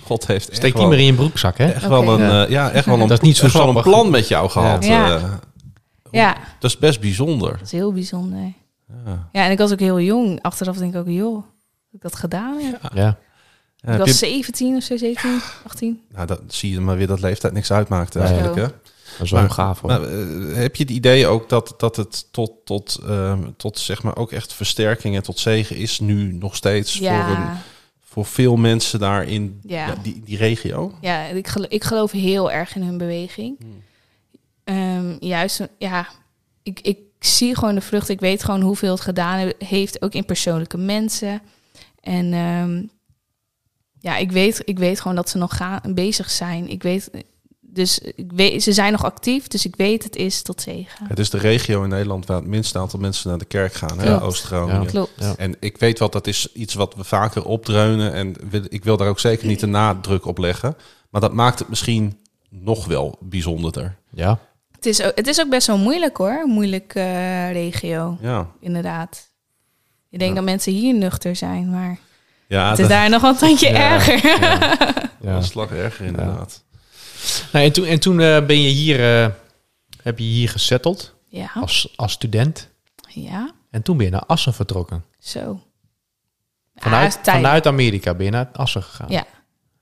God 0.01 0.27
heeft 0.27 0.43
Steek 0.55 0.61
die 0.61 0.73
wel, 0.73 0.87
maar 0.87 0.97
in 0.99 1.05
je 1.05 1.13
broekzak, 1.13 1.57
hè? 1.57 1.71
echt 1.71 1.87
wel 1.87 2.13
een, 2.13 2.19
Ja. 2.21 2.43
eh, 2.45 2.49
ja, 2.51 2.71
echt 2.71 2.85
wel 2.85 2.99
een, 2.99 3.07
Dat 3.07 3.21
is 3.21 3.27
niet 3.27 3.37
zo 3.37 3.45
echt 3.45 3.53
wel 3.53 3.75
een 3.75 3.81
plan 3.83 4.09
met 4.09 4.27
jou 4.27 4.49
gehad. 4.49 4.85
Ja. 4.85 5.15
eh. 5.17 5.33
Ja, 6.11 6.37
dat 6.59 6.69
is 6.71 6.77
best 6.77 6.99
bijzonder. 6.99 7.51
dat 7.51 7.61
is 7.61 7.71
heel 7.71 7.93
bijzonder. 7.93 8.53
Ja. 9.05 9.29
Ja, 9.31 9.45
en 9.45 9.51
ik 9.51 9.57
was 9.57 9.71
ook 9.71 9.79
heel 9.79 9.99
jong. 9.99 10.41
Achteraf 10.41 10.77
denk 10.77 10.93
ik 10.93 10.99
ook, 10.99 11.07
joh, 11.07 11.35
heb 11.35 11.93
ik 11.93 12.01
dat 12.01 12.15
gedaan? 12.15 12.59
Ja. 12.59 12.79
Ja. 12.93 13.17
Ja, 13.81 13.91
Ik 13.91 13.97
heb 13.97 13.97
was 13.97 14.07
je- 14.07 14.13
17 14.25 14.75
of 14.75 14.83
zo, 14.83 14.97
17, 14.97 15.39
18. 15.65 16.01
nou, 16.11 16.27
dat 16.27 16.41
zie 16.47 16.71
je 16.71 16.79
maar 16.79 16.97
weer 16.97 17.07
dat 17.07 17.19
leeftijd 17.19 17.53
niks 17.53 17.71
uitmaakt 17.71 18.15
eigenlijk. 18.15 18.55
Hè? 18.55 18.65
Dat 19.19 19.27
is 19.27 19.33
wel 19.33 19.41
Maar- 19.41 19.51
gaaf, 19.51 19.79
hoor. 19.81 19.89
Maar, 19.89 20.01
eh, 20.03 20.55
heb 20.55 20.75
je 20.75 20.83
het 20.83 20.91
idee 20.91 21.27
ook 21.27 21.49
dat, 21.49 21.73
dat 21.77 21.95
het 21.95 22.27
tot, 22.33 22.51
tot, 22.65 22.99
ehm, 23.07 23.49
tot 23.57 23.79
zeg 23.79 24.03
maar 24.03 24.15
ook 24.17 24.31
echt 24.31 24.53
versterking 24.53 25.15
en 25.15 25.23
tot 25.23 25.39
zegen 25.39 25.75
is 25.75 25.99
nu 25.99 26.33
nog 26.33 26.55
steeds 26.55 26.97
voor, 26.97 27.07
een, 27.07 27.47
voor 27.99 28.25
veel 28.25 28.55
mensen 28.55 28.99
daar 28.99 29.23
in 29.27 29.59
Ja. 29.63 29.87
ja, 29.87 29.95
die, 30.03 30.21
die 30.25 30.37
regio? 30.37 30.93
ja 31.01 31.23
ik, 31.25 31.47
gelo- 31.47 31.65
ik 31.69 31.83
geloof 31.83 32.11
heel 32.11 32.51
erg 32.51 32.75
in 32.75 32.81
hun 32.81 32.97
beweging. 32.97 33.55
Hmm. 33.59 33.83
Ehm, 34.63 35.15
juist, 35.19 35.67
ja, 35.77 36.07
ik, 36.63 36.79
ik 36.79 36.97
zie 37.19 37.55
gewoon 37.55 37.75
de 37.75 37.81
vrucht. 37.81 38.09
Ik 38.09 38.19
weet 38.19 38.43
gewoon 38.43 38.61
hoeveel 38.61 38.91
het 38.91 39.01
gedaan 39.01 39.39
he- 39.39 39.53
heeft, 39.65 40.01
ook 40.01 40.13
in 40.13 40.25
persoonlijke 40.25 40.77
mensen. 40.77 41.41
En 42.01 42.33
ehm, 42.33 42.83
ja, 43.99 44.17
ik 44.17 44.31
weet, 44.31 44.61
ik 44.65 44.79
weet 44.79 45.01
gewoon 45.01 45.15
dat 45.15 45.29
ze 45.29 45.37
nog 45.37 45.55
gaan, 45.57 45.81
bezig 45.93 46.29
zijn. 46.29 46.69
Ik 46.69 46.83
weet, 46.83 47.09
dus 47.73 47.99
ik 47.99 48.31
weet, 48.35 48.63
ze 48.63 48.73
zijn 48.73 48.91
nog 48.91 49.03
actief, 49.05 49.47
dus 49.47 49.65
ik 49.65 49.75
weet 49.75 50.03
het 50.03 50.15
is 50.15 50.41
tot 50.41 50.61
zegen. 50.61 51.05
Het 51.07 51.19
is 51.19 51.29
de 51.29 51.37
regio 51.37 51.83
in 51.83 51.89
Nederland 51.89 52.25
waar 52.25 52.37
het 52.37 52.47
minste 52.47 52.79
aantal 52.79 52.99
mensen 52.99 53.29
naar 53.29 53.37
de 53.39 53.45
kerk 53.45 53.73
gaan, 53.73 53.99
hè? 53.99 54.21
Oost-Groningen. 54.21 54.81
Ja. 54.81 54.87
Klopt. 54.89 55.11
Ja. 55.15 55.33
En 55.37 55.55
ik 55.59 55.77
weet 55.77 55.99
wel, 55.99 56.09
dat 56.09 56.27
is 56.27 56.51
iets 56.53 56.73
wat 56.73 56.95
we 56.95 57.03
vaker 57.03 57.45
opdreunen. 57.45 58.13
En 58.13 58.35
ik 58.69 58.83
wil 58.83 58.97
daar 58.97 59.07
ook 59.07 59.19
zeker 59.19 59.47
niet 59.47 59.59
de 59.59 59.65
nadruk 59.67 60.25
op 60.25 60.37
leggen. 60.37 60.75
Maar 61.09 61.21
dat 61.21 61.33
maakt 61.33 61.59
het 61.59 61.69
misschien 61.69 62.19
nog 62.49 62.85
wel 62.85 63.17
bijzonderder. 63.19 63.95
Ja. 64.11 64.39
Het, 64.71 64.85
is 64.85 65.01
ook, 65.03 65.11
het 65.15 65.27
is 65.27 65.39
ook 65.39 65.49
best 65.49 65.67
wel 65.67 65.77
moeilijk 65.77 66.17
hoor, 66.17 66.41
een 66.43 66.49
moeilijke 66.51 66.99
eh, 66.99 67.51
regio, 67.51 68.17
Ja, 68.21 68.47
inderdaad. 68.59 69.27
Je 70.09 70.17
denkt 70.17 70.33
Ja. 70.33 70.39
dat 70.41 70.49
mensen 70.49 70.71
hier 70.73 70.93
nuchter 70.93 71.35
zijn, 71.35 71.69
maar 71.69 71.97
ja 72.47 72.69
het 72.69 72.79
is 72.79 72.87
dat, 72.87 72.89
daar 72.89 73.09
nog 73.09 73.23
een 73.23 73.35
tandje 73.35 73.69
Ja. 73.69 73.93
erger. 73.93 74.27
Ja. 75.21 75.35
een 75.35 75.43
slag 75.43 75.71
erger 75.71 76.05
inderdaad. 76.05 76.63
Nou, 77.51 77.65
en 77.65 77.71
toen, 77.71 77.85
en 77.85 77.99
toen 77.99 78.19
eh, 78.19 78.45
ben 78.45 78.61
je 78.61 78.69
hier, 78.69 79.23
eh, 79.23 79.29
heb 80.01 80.17
je 80.17 80.23
hier 80.25 80.49
gesetteld 80.49 81.15
Ja, 81.27 81.51
als, 81.53 81.93
als 81.95 82.11
student. 82.11 82.69
ja, 83.07 83.51
En 83.71 83.81
toen 83.81 83.97
ben 83.97 84.05
je 84.05 84.11
naar 84.11 84.25
Assen 84.25 84.53
vertrokken. 84.53 85.03
zo. 85.19 85.61
Vanuit, 86.75 87.23
tijd. 87.23 87.35
vanuit 87.35 87.67
Amerika 87.67 88.13
ben 88.13 88.25
je 88.25 88.31
naar 88.31 88.49
Assen 88.53 88.83
gegaan. 88.83 89.09
Ja. 89.09 89.25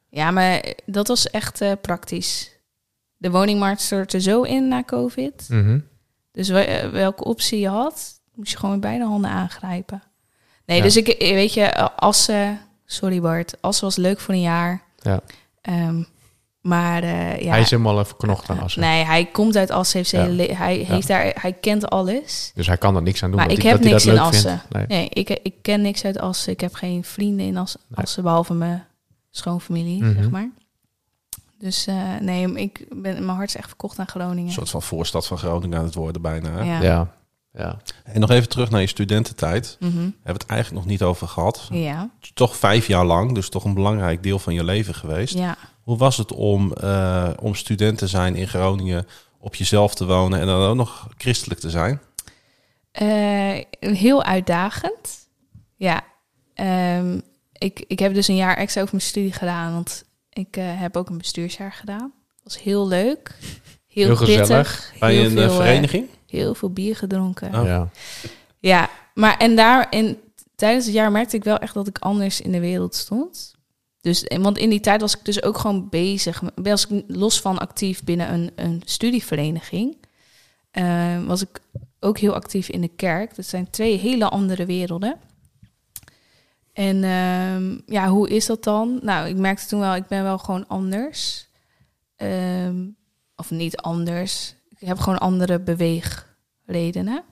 Ja, 0.10 0.32
maar 0.32 0.64
dat 0.86 1.08
was 1.08 1.30
echt 1.30 1.62
eh, 1.62 1.72
praktisch. 1.82 2.52
De 3.18 3.32
woningmarkt 3.32 3.82
stortte 3.82 4.22
zo 4.22 4.42
in 4.42 4.68
na 4.68 4.84
COVID. 4.84 5.46
Mhm. 5.50 5.80
Dus 6.32 6.50
we- 6.50 6.90
welke 6.92 7.24
optie 7.24 7.60
je 7.60 7.68
had, 7.70 8.22
moest 8.36 8.52
je 8.52 8.58
gewoon 8.58 8.72
met 8.72 8.82
beide 8.82 9.06
handen 9.06 9.30
aangrijpen. 9.32 10.04
Nee, 10.66 10.78
Ja. 10.78 10.84
dus 10.84 10.98
ik, 10.98 11.06
weet 11.20 11.54
je, 11.54 11.76
Assen, 11.96 12.60
sorry 12.86 13.22
Bart, 13.22 13.62
Assen 13.62 13.84
was 13.86 13.96
leuk 13.96 14.20
voor 14.20 14.34
een 14.34 14.42
jaar. 14.42 14.82
Ja. 15.00 15.22
Ehm, 15.62 16.04
maar 16.68 17.04
eh, 17.04 17.42
ja, 17.42 17.50
Hij 17.50 17.60
is 17.60 17.70
helemaal 17.70 17.94
even 17.94 18.06
verknocht 18.08 18.50
aan 18.50 18.60
Assen. 18.60 18.82
nee, 18.82 19.04
hij 19.04 19.26
komt 19.26 19.56
uit 19.56 19.72
Assen, 19.72 19.98
heeft 19.98 20.10
Ja. 20.10 20.22
hele 20.22 20.34
le- 20.34 20.54
hij, 20.54 20.76
heeft 20.78 21.08
daar, 21.08 21.36
hij 21.42 21.54
kent 21.54 21.90
alles. 21.90 22.52
Dus 22.56 22.68
hij 22.68 22.78
kan 22.78 22.96
er 22.96 23.02
niks 23.02 23.24
aan 23.24 23.30
doen. 23.32 23.40
Maar 23.40 23.52
ik 23.52 23.62
hij, 23.62 23.72
heb 23.72 23.80
niks 23.80 24.04
dat 24.04 24.14
in 24.14 24.20
Assen. 24.20 24.62
Nee. 24.70 24.86
Nee, 24.88 25.10
ik, 25.10 25.30
ik 25.30 25.54
ken 25.62 25.82
niks 25.82 26.06
uit 26.06 26.20
Assen. 26.20 26.52
Ik 26.54 26.60
heb 26.60 26.74
geen 26.74 27.04
vrienden 27.04 27.46
in 27.46 27.58
Assen, 27.58 27.80
Nee. 27.88 28.06
Assen 28.06 28.24
behalve 28.24 28.54
mijn 28.54 28.86
schoonfamilie, 29.32 30.04
Mhm. 30.04 30.14
zeg 30.22 30.30
maar. 30.30 30.50
Dus 31.60 31.88
eh, 31.88 31.96
nee, 32.22 32.52
ik 32.54 32.86
ben, 32.90 33.26
mijn 33.26 33.38
hart 33.38 33.50
is 33.50 33.56
echt 33.56 33.68
verkocht 33.68 34.00
aan 34.00 34.08
Groningen. 34.08 34.46
Een 34.46 34.52
soort 34.52 34.70
van 34.70 34.82
voorstad 34.82 35.28
van 35.28 35.38
Groningen 35.38 35.78
aan 35.78 35.84
het 35.86 35.96
worden 35.96 36.22
bijna. 36.22 36.50
Hè? 36.52 36.64
Ja. 36.64 36.82
Ja. 36.82 37.08
Ja. 37.52 37.78
En 38.04 38.20
nog 38.20 38.30
even 38.30 38.50
terug 38.50 38.70
naar 38.70 38.82
je 38.82 38.88
studententijd. 38.88 39.78
Mhm. 39.80 39.98
Hebben 39.98 40.14
we 40.24 40.32
het 40.32 40.46
eigenlijk 40.46 40.82
nog 40.84 40.92
niet 40.92 41.04
over 41.04 41.28
gehad. 41.28 41.68
Ja, 41.72 42.10
Toch 42.34 42.56
vijf 42.56 42.88
jaar 42.88 43.06
lang, 43.06 43.34
dus 43.34 43.50
toch 43.50 43.64
een 43.64 43.74
belangrijk 43.74 44.24
deel 44.24 44.40
van 44.40 44.54
je 44.54 44.64
leven 44.64 44.96
geweest. 44.96 45.34
ja. 45.34 45.58
Hoe 45.82 45.98
was 45.98 46.18
het 46.18 46.32
om, 46.34 46.74
eh, 46.74 47.30
om 47.40 47.56
student 47.56 47.98
te 47.98 48.08
zijn 48.08 48.36
in 48.36 48.48
Groningen, 48.48 49.08
op 49.40 49.56
jezelf 49.56 49.96
te 49.96 50.06
wonen 50.06 50.40
en 50.40 50.46
dan 50.48 50.62
ook 50.62 50.76
nog 50.76 51.08
christelijk 51.18 51.60
te 51.60 51.70
zijn? 51.70 52.02
Eh, 52.92 53.62
heel 53.80 54.24
uitdagend. 54.24 55.28
Ja. 55.76 56.02
Ehm, 56.54 57.20
ik, 57.52 57.84
ik 57.88 58.00
heb 58.00 58.14
dus 58.14 58.28
een 58.28 58.36
jaar 58.36 58.58
extra 58.58 58.82
over 58.82 58.96
mijn 58.96 59.08
studie 59.08 59.32
gedaan, 59.34 59.74
want 59.74 60.04
ik 60.30 60.58
eh, 60.58 60.64
heb 60.80 60.98
ook 60.98 61.10
een 61.10 61.18
bestuursjaar 61.18 61.74
gedaan. 61.74 62.14
Dat 62.44 62.54
was 62.54 62.64
heel 62.64 62.88
leuk. 62.88 63.36
Heel, 63.98 64.06
Heel 64.06 64.16
gezellig. 64.16 64.48
pittig. 64.48 65.00
Bij 65.00 65.14
heel 65.14 65.24
een 65.24 65.32
veel, 65.32 65.42
eh, 65.42 65.46
eh, 65.46 65.56
vereniging? 65.56 66.08
heel 66.28 66.56
veel 66.56 66.70
bier 66.70 66.96
gedronken. 66.96 67.56
Oh. 67.56 67.66
ja. 67.66 67.90
Ja, 68.60 68.90
maar 69.14 69.38
en 69.38 69.56
daar 69.56 69.88
in, 69.90 70.18
tijdens 70.56 70.86
het 70.86 70.94
jaar 70.94 71.12
merkte 71.12 71.36
ik 71.36 71.44
wel 71.44 71.58
echt 71.58 71.74
dat 71.74 71.88
ik 71.88 71.98
anders 71.98 72.42
in 72.42 72.52
de 72.52 72.60
wereld 72.60 72.96
stond. 72.96 73.56
Dus, 74.02 74.24
en 74.24 74.42
want 74.42 74.58
in 74.58 74.70
die 74.70 74.80
tijd 74.80 75.02
was 75.02 75.18
ik 75.18 75.26
dus 75.26 75.44
ook 75.44 75.58
gewoon 75.58 75.90
bezig. 75.90 76.42
Was 76.56 76.88
ik 76.88 77.04
los 77.08 77.42
van 77.42 77.58
actief 77.58 78.04
binnen 78.04 78.34
een, 78.34 78.52
een 78.56 78.82
studievereniging, 78.86 79.98
eh, 80.72 81.26
was 81.26 81.42
ik 81.42 81.62
ook 82.00 82.18
heel 82.18 82.34
actief 82.34 82.70
in 82.70 82.82
de 82.82 82.92
kerk. 82.96 83.36
Dat 83.36 83.46
zijn 83.46 83.70
twee 83.70 83.98
hele 83.98 84.30
andere 84.30 84.66
werelden. 84.66 85.18
En 86.74 87.04
ehm, 87.04 87.78
ja, 87.86 88.10
hoe 88.10 88.30
is 88.30 88.46
dat 88.46 88.64
dan? 88.64 89.00
Nou, 89.02 89.28
ik 89.28 89.36
merkte 89.38 89.68
toen 89.68 89.80
wel, 89.80 89.96
ik 89.96 90.08
ben 90.08 90.24
wel 90.24 90.38
gewoon 90.38 90.68
anders. 90.68 91.48
Ehm, 92.16 92.76
of 93.38 93.52
niet 93.52 93.78
anders. 93.78 94.56
Ik 94.78 94.88
heb 94.88 95.00
gewoon 95.00 95.20
andere 95.20 95.60
beweegredenen. 95.60 97.24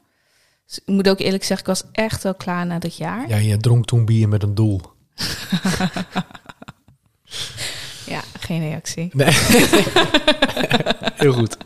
Dus 0.65 0.79
ik 0.79 0.87
moet 0.87 1.09
ook 1.09 1.19
eerlijk 1.19 1.43
zeggen, 1.43 1.67
ik 1.67 1.73
was 1.79 1.91
echt 1.91 2.23
wel 2.23 2.35
klaar 2.35 2.65
na 2.65 2.79
dat 2.79 2.97
jaar. 2.97 3.29
ja, 3.29 3.37
je 3.37 3.57
dronk 3.57 3.85
toen 3.85 4.05
bier 4.05 4.29
met 4.29 4.43
een 4.43 4.55
doel. 4.55 4.81
Ja, 8.05 8.21
geen 8.39 8.59
reactie. 8.59 9.09
Nee. 9.13 9.31
Heel 11.23 11.33
goed. 11.33 11.57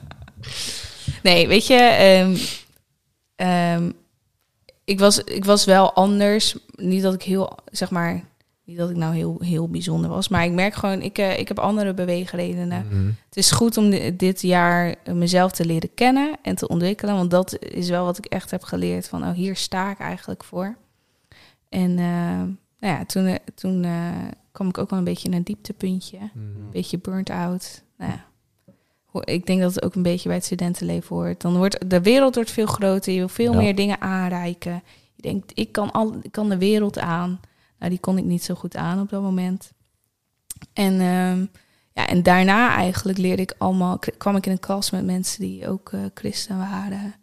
Nee, 1.24 1.48
weet 1.48 1.68
je, 1.68 1.76
ehm, 1.76 2.38
ehm, 3.36 3.92
ik, 4.84 5.00
was, 5.00 5.20
ik 5.24 5.46
was 5.46 5.66
wel 5.66 5.94
anders. 5.94 6.56
Niet 6.76 7.02
dat 7.02 7.14
ik 7.14 7.22
heel, 7.22 7.58
zeg 7.72 7.90
maar, 7.90 8.24
niet 8.70 8.78
dat 8.78 8.90
ik 8.90 8.96
nou 8.96 9.16
heel, 9.16 9.38
heel 9.44 9.70
bijzonder 9.70 10.10
was. 10.10 10.28
Maar 10.28 10.46
ik 10.46 10.52
merk 10.52 10.74
gewoon, 10.74 11.02
ik, 11.02 11.18
eh, 11.18 11.40
ik 11.40 11.48
heb 11.48 11.60
andere 11.60 11.94
beweegredenen. 11.94 12.86
Mhm. 12.90 13.06
Het 13.06 13.38
is 13.38 13.52
goed 13.52 13.78
om 13.78 13.90
di- 13.90 14.16
dit 14.16 14.42
jaar 14.42 14.96
mezelf 15.14 15.52
te 15.52 15.66
leren 15.66 15.94
kennen 15.94 16.38
en 16.42 16.56
te 16.56 16.68
ontwikkelen. 16.68 17.16
Want 17.16 17.32
dat 17.32 17.60
is 17.60 17.90
wel 17.90 18.06
wat 18.06 18.18
ik 18.18 18.26
echt 18.26 18.52
heb 18.52 18.64
geleerd. 18.64 19.08
Van, 19.08 19.24
oh, 19.24 19.32
hier 19.32 19.56
sta 19.56 19.92
ik 19.92 20.00
eigenlijk 20.00 20.44
voor. 20.44 20.76
En 21.70 21.90
eh, 22.00 22.06
nou 22.80 22.98
ja, 22.98 23.06
toen, 23.06 23.26
eh, 23.26 23.36
toen 23.56 23.84
eh, 23.84 23.92
kwam 24.52 24.68
ik 24.68 24.78
ook 24.78 24.90
wel 24.90 25.00
een 25.00 25.06
beetje 25.06 25.28
in 25.30 25.34
een 25.36 25.44
dieptepuntje. 25.44 26.18
Mhm. 26.18 26.38
Een 26.46 26.70
beetje 26.72 26.98
burnt 27.00 27.30
out. 27.30 27.84
Nou 27.98 28.12
ja. 28.12 28.28
Ik 29.24 29.46
denk 29.46 29.62
dat 29.62 29.76
het 29.76 29.84
ook 29.84 29.96
een 29.96 30.04
beetje 30.04 30.28
bij 30.28 30.38
het 30.38 30.46
studentenleven 30.46 31.16
hoort. 31.16 31.42
Dan 31.42 31.58
wordt 31.58 31.90
de 31.90 32.02
wereld 32.02 32.36
wordt 32.36 32.52
veel 32.52 32.66
groter. 32.66 33.12
Je 33.14 33.20
wil 33.20 33.28
veel 33.30 33.52
Ja. 33.52 33.58
meer 33.58 33.76
dingen 33.76 34.02
aanreiken. 34.02 34.84
Je 35.16 35.22
denkt, 35.22 35.52
ik 35.56 35.72
kan, 35.72 35.92
al, 35.92 36.16
ik 36.22 36.32
kan 36.32 36.50
de 36.50 36.58
wereld 36.58 37.00
aan. 37.00 37.40
Nou, 37.80 37.92
die 37.92 38.00
kon 38.00 38.18
ik 38.18 38.24
niet 38.24 38.44
zo 38.44 38.56
goed 38.56 38.76
aan 38.76 39.00
op 39.00 39.10
dat 39.10 39.22
moment. 39.22 39.72
En, 40.74 40.94
ehm, 40.94 41.46
ja, 41.94 42.08
en 42.08 42.24
daarna 42.24 42.76
eigenlijk 42.76 43.18
leerde 43.18 43.42
ik 43.42 43.54
allemaal, 43.58 44.00
kwam 44.18 44.36
ik 44.36 44.46
in 44.46 44.52
een 44.52 44.60
klas 44.60 44.90
met 44.90 45.06
mensen 45.06 45.42
die 45.42 45.68
ook 45.68 45.90
eh, 45.94 46.00
christen 46.14 46.58
waren. 46.58 47.16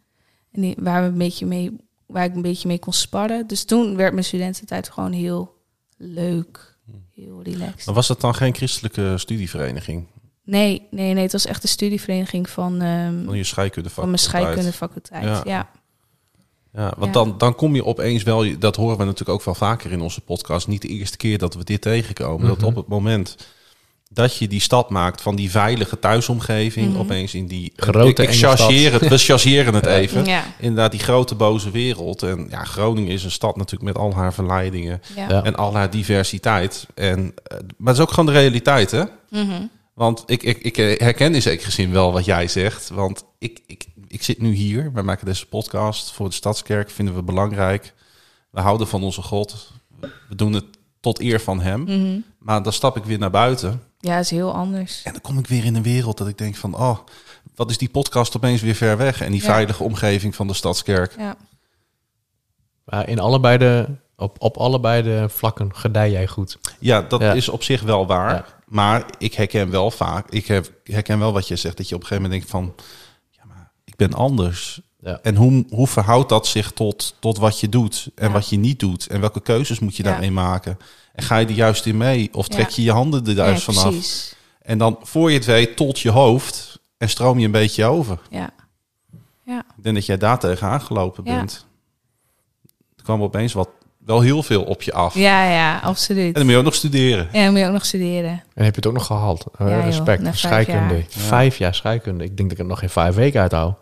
En 0.52 0.60
die, 0.60 0.74
waar, 0.78 1.02
we 1.02 1.08
een 1.08 1.18
beetje 1.18 1.46
mee, 1.46 1.76
waar 2.06 2.24
ik 2.24 2.34
een 2.34 2.42
beetje 2.42 2.68
mee 2.68 2.78
kon 2.78 2.92
sparren. 2.92 3.46
Dus 3.46 3.64
toen 3.64 3.96
werd 3.96 4.12
mijn 4.12 4.24
studententijd 4.24 4.90
gewoon 4.90 5.12
heel 5.12 5.54
leuk. 5.96 6.74
Heel 7.14 7.42
relaxed. 7.42 7.86
Maar 7.86 7.94
was 7.94 8.06
dat 8.06 8.20
dan 8.20 8.34
geen 8.34 8.54
christelijke 8.54 9.18
studievereniging? 9.18 10.06
Nee, 10.44 10.86
nee, 10.90 11.12
nee. 11.12 11.22
Het 11.22 11.32
was 11.32 11.46
echt 11.46 11.62
de 11.62 11.68
studievereniging 11.68 12.50
van, 12.50 12.80
ehm, 12.80 13.24
Van 13.24 13.36
je 13.36 13.44
scheikunde 13.44 13.90
van 13.90 14.06
mijn 14.06 14.18
scheikundefaculteit. 14.18 15.24
Ja. 15.24 15.42
Ja. 15.44 15.70
Ja, 16.76 16.92
want 16.96 17.14
Ja. 17.14 17.22
Dan, 17.22 17.34
dan 17.38 17.54
kom 17.54 17.74
je 17.74 17.84
opeens 17.84 18.22
wel, 18.22 18.58
dat 18.58 18.76
horen 18.76 18.96
we 18.98 19.04
natuurlijk 19.04 19.38
ook 19.38 19.44
wel 19.44 19.54
vaker 19.54 19.92
in 19.92 20.00
onze 20.00 20.20
podcast, 20.20 20.66
niet 20.68 20.82
de 20.82 20.88
eerste 20.88 21.16
keer 21.16 21.38
dat 21.38 21.54
we 21.54 21.64
dit 21.64 21.80
tegenkomen. 21.80 22.46
Dat 22.46 22.56
Mhm. 22.58 22.66
op 22.66 22.76
het 22.76 22.88
moment 22.88 23.36
dat 24.10 24.36
je 24.36 24.48
die 24.48 24.60
stad 24.60 24.90
maakt 24.90 25.20
van 25.20 25.36
die 25.36 25.50
veilige 25.50 25.98
thuisomgeving, 25.98 26.90
Mhm. 26.90 26.98
opeens 27.00 27.34
in 27.34 27.46
die 27.46 27.72
Grote 27.76 28.22
ik, 28.22 28.28
ik 28.28 28.34
chargeer 28.38 28.92
het, 28.92 29.08
we 29.08 29.18
chargeren 29.18 29.74
het 29.74 29.86
even. 30.00 30.24
Ja. 30.24 30.42
Inderdaad, 30.58 30.90
die 30.90 31.00
grote 31.00 31.34
boze 31.34 31.70
wereld. 31.70 32.22
En 32.22 32.46
ja, 32.50 32.64
Groningen 32.64 33.12
is 33.12 33.24
een 33.24 33.30
stad 33.30 33.56
natuurlijk 33.56 33.84
met 33.94 34.02
al 34.02 34.14
haar 34.14 34.34
verleidingen 34.34 35.00
Ja. 35.16 35.44
En 35.44 35.56
al 35.56 35.74
haar 35.74 35.90
diversiteit. 35.90 36.86
En, 36.94 37.18
eh, 37.44 37.58
maar 37.76 37.88
het 37.88 37.96
is 37.96 38.02
ook 38.02 38.10
gewoon 38.10 38.26
de 38.34 38.38
realiteit, 38.40 38.90
hè? 38.90 39.02
Mhm. 39.30 39.62
Want 39.96 40.22
ik, 40.26 40.42
ik, 40.42 40.58
ik 40.58 40.78
eh, 40.78 40.98
herken 40.98 41.34
in 41.34 41.42
zekere 41.42 41.70
zin 41.70 41.92
wel 41.92 42.12
wat 42.12 42.24
jij 42.24 42.48
zegt. 42.48 42.88
Want 42.88 43.24
ik, 43.38 43.60
ik, 43.66 43.86
ik 44.08 44.22
zit 44.22 44.40
nu 44.40 44.52
hier. 44.52 44.92
Wij 44.92 45.02
maken 45.02 45.26
deze 45.26 45.46
podcast 45.46 46.12
voor 46.12 46.28
de 46.28 46.34
Stadskerk. 46.34 46.90
Vinden 46.90 47.14
we 47.14 47.22
belangrijk. 47.22 47.94
We 48.50 48.60
houden 48.60 48.88
van 48.88 49.02
onze 49.02 49.22
God. 49.22 49.72
We 50.00 50.34
doen 50.36 50.52
het 50.52 50.64
tot 51.00 51.20
eer 51.20 51.40
van 51.40 51.60
hem. 51.60 51.80
Mhm. 51.82 52.18
Maar 52.38 52.62
dan 52.62 52.72
stap 52.72 52.96
ik 52.96 53.04
weer 53.04 53.18
naar 53.18 53.30
buiten. 53.30 53.82
Ja, 53.98 54.18
is 54.18 54.30
heel 54.30 54.52
anders. 54.54 55.02
En 55.04 55.12
dan 55.12 55.20
kom 55.20 55.38
ik 55.38 55.46
weer 55.46 55.64
in 55.64 55.74
een 55.74 55.82
wereld 55.82 56.18
dat 56.18 56.28
ik 56.28 56.38
denk 56.38 56.56
van... 56.56 56.74
Oh, 56.74 56.98
wat 57.54 57.70
is 57.70 57.78
die 57.78 57.88
podcast 57.90 58.36
opeens 58.36 58.60
weer 58.62 58.74
ver 58.74 58.96
weg. 58.96 59.20
En 59.20 59.30
die 59.32 59.40
Ja. 59.40 59.46
veilige 59.46 59.82
omgeving 59.82 60.34
van 60.34 60.46
de 60.46 60.54
Stadskerk. 60.54 61.14
Ja. 61.18 61.36
Maar 62.84 63.08
in 63.08 63.18
allebei 63.18 63.58
de, 63.58 63.86
op, 64.16 64.36
op 64.42 64.56
allebei 64.56 65.02
de 65.02 65.28
vlakken 65.28 65.76
gedij 65.76 66.10
jij 66.10 66.26
goed. 66.26 66.58
Ja, 66.78 67.00
dat 67.02 67.20
Ja. 67.20 67.32
is 67.32 67.48
op 67.48 67.62
zich 67.62 67.82
wel 67.82 68.06
waar. 68.06 68.54
Maar 68.66 69.04
ik 69.18 69.34
herken 69.34 69.70
wel 69.70 69.90
vaak... 69.90 70.30
Ik 70.30 70.46
heb, 70.46 70.72
herken 70.84 71.18
wel 71.18 71.32
wat 71.32 71.48
je 71.48 71.56
zegt. 71.56 71.76
Dat 71.76 71.88
je 71.88 71.94
op 71.94 72.00
een 72.00 72.06
gegeven 72.06 72.30
moment 72.30 72.50
denkt 72.50 72.66
van... 72.76 72.86
Ja, 73.30 73.44
maar 73.44 73.70
ik 73.84 73.96
ben 73.96 74.12
anders. 74.14 74.80
Ja. 75.00 75.18
En 75.22 75.36
hoe, 75.36 75.64
hoe 75.68 75.86
verhoudt 75.86 76.28
dat 76.28 76.46
zich 76.46 76.72
tot, 76.72 77.14
tot 77.20 77.38
wat 77.38 77.60
je 77.60 77.68
doet 77.68 78.10
en 78.14 78.26
Ja. 78.26 78.32
wat 78.32 78.48
je 78.48 78.56
niet 78.56 78.80
doet? 78.80 79.06
En 79.06 79.20
welke 79.20 79.40
keuzes 79.40 79.78
moet 79.78 79.96
je 79.96 80.02
Ja. 80.02 80.10
daarin 80.10 80.32
maken? 80.32 80.78
En 81.12 81.22
ga 81.24 81.36
je 81.36 81.46
er 81.46 81.52
juist 81.52 81.86
in 81.86 81.96
mee? 81.96 82.28
Of 82.34 82.48
trek 82.48 82.68
Ja. 82.68 82.74
je 82.76 82.82
je 82.82 82.92
handen 82.92 83.26
er 83.26 83.34
Ja, 83.36 83.44
juist 83.44 83.62
vanaf? 83.64 83.82
precies. 83.82 84.34
En 84.62 84.78
dan, 84.78 84.98
voor 85.02 85.30
je 85.30 85.36
het 85.36 85.46
weet, 85.46 85.76
tot 85.76 85.98
je 86.00 86.10
hoofd 86.10 86.80
en 86.98 87.08
stroom 87.08 87.38
je 87.38 87.44
een 87.44 87.50
beetje 87.50 87.84
over. 87.84 88.18
Ja. 88.30 88.50
Ja. 89.44 89.64
Ik 89.76 89.82
denk 89.82 89.94
dat 89.94 90.06
jij 90.06 90.16
daar 90.18 90.38
tegen 90.38 90.68
aangelopen 90.68 91.24
Ja. 91.24 91.36
bent. 91.36 91.66
Er 92.96 93.02
kwam 93.02 93.22
opeens 93.22 93.52
wat, 93.52 93.68
wel 94.06 94.20
heel 94.20 94.42
veel 94.42 94.62
op 94.62 94.82
je 94.82 94.92
af. 94.92 95.14
ja, 95.14 95.50
ja, 95.50 95.78
absoluut. 95.78 96.26
En 96.26 96.32
dan 96.32 96.42
moet 96.42 96.50
je 96.52 96.58
ook 96.58 96.64
nog 96.64 96.74
studeren. 96.74 97.28
Ja, 97.32 97.42
dan 97.42 97.50
moet 97.50 97.60
je 97.60 97.66
ook 97.66 97.72
nog 97.72 97.84
studeren. 97.84 98.30
En 98.54 98.64
heb 98.64 98.70
je 98.74 98.76
het 98.76 98.86
ook 98.86 98.92
nog 98.92 99.06
gehaald? 99.06 99.44
Eh, 99.58 99.68
Ja, 99.68 99.76
joh, 99.76 99.84
respect. 99.84 100.18
na 100.22 100.24
vijf 100.28 100.36
scheikunde. 100.38 100.94
jaar. 100.94 101.04
Vijf 101.08 101.58
jaar 101.58 101.74
scheikunde. 101.74 102.24
Ik 102.24 102.36
denk 102.36 102.42
dat 102.48 102.50
ik 102.52 102.58
het 102.58 102.66
nog 102.66 102.78
geen 102.78 102.90
vijf 102.90 103.14
weken 103.14 103.40
uithoud. 103.40 103.78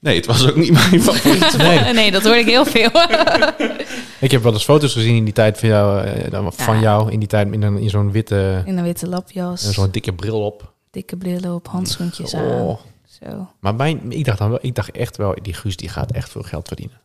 Nee, 0.00 0.16
het 0.16 0.26
was 0.26 0.48
ook 0.48 0.56
niet 0.56 0.72
mijn 0.90 1.02
favoriet. 1.02 1.56
Nee. 1.66 1.92
Nee, 1.92 2.10
dat 2.10 2.22
hoor 2.22 2.36
ik 2.36 2.46
heel 2.46 2.64
veel. 2.64 2.90
Ik 4.20 4.30
heb 4.30 4.42
wel 4.42 4.52
eens 4.52 4.64
foto's 4.64 4.92
gezien 4.92 5.16
in 5.16 5.24
die 5.24 5.32
tijd 5.32 5.58
van 5.58 5.68
jou, 5.68 6.04
eh, 6.04 6.30
dan- 6.30 6.52
van 6.52 6.74
Ja. 6.74 6.80
jou 6.80 7.12
in 7.12 7.18
die 7.18 7.28
tijd 7.28 7.52
in, 7.52 7.62
een- 7.62 7.78
in 7.78 7.90
zo'n 7.90 8.12
witte, 8.12 8.62
In 8.64 8.78
een 8.78 8.84
witte 8.84 9.08
lapjas, 9.08 9.66
en 9.66 9.72
zo'n 9.72 9.90
dikke 9.90 10.12
bril 10.14 10.44
op. 10.44 10.72
dikke 10.90 11.16
brillen 11.16 11.54
op, 11.54 11.68
handschoentjes 11.68 12.34
aan. 12.34 12.44
Oh. 12.44 12.78
Zo. 13.22 13.48
Maar 13.60 13.74
mijn, 13.74 14.12
ik 14.12 14.24
dacht 14.24 14.38
dan 14.38 14.48
wel, 14.48 14.58
ik 14.62 14.74
dacht 14.74 14.90
echt 14.90 15.16
wel, 15.16 15.34
die 15.42 15.54
Guus 15.54 15.76
die 15.76 15.88
gaat 15.88 16.12
echt 16.12 16.30
veel 16.30 16.42
geld 16.42 16.66
verdienen. 16.66 17.00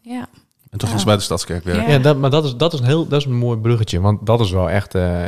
Ja. 0.00 0.26
En 0.72 0.78
toen 0.78 0.88
Ja. 0.88 0.94
ging 0.94 0.98
ze 1.00 1.04
bij 1.06 1.16
de 1.16 1.22
Stadskerk 1.22 1.64
werken. 1.64 1.92
Ja. 1.92 1.98
Dat, 1.98 2.16
maar 2.16 2.30
dat 2.30 2.44
is, 2.44 2.56
dat 2.56 2.72
is 2.72 2.78
een 2.80 2.86
heel, 2.86 3.08
dat 3.08 3.18
is 3.20 3.26
een 3.26 3.36
mooi 3.36 3.58
bruggetje, 3.58 4.00
want 4.00 4.26
dat 4.26 4.40
is 4.40 4.50
wel 4.50 4.70
echt. 4.70 4.94
eh, 4.94 5.24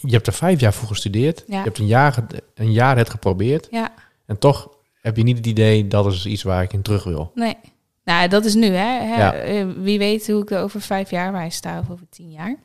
je 0.00 0.10
hebt 0.12 0.26
er 0.26 0.32
vijf 0.32 0.60
jaar 0.60 0.72
voor 0.74 0.88
gestudeerd. 0.88 1.44
Ja. 1.46 1.58
Je 1.58 1.64
hebt 1.64 1.78
een 1.78 1.86
jaar, 1.86 2.24
een 2.54 2.72
jaar 2.72 2.96
het 2.96 3.10
geprobeerd. 3.10 3.68
Ja. 3.70 3.92
En 4.26 4.38
toch 4.38 4.68
heb 5.00 5.16
je 5.16 5.22
niet 5.22 5.36
het 5.36 5.46
idee 5.46 5.88
dat 5.88 6.06
is 6.12 6.26
iets 6.26 6.42
waar 6.42 6.62
ik 6.62 6.72
in 6.72 6.82
terug 6.82 7.04
wil. 7.04 7.30
Nee. 7.34 7.56
Nou, 8.04 8.28
dat 8.28 8.44
is 8.44 8.54
nu, 8.54 8.66
hè. 8.66 9.04
hè. 9.06 9.16
Ja. 9.16 9.32
Eh, 9.32 9.66
Wie 9.76 9.98
weet 9.98 10.26
hoe 10.26 10.42
ik 10.42 10.50
er 10.50 10.62
over 10.62 10.80
vijf 10.80 11.10
jaar 11.10 11.32
bij 11.32 11.50
sta 11.50 11.78
of 11.78 11.90
over 11.90 12.06
tien 12.10 12.30
jaar. 12.30 12.56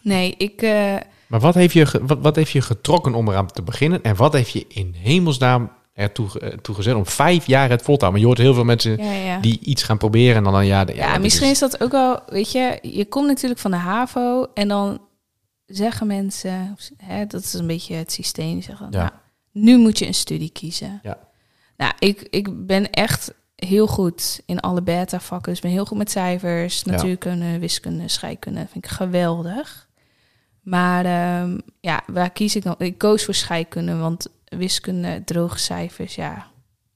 Nee, 0.00 0.34
ik... 0.38 0.62
eh, 0.62 0.94
Maar 1.26 1.40
wat 1.40 1.54
heeft 1.54 1.72
je, 1.72 1.86
wat, 2.02 2.18
wat 2.20 2.36
heeft 2.36 2.50
je 2.50 2.60
getrokken 2.60 3.14
om 3.14 3.28
eraan 3.28 3.46
te 3.46 3.62
beginnen? 3.62 4.02
En 4.02 4.16
wat 4.16 4.32
heeft 4.32 4.50
je 4.50 4.64
in 4.68 4.94
hemelsnaam 4.98 5.70
ertoe 5.98 6.28
ge- 6.28 6.58
toe 6.62 6.74
gezet 6.74 6.94
om 6.94 7.06
vijf 7.06 7.46
jaar 7.46 7.68
het 7.70 7.82
vol 7.82 7.96
te 7.96 8.04
houden? 8.04 8.10
Maar 8.10 8.20
je 8.20 8.26
hoort 8.26 8.38
heel 8.38 8.54
veel 8.54 8.64
mensen 8.64 9.04
ja, 9.04 9.12
ja. 9.12 9.40
die 9.40 9.58
iets 9.60 9.82
gaan 9.82 9.98
proberen 9.98 10.36
en 10.36 10.44
dan 10.44 10.54
een 10.54 10.66
jaar... 10.66 10.94
Ja, 10.94 11.12
dit 11.12 11.22
misschien 11.22 11.46
is- 11.46 11.52
is 11.52 11.58
dat 11.58 11.82
ook 11.82 11.90
wel, 11.90 12.20
weet 12.26 12.52
je, 12.52 12.78
je 12.82 13.04
komt 13.04 13.26
natuurlijk 13.26 13.60
van 13.60 13.70
de 13.70 13.76
HAVO 13.76 14.46
en 14.54 14.68
dan 14.68 15.00
zeggen 15.66 16.06
mensen, 16.06 16.76
hè, 16.96 17.26
dat 17.26 17.42
is 17.42 17.52
een 17.52 17.66
beetje 17.66 17.94
het 17.94 18.12
systeem, 18.12 18.62
zeggen, 18.62 18.86
Ja. 18.90 18.98
nou, 18.98 19.10
nu 19.52 19.76
moet 19.78 19.98
je 19.98 20.06
een 20.06 20.14
studie 20.14 20.50
kiezen. 20.50 21.00
Ja. 21.02 21.18
Nou, 21.76 21.92
ik, 21.98 22.26
ik 22.30 22.66
ben 22.66 22.90
echt 22.90 23.34
heel 23.56 23.86
goed 23.86 24.40
in 24.46 24.60
alle 24.60 24.82
beta-vakken, 24.82 25.52
dus 25.52 25.60
ben 25.60 25.70
heel 25.70 25.84
goed 25.84 25.98
met 25.98 26.10
cijfers, 26.10 26.82
Ja. 26.84 26.90
natuurkunde, 26.92 27.58
wiskunde, 27.58 28.08
scheikunde, 28.08 28.66
vind 28.70 28.84
ik 28.84 28.90
geweldig. 28.90 29.88
Maar 30.62 31.04
ehm, 31.04 31.58
ja, 31.80 32.02
waar 32.06 32.30
kies 32.30 32.56
ik 32.56 32.62
dan? 32.62 32.74
Ik 32.78 32.98
koos 32.98 33.24
voor 33.24 33.34
scheikunde, 33.34 33.96
want 33.96 34.26
wiskunde, 34.48 35.22
droge 35.24 35.58
cijfers, 35.58 36.14
ja, 36.14 36.46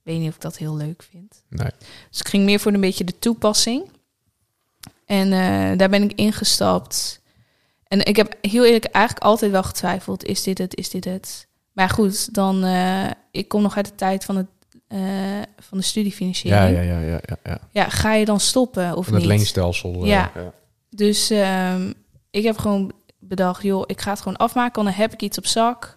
weet 0.02 0.18
niet 0.18 0.28
of 0.28 0.34
ik 0.34 0.40
dat 0.40 0.56
heel 0.56 0.76
leuk 0.76 1.02
vind. 1.10 1.42
Nee. 1.48 1.70
Dus 2.10 2.20
ik 2.20 2.28
ging 2.28 2.44
meer 2.44 2.60
voor 2.60 2.72
een 2.72 2.80
beetje 2.80 3.04
de 3.04 3.18
toepassing. 3.18 3.90
En 5.06 5.32
eh, 5.32 5.78
daar 5.78 5.88
ben 5.88 6.02
ik 6.02 6.12
ingestapt. 6.12 7.20
En 7.88 8.04
ik 8.06 8.16
heb 8.16 8.36
heel 8.40 8.64
eerlijk 8.64 8.84
eigenlijk 8.84 9.24
altijd 9.24 9.50
wel 9.50 9.62
getwijfeld, 9.62 10.24
is 10.24 10.42
dit 10.42 10.58
het, 10.58 10.76
is 10.76 10.90
dit 10.90 11.04
het? 11.04 11.46
Maar 11.72 11.88
goed, 11.88 12.34
dan, 12.34 12.64
eh, 12.64 13.10
ik 13.30 13.48
kom 13.48 13.62
nog 13.62 13.76
uit 13.76 13.86
de 13.86 13.94
tijd 13.94 14.24
van, 14.24 14.36
het, 14.36 14.46
eh, 14.88 14.98
van 15.58 15.78
de 15.78 15.84
studiefinanciering. 15.84 16.62
Ja, 16.62 16.68
ja, 16.68 16.80
ja, 16.80 17.00
ja, 17.00 17.20
ja, 17.26 17.36
ja. 17.44 17.58
Ja, 17.70 17.88
ga 17.88 18.12
je 18.14 18.24
dan 18.24 18.40
stoppen 18.40 18.96
of 18.96 19.04
Van 19.04 19.14
het 19.14 19.22
niet? 19.22 19.32
leenstelsel. 19.32 20.02
eh, 20.02 20.08
Ja. 20.08 20.32
Dus 20.90 21.30
ehm, 21.30 21.92
ik 22.30 22.42
heb 22.42 22.58
gewoon 22.58 22.92
bedacht, 23.18 23.62
joh, 23.62 23.82
ik 23.86 24.00
ga 24.00 24.10
het 24.10 24.20
gewoon 24.20 24.36
afmaken, 24.38 24.84
dan 24.84 24.92
heb 24.92 25.12
ik 25.12 25.22
iets 25.22 25.38
op 25.38 25.46
zak. 25.46 25.96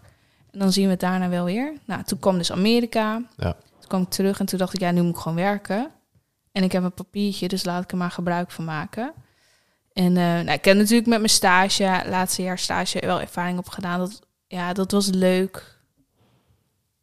En 0.55 0.61
dan 0.61 0.71
zien 0.71 0.83
we 0.85 0.91
het 0.91 0.99
daarna 0.99 1.29
wel 1.29 1.45
weer. 1.45 1.73
Nou, 1.85 2.03
toen 2.03 2.19
kwam 2.19 2.37
dus 2.37 2.51
Amerika. 2.51 3.21
Ja. 3.37 3.51
Toen 3.79 3.87
kwam 3.87 4.01
ik 4.01 4.09
terug 4.09 4.39
en 4.39 4.45
toen 4.45 4.59
dacht 4.59 4.73
ik, 4.73 4.79
ja, 4.79 4.91
nu 4.91 5.01
moet 5.01 5.15
ik 5.15 5.21
gewoon 5.21 5.37
werken. 5.37 5.91
En 6.51 6.63
ik 6.63 6.71
heb 6.71 6.83
een 6.83 6.93
papiertje, 6.93 7.47
dus 7.47 7.65
laat 7.65 7.83
ik 7.83 7.91
er 7.91 7.97
maar 7.97 8.11
gebruik 8.11 8.51
van 8.51 8.65
maken. 8.65 9.13
En 9.93 10.17
eh, 10.17 10.23
nou, 10.23 10.51
ik 10.51 10.65
heb 10.65 10.77
natuurlijk 10.77 11.07
met 11.07 11.17
mijn 11.17 11.29
stage, 11.29 12.03
laatste 12.09 12.41
jaar 12.41 12.59
stage, 12.59 12.99
wel 13.05 13.21
ervaring 13.21 13.57
op 13.57 13.69
gedaan. 13.69 13.99
Dat, 13.99 14.21
ja, 14.47 14.73
dat 14.73 14.91
was 14.91 15.07
leuk. 15.07 15.79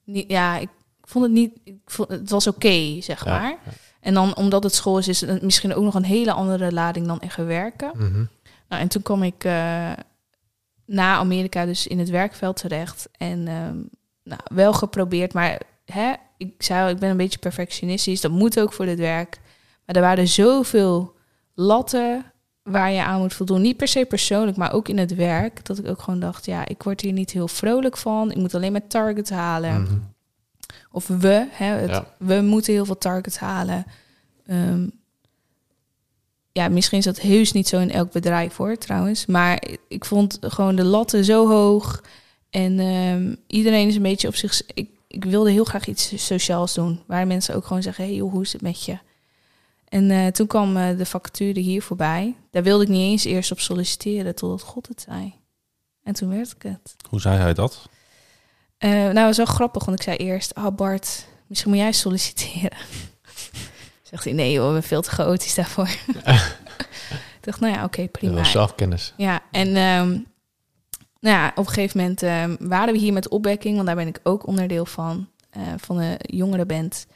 Niet, 0.05 0.30
ja, 0.30 0.57
ik 0.57 0.68
vond 1.03 1.24
het 1.24 1.34
niet, 1.34 1.59
ik 1.64 1.80
vond, 1.84 2.09
het 2.09 2.30
was 2.30 2.46
oké, 2.46 3.00
zeg 3.00 3.24
Ja, 3.24 3.38
maar. 3.38 3.59
En 4.00 4.14
dan, 4.14 4.36
omdat 4.36 4.62
het 4.62 4.74
school 4.74 4.98
is, 4.98 5.09
is 5.09 5.20
het 5.20 5.42
misschien 5.42 5.74
ook 5.74 5.84
nog 5.84 5.94
een 5.94 6.05
hele 6.05 6.32
andere 6.32 6.72
lading 6.72 7.07
dan 7.07 7.20
echt 7.20 7.36
werken. 7.36 7.90
Mhm. 7.94 8.24
Nou, 8.68 8.82
en 8.82 8.88
toen 8.88 9.03
kwam 9.03 9.22
ik 9.22 9.44
eh, 9.44 9.92
na 10.86 11.16
Amerika 11.16 11.64
dus 11.64 11.86
in 11.86 11.98
het 11.98 12.10
werkveld 12.10 12.56
terecht. 12.56 13.08
En 13.16 13.48
ehm, 13.48 13.76
nou, 14.24 14.40
wel 14.44 14.72
geprobeerd, 14.72 15.32
maar 15.32 15.60
hè, 15.84 16.12
ik 16.36 16.62
zei 16.62 16.82
al, 16.82 16.88
ik 16.88 16.98
ben 16.98 17.10
een 17.10 17.16
beetje 17.16 17.38
perfectionistisch. 17.38 18.20
Dat 18.20 18.30
moet 18.30 18.60
ook 18.60 18.72
voor 18.72 18.84
dit 18.86 18.98
werk. 18.98 19.40
Maar 19.86 19.96
er 19.96 20.02
waren 20.02 20.28
zoveel 20.28 21.16
latten 21.54 22.24
waar 22.62 22.90
je 22.90 23.02
aan 23.02 23.20
moet 23.20 23.34
voldoen. 23.34 23.60
Niet 23.62 23.76
per 23.76 23.88
se 23.88 24.04
persoonlijk, 24.04 24.56
maar 24.56 24.72
ook 24.72 24.88
in 24.88 24.98
het 24.98 25.14
werk. 25.14 25.64
Dat 25.64 25.78
ik 25.78 25.86
ook 25.88 26.02
gewoon 26.02 26.20
dacht, 26.20 26.46
ja, 26.46 26.66
ik 26.68 26.82
word 26.82 27.00
hier 27.00 27.12
niet 27.12 27.30
heel 27.30 27.48
vrolijk 27.48 27.96
van. 27.96 28.30
Ik 28.30 28.36
moet 28.36 28.54
alleen 28.54 28.72
maar 28.72 28.86
targets 28.86 29.30
halen. 29.30 29.82
Mhm. 29.82 29.94
Of 30.90 31.06
we, 31.06 31.46
hè, 31.50 31.64
het, 31.66 31.90
Ja. 31.90 32.06
we 32.18 32.34
moeten 32.34 32.72
heel 32.72 32.84
veel 32.84 32.98
targets 32.98 33.38
halen. 33.38 33.84
Ehm, 34.46 34.88
ja, 36.53 36.68
misschien 36.68 36.98
is 36.98 37.05
dat 37.05 37.20
heus 37.20 37.53
niet 37.53 37.68
zo 37.68 37.78
in 37.78 37.90
elk 37.90 38.12
bedrijf 38.12 38.57
hoor, 38.57 38.78
trouwens. 38.78 39.26
Maar 39.26 39.62
ik 39.88 40.05
vond 40.05 40.38
gewoon 40.40 40.76
de 40.76 40.84
latten 40.84 41.24
zo 41.24 41.48
hoog. 41.48 42.03
En 42.50 42.78
ehm, 42.78 43.34
iedereen 43.46 43.88
is 43.88 43.96
een 43.96 44.03
beetje 44.03 44.28
op 44.28 44.34
zich... 44.34 44.62
Ik, 44.74 44.88
ik 45.09 45.24
wilde 45.24 45.50
heel 45.50 45.64
graag 45.64 45.86
iets 45.86 46.26
sociaals 46.26 46.74
doen. 46.74 47.00
Waar 47.07 47.26
mensen 47.26 47.55
ook 47.55 47.66
gewoon 47.66 47.82
zeggen, 47.82 48.05
hey, 48.05 48.14
joh, 48.14 48.32
hoe 48.32 48.42
is 48.42 48.53
het 48.53 48.62
met 48.62 48.84
je? 48.84 48.98
En 49.88 50.11
eh, 50.11 50.26
toen 50.26 50.46
kwam 50.46 50.76
eh, 50.76 50.96
de 50.96 51.07
vacature 51.07 51.61
hier 51.61 51.82
voorbij. 51.82 52.36
Daar 52.50 52.62
wilde 52.62 52.82
ik 52.82 52.88
niet 52.88 53.11
eens 53.11 53.24
eerst 53.24 53.50
op 53.53 53.61
solliciteren, 53.61 54.34
totdat 54.34 54.62
God 54.62 54.88
het 54.88 55.00
zei. 55.00 55.34
En 56.03 56.14
toen 56.14 56.28
werd 56.28 56.50
ik 56.50 56.62
het. 56.62 56.94
Hoe 57.09 57.20
zei 57.20 57.38
hij 57.38 57.55
dat? 57.55 57.88
Eh, 58.78 58.90
nou, 58.90 59.14
dat 59.14 59.24
was 59.24 59.36
wel 59.36 59.46
grappig, 59.46 59.84
want 59.84 59.98
ik 59.98 60.05
zei 60.05 60.16
eerst... 60.16 60.55
Ah, 60.55 60.76
Bart, 60.76 61.26
misschien 61.46 61.70
moet 61.70 61.80
jij 61.80 61.92
solliciteren. 61.92 62.78
Zegt 64.12 64.24
hij, 64.24 64.32
nee 64.32 64.52
joh, 64.52 64.66
ik 64.66 64.72
ben 64.72 64.82
veel 64.82 65.02
te 65.02 65.10
chaotisch 65.10 65.54
daarvoor. 65.54 65.88
ik 67.38 67.38
dacht, 67.40 67.60
nou 67.60 67.74
ja, 67.74 67.84
oké, 67.84 68.00
Dat 68.02 68.10
prima. 68.10 68.34
was 68.34 68.50
zelfkennis. 68.50 69.14
Ja, 69.16 69.40
en 69.50 69.66
ehm, 69.66 70.08
nou 71.20 71.36
ja, 71.36 71.48
op 71.54 71.66
een 71.66 71.72
gegeven 71.72 72.00
moment 72.00 72.22
ehm, 72.22 72.56
waren 72.58 72.92
we 72.92 72.98
hier 73.00 73.12
met 73.12 73.28
opwekking, 73.28 73.74
want 73.74 73.86
daar 73.86 73.96
ben 73.96 74.06
ik 74.06 74.20
ook 74.22 74.46
onderdeel 74.46 74.86
van, 74.86 75.28
eh, 75.50 75.62
van 75.76 75.96
de 75.96 76.16
jongerenband. 76.18 77.06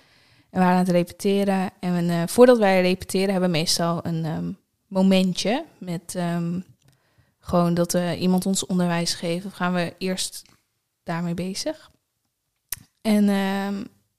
En 0.51 0.59
we 0.59 0.59
waren 0.59 0.72
aan 0.72 0.84
het 0.84 0.90
repeteren. 0.90 1.70
En 1.80 2.11
eh, 2.11 2.22
voordat 2.26 2.59
wij 2.59 2.80
repeteren 2.82 3.30
hebben 3.30 3.51
we 3.51 3.57
meestal 3.59 4.07
een 4.07 4.24
ehm, 4.24 4.51
momentje 4.86 5.64
met 5.78 6.18
gewoon 7.40 7.74
dat 7.74 7.94
eh, 7.94 8.20
iemand 8.20 8.47
ons 8.47 8.66
onderwijs 8.66 9.14
geeft. 9.14 9.47
Of 9.47 9.53
gaan 9.53 9.72
we 9.72 9.94
eerst 9.99 10.42
daarmee 11.03 11.34
bezig. 11.34 11.90
En 13.01 13.24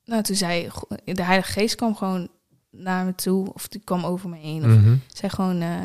nou, 0.05 0.23
toen 0.23 0.36
zei 0.36 0.69
de 1.03 1.23
Heilige 1.23 1.51
Geest 1.51 1.75
kwam 1.75 1.95
gewoon 1.95 2.30
naar 2.72 3.05
me 3.05 3.15
toe, 3.15 3.53
of 3.53 3.68
die 3.68 3.82
kwam 3.84 4.03
over 4.05 4.30
me 4.30 4.38
heen. 4.38 4.63
Of 4.65 4.72
Mhm. 4.72 4.95
zei 5.13 5.32
gewoon, 5.32 5.61
eh, 5.61 5.76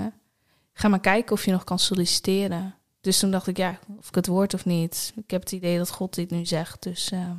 ga 0.72 0.89
maar 0.89 1.01
kijken 1.01 1.33
of 1.33 1.45
je 1.45 1.51
nog 1.51 1.64
kan 1.64 1.78
solliciteren. 1.78 2.74
Dus 3.01 3.18
toen 3.18 3.30
dacht 3.30 3.47
ik, 3.47 3.57
ja, 3.57 3.78
of 3.99 4.09
ik 4.09 4.14
het 4.14 4.26
word 4.26 4.55
of 4.55 4.64
niet. 4.64 5.12
Ik 5.16 5.30
heb 5.30 5.41
het 5.41 5.53
idee 5.53 5.78
dat 5.78 5.91
God 5.91 6.14
dit 6.14 6.30
nu 6.30 6.45
zegt. 6.47 6.83
Dus 6.83 7.11
eh, 7.11 7.30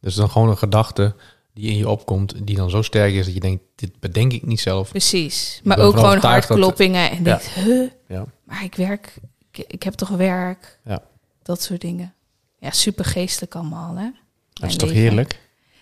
Dus 0.00 0.14
dan 0.14 0.30
gewoon 0.30 0.48
een 0.48 0.58
gedachte 0.58 1.14
die 1.52 1.70
in 1.70 1.76
je 1.76 1.88
opkomt, 1.88 2.46
die 2.46 2.56
dan 2.56 2.70
zo 2.70 2.82
sterk 2.82 3.12
is 3.12 3.24
dat 3.24 3.34
je 3.34 3.40
denkt, 3.40 3.62
dit 3.74 4.00
bedenk 4.00 4.32
ik 4.32 4.46
niet 4.46 4.60
zelf. 4.60 4.88
precies. 4.88 5.60
Maar 5.64 5.78
ook 5.78 5.94
gewoon 5.94 6.12
dat- 6.12 6.22
hartkloppingen. 6.22 7.10
En 7.10 7.16
Ja. 7.16 7.22
denk, 7.22 7.40
huh? 7.42 7.90
Ja. 8.08 8.24
Maar 8.44 8.64
ik 8.64 8.74
werk, 8.74 9.14
ik, 9.52 9.64
ik 9.68 9.82
heb 9.82 9.94
toch 9.94 10.08
werk? 10.08 10.78
Ja. 10.84 11.02
Dat 11.42 11.62
soort 11.62 11.80
dingen. 11.80 12.14
Ja, 12.58 12.70
super 12.70 13.04
geestelijk 13.04 13.54
allemaal, 13.54 13.96
hè? 13.96 14.10
Dat 14.52 14.70
is 14.70 14.76
toch 14.76 14.90
heerlijk? 14.90 15.40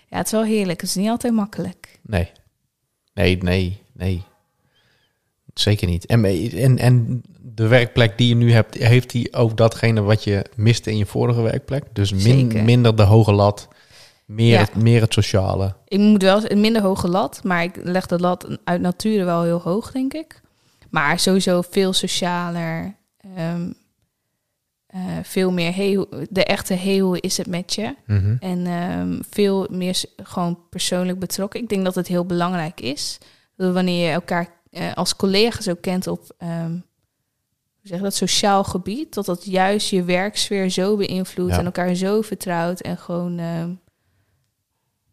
Ja, 0.09 0.17
het 0.17 0.25
is 0.25 0.31
wel 0.31 0.43
heerlijk. 0.43 0.81
Het 0.81 0.89
is 0.89 0.95
niet 0.95 1.09
altijd 1.09 1.33
makkelijk. 1.33 1.99
Nee. 2.01 2.31
Nee, 3.15 3.37
nee, 3.37 3.81
nee. 3.93 4.23
Zeker 5.53 5.87
niet. 5.87 6.05
En, 6.05 6.25
en, 6.25 6.77
en 6.77 7.21
de 7.41 7.67
werkplek 7.67 8.17
die 8.17 8.27
je 8.27 8.35
nu 8.35 8.51
hebt, 8.51 8.75
heeft 8.77 9.09
die 9.09 9.33
ook 9.33 9.57
datgene 9.57 10.01
wat 10.01 10.23
je 10.23 10.45
miste 10.55 10.91
in 10.91 10.97
je 10.97 11.05
vorige 11.05 11.41
werkplek? 11.41 11.83
Dus 11.93 12.13
min, 12.13 12.63
minder 12.65 12.95
de 12.95 13.03
hoge 13.03 13.31
lat, 13.31 13.67
meer, 14.25 14.51
Ja. 14.53 14.59
het, 14.59 14.75
meer 14.75 15.01
het 15.01 15.13
sociale. 15.13 15.75
Ik 15.87 15.99
moet 15.99 16.21
wel 16.21 16.51
een 16.51 16.61
minder 16.61 16.81
hoge 16.81 17.07
lat, 17.07 17.43
maar 17.43 17.63
ik 17.63 17.79
leg 17.83 18.05
de 18.05 18.19
lat 18.19 18.57
uit 18.63 18.81
nature 18.81 19.23
wel 19.23 19.43
heel 19.43 19.61
hoog, 19.61 19.91
denk 19.91 20.13
ik. 20.13 20.41
Maar 20.89 21.19
sowieso 21.19 21.61
veel 21.69 21.93
socialer. 21.93 22.95
ehm, 23.35 23.71
eh, 24.95 25.01
veel 25.23 25.51
meer, 25.51 25.75
hey, 25.75 26.05
de 26.29 26.43
echte 26.43 26.73
hey, 26.73 26.97
hoe 26.99 27.19
is 27.19 27.37
het 27.37 27.47
met 27.47 27.73
je? 27.73 27.95
Mhm. 28.05 28.35
En 28.39 28.65
ehm, 28.67 29.19
veel 29.29 29.67
meer 29.71 30.03
gewoon 30.23 30.59
persoonlijk 30.69 31.19
betrokken. 31.19 31.61
Ik 31.61 31.69
denk 31.69 31.83
dat 31.85 31.95
het 31.95 32.07
heel 32.07 32.25
belangrijk 32.25 32.81
is. 32.81 33.17
Dat 33.55 33.73
wanneer 33.73 34.05
je 34.07 34.11
elkaar 34.13 34.47
eh, 34.69 34.93
als 34.93 35.15
collega's 35.15 35.67
ook 35.69 35.81
kent 35.81 36.07
op 36.07 36.33
ehm, 36.37 36.71
hoe 36.71 37.93
zeg 37.93 37.99
dat, 38.01 38.13
sociaal 38.15 38.63
gebied, 38.63 39.13
dat 39.13 39.25
dat 39.25 39.45
juist 39.45 39.89
je 39.89 40.03
werksfeer 40.03 40.69
zo 40.69 40.97
beïnvloedt 40.97 41.51
Ja. 41.51 41.59
en 41.59 41.65
elkaar 41.65 41.95
zo 41.95 42.21
vertrouwt 42.21 42.81
en 42.81 42.97
gewoon. 42.97 43.39
ehm, 43.39 43.71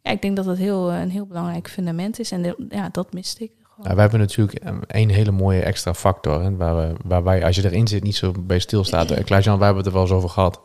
ja, 0.03 0.11
ik 0.11 0.23
denk 0.23 0.37
dat 0.37 0.45
dat 0.45 0.57
heel, 0.57 0.93
een 0.93 1.11
heel 1.11 1.27
belangrijk 1.27 1.69
fundament 1.69 2.19
is. 2.19 2.31
En 2.31 2.43
de- 2.43 2.67
ja, 2.69 2.89
dat 2.89 3.13
miste 3.13 3.45
ik. 3.45 3.53
Nou, 3.83 3.95
we 3.95 4.01
hebben 4.01 4.21
natuurlijk 4.21 4.65
um, 4.67 4.81
een 4.87 5.11
hele 5.11 5.31
mooie 5.31 5.63
extra 5.63 5.95
factor. 5.95 6.43
Hè, 6.43 6.57
waar, 6.57 6.77
we, 6.77 6.95
waar 7.05 7.23
wij, 7.25 7.45
als 7.45 7.57
je 7.57 7.65
erin 7.65 7.87
zit, 7.89 8.03
niet 8.03 8.17
zo 8.17 8.33
bij 8.41 8.59
stilstaat. 8.59 9.11
Uh, 9.11 9.19
Klaas-Jan, 9.25 9.57
wij 9.59 9.67
hebben 9.67 9.85
het 9.85 9.93
er 9.93 9.99
wel 9.99 10.09
eens 10.09 10.17
over 10.17 10.29
gehad. 10.29 10.61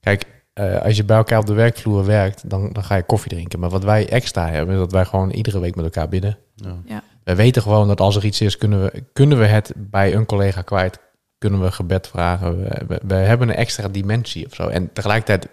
Kijk, 0.00 0.24
eh, 0.52 0.82
als 0.82 0.96
je 0.96 1.04
bij 1.04 1.16
elkaar 1.16 1.38
op 1.38 1.46
de 1.46 1.52
werkvloer 1.54 2.04
werkt, 2.04 2.50
dan, 2.50 2.72
dan 2.72 2.84
ga 2.84 2.96
je 2.96 3.02
koffie 3.02 3.30
drinken. 3.30 3.58
Maar 3.60 3.70
wat 3.70 3.84
wij 3.84 4.08
extra 4.08 4.48
hebben, 4.50 4.74
is 4.74 4.80
dat 4.80 4.92
wij 4.92 5.04
gewoon 5.04 5.30
iedere 5.30 5.60
week 5.60 5.74
met 5.74 5.84
elkaar 5.84 6.08
bidden. 6.08 6.38
Ja. 6.84 7.02
We 7.24 7.34
weten 7.34 7.62
gewoon 7.62 7.88
dat 7.88 8.00
als 8.00 8.16
er 8.16 8.24
iets 8.24 8.40
is, 8.40 8.56
kunnen 8.56 8.82
we, 8.82 9.02
kunnen 9.12 9.38
we 9.38 9.46
het 9.46 9.72
bij 9.76 10.14
een 10.14 10.26
collega 10.26 10.62
kwijt. 10.62 10.98
Kunnen 11.38 11.62
we 11.62 11.72
gebed 11.72 12.06
vragen. 12.08 12.58
We, 12.62 12.84
we, 12.88 13.00
we 13.06 13.14
hebben 13.14 13.48
een 13.48 13.54
extra 13.54 13.88
dimensie 13.88 14.46
of 14.46 14.54
zo. 14.54 14.68
En 14.68 14.92
tegelijkertijd 14.92 15.48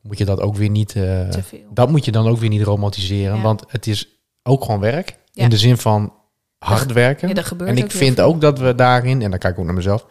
moet 0.00 0.18
je 0.18 0.24
dat 0.24 0.40
ook 0.40 0.56
weer 0.56 0.70
niet... 0.70 0.96
eh, 0.96 1.28
Te 1.28 1.42
veel. 1.42 1.58
dat 1.70 1.90
moet 1.90 2.04
je 2.04 2.12
dan 2.12 2.26
ook 2.28 2.38
weer 2.38 2.48
niet 2.48 2.62
romantiseren. 2.62 3.36
Ja. 3.36 3.42
Want 3.42 3.64
het 3.68 3.86
is 3.86 4.08
ook 4.42 4.64
gewoon 4.64 4.80
werk. 4.80 5.16
Ja. 5.32 5.42
In 5.44 5.50
de 5.50 5.56
zin 5.58 5.76
van 5.76 6.12
hard 6.58 6.92
werken. 6.92 7.28
Ja, 7.28 7.34
dat 7.34 7.44
gebeurt 7.44 7.70
en 7.70 7.76
ik 7.76 7.84
ook 7.84 7.90
vind 7.90 8.20
ook 8.20 8.40
dat 8.40 8.58
we 8.58 8.74
daarin, 8.74 9.22
en 9.22 9.30
dan 9.30 9.38
kijk 9.38 9.52
ik 9.54 9.58
ook 9.58 9.64
naar 9.64 9.74
mezelf, 9.74 10.06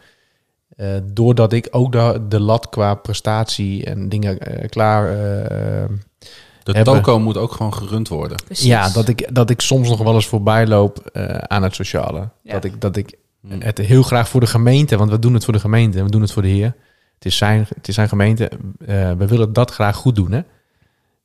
eh, 0.76 0.86
doordat 1.04 1.52
ik 1.52 1.68
ook 1.70 1.92
de, 1.92 2.24
de 2.28 2.40
lat 2.40 2.68
qua 2.68 2.94
prestatie 2.94 3.84
en 3.84 4.08
dingen 4.08 4.38
eh, 4.38 4.68
klaar. 4.68 5.08
eh, 5.08 5.88
De 6.62 6.72
Hebben- 6.72 6.94
toko 6.94 7.18
moet 7.18 7.36
ook 7.36 7.52
gewoon 7.52 7.74
gerund 7.74 8.08
worden. 8.08 8.36
Precies. 8.44 8.66
ja, 8.66 8.88
dat 8.90 9.08
ik, 9.08 9.34
dat 9.34 9.50
ik 9.50 9.60
soms 9.60 9.88
nog 9.88 10.02
wel 10.02 10.14
eens 10.14 10.26
voorbij 10.26 10.66
loop 10.66 10.98
eh, 11.12 11.24
aan 11.38 11.62
het 11.62 11.74
sociale. 11.74 12.28
Ja. 12.42 12.52
Dat 12.52 12.64
ik, 12.64 12.80
dat 12.80 12.96
ik 12.96 13.14
Hm. 13.48 13.60
het 13.60 13.78
heel 13.78 14.02
graag 14.02 14.28
voor 14.28 14.40
de 14.40 14.46
gemeente, 14.46 14.96
want 14.96 15.10
we 15.10 15.18
doen 15.18 15.34
het 15.34 15.44
voor 15.44 15.52
de 15.52 15.60
gemeente 15.60 15.98
en 15.98 16.04
we 16.04 16.10
doen 16.10 16.20
het 16.20 16.32
voor 16.32 16.42
de 16.42 16.48
Heer. 16.48 16.74
Het 17.14 17.24
is 17.24 17.36
zijn, 17.36 17.66
het 17.74 17.88
is 17.88 17.94
zijn 17.94 18.08
gemeente. 18.08 18.48
eh, 18.86 19.12
we 19.12 19.26
willen 19.26 19.52
dat 19.52 19.70
graag 19.70 19.96
goed 19.96 20.16
doen, 20.16 20.32
hè? 20.32 20.40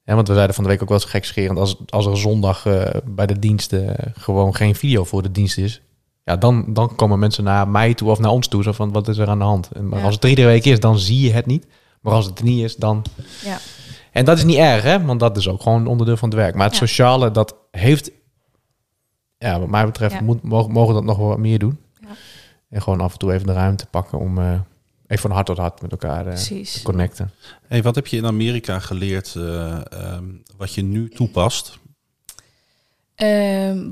Ja, 0.08 0.16
want 0.16 0.28
we 0.28 0.34
zeiden 0.34 0.56
van 0.56 0.64
de 0.64 0.70
week 0.70 0.82
ook 0.82 0.90
wel 0.90 0.98
eens 0.98 1.10
gekscherend, 1.10 1.58
als, 1.60 1.76
als 1.90 2.06
er 2.06 2.18
zondag 2.18 2.66
eh, 2.66 2.90
bij 3.06 3.26
de 3.26 3.40
diensten 3.40 3.96
gewoon 4.18 4.56
geen 4.56 4.76
video 4.76 5.04
voor 5.04 5.22
de 5.22 5.32
dienst 5.32 5.58
is, 5.58 5.82
ja, 6.24 6.36
dan, 6.38 6.66
dan 6.74 6.96
komen 6.96 7.20
mensen 7.20 7.44
naar 7.44 7.68
mij 7.68 7.94
toe 7.94 8.10
of 8.10 8.20
naar 8.20 8.32
ons 8.32 8.48
toe, 8.48 8.64
zo 8.64 8.72
van 8.72 8.92
wat 8.92 9.08
is 9.08 9.18
er 9.18 9.28
aan 9.28 9.38
de 9.40 9.44
hand? 9.46 9.70
En, 9.72 9.88
maar 9.88 10.00
Ja. 10.00 10.06
als 10.06 10.16
het 10.16 10.24
iedere 10.24 10.48
week 10.48 10.66
is, 10.66 10.80
dan 10.80 11.00
zie 11.00 11.20
je 11.22 11.32
het 11.34 11.46
niet. 11.46 11.68
Maar 12.02 12.14
als 12.14 12.26
het 12.26 12.40
er 12.40 12.46
niet 12.46 12.64
is, 12.64 12.76
dan... 12.76 13.06
Ja. 13.44 13.58
En 14.12 14.26
dat 14.26 14.38
is 14.38 14.44
niet 14.44 14.58
erg, 14.58 14.84
hè? 14.84 15.06
Want 15.06 15.20
dat 15.20 15.38
is 15.38 15.48
ook 15.48 15.62
gewoon 15.62 15.88
onderdeel 15.88 16.18
van 16.18 16.30
het 16.30 16.38
werk. 16.38 16.56
Maar 16.56 16.66
het 16.66 16.74
Ja. 16.74 16.80
sociale, 16.80 17.32
dat 17.32 17.56
heeft... 17.72 18.12
Ja, 19.38 19.60
wat 19.60 19.70
mij 19.70 19.86
betreft 19.86 20.22
moet, 20.22 20.44
mogen, 20.44 20.72
mogen 20.72 20.94
dat 20.94 21.04
nog 21.04 21.18
wel 21.18 21.28
wat 21.28 21.38
meer 21.38 21.60
doen. 21.60 21.80
Ja. 22.02 22.08
En 22.70 22.82
gewoon 22.82 23.02
af 23.02 23.12
en 23.14 23.20
toe 23.20 23.34
even 23.34 23.48
de 23.48 23.54
ruimte 23.54 23.86
pakken 23.86 24.20
om... 24.20 24.38
eh, 24.38 24.60
even 25.08 25.22
van 25.22 25.32
hart 25.32 25.46
tot 25.46 25.58
hart 25.58 25.82
met 25.82 25.92
elkaar 25.92 26.26
eh, 26.26 26.34
Precies. 26.34 26.82
connecten. 26.82 27.32
Hey, 27.68 27.82
wat 27.84 27.96
heb 27.96 28.08
je 28.08 28.18
in 28.18 28.26
Amerika 28.26 28.80
geleerd 28.80 29.36
eh, 29.36 29.92
ehm, 29.92 30.26
wat 30.58 30.74
je 30.74 30.82
nu 30.82 31.10
toepast? 31.10 31.80
Ehm, 33.16 33.92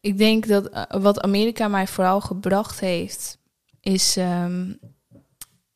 ik 0.00 0.18
denk 0.18 0.46
dat 0.48 0.68
eh, 0.68 0.82
wat 1.02 1.20
Amerika 1.20 1.68
mij 1.68 1.86
vooral 1.86 2.20
gebracht 2.20 2.80
heeft, 2.80 3.38
is 3.80 4.16
ehm, 4.16 4.72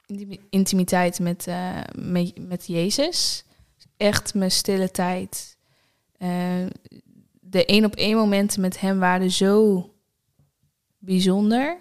intimi- 0.06 0.40
intimiteit 0.50 1.18
met, 1.20 1.46
eh, 1.46 1.80
met, 1.96 2.48
met 2.48 2.66
Jezus. 2.66 3.44
Echt 3.96 4.34
mijn 4.34 4.50
stille 4.50 4.90
tijd. 4.90 5.56
Eh, 6.18 6.66
de 7.40 7.64
één 7.64 7.84
op 7.84 7.94
één 7.94 8.16
momenten 8.16 8.60
met 8.60 8.80
hem 8.80 8.98
waren 8.98 9.30
zo 9.30 9.84
bijzonder. 10.98 11.78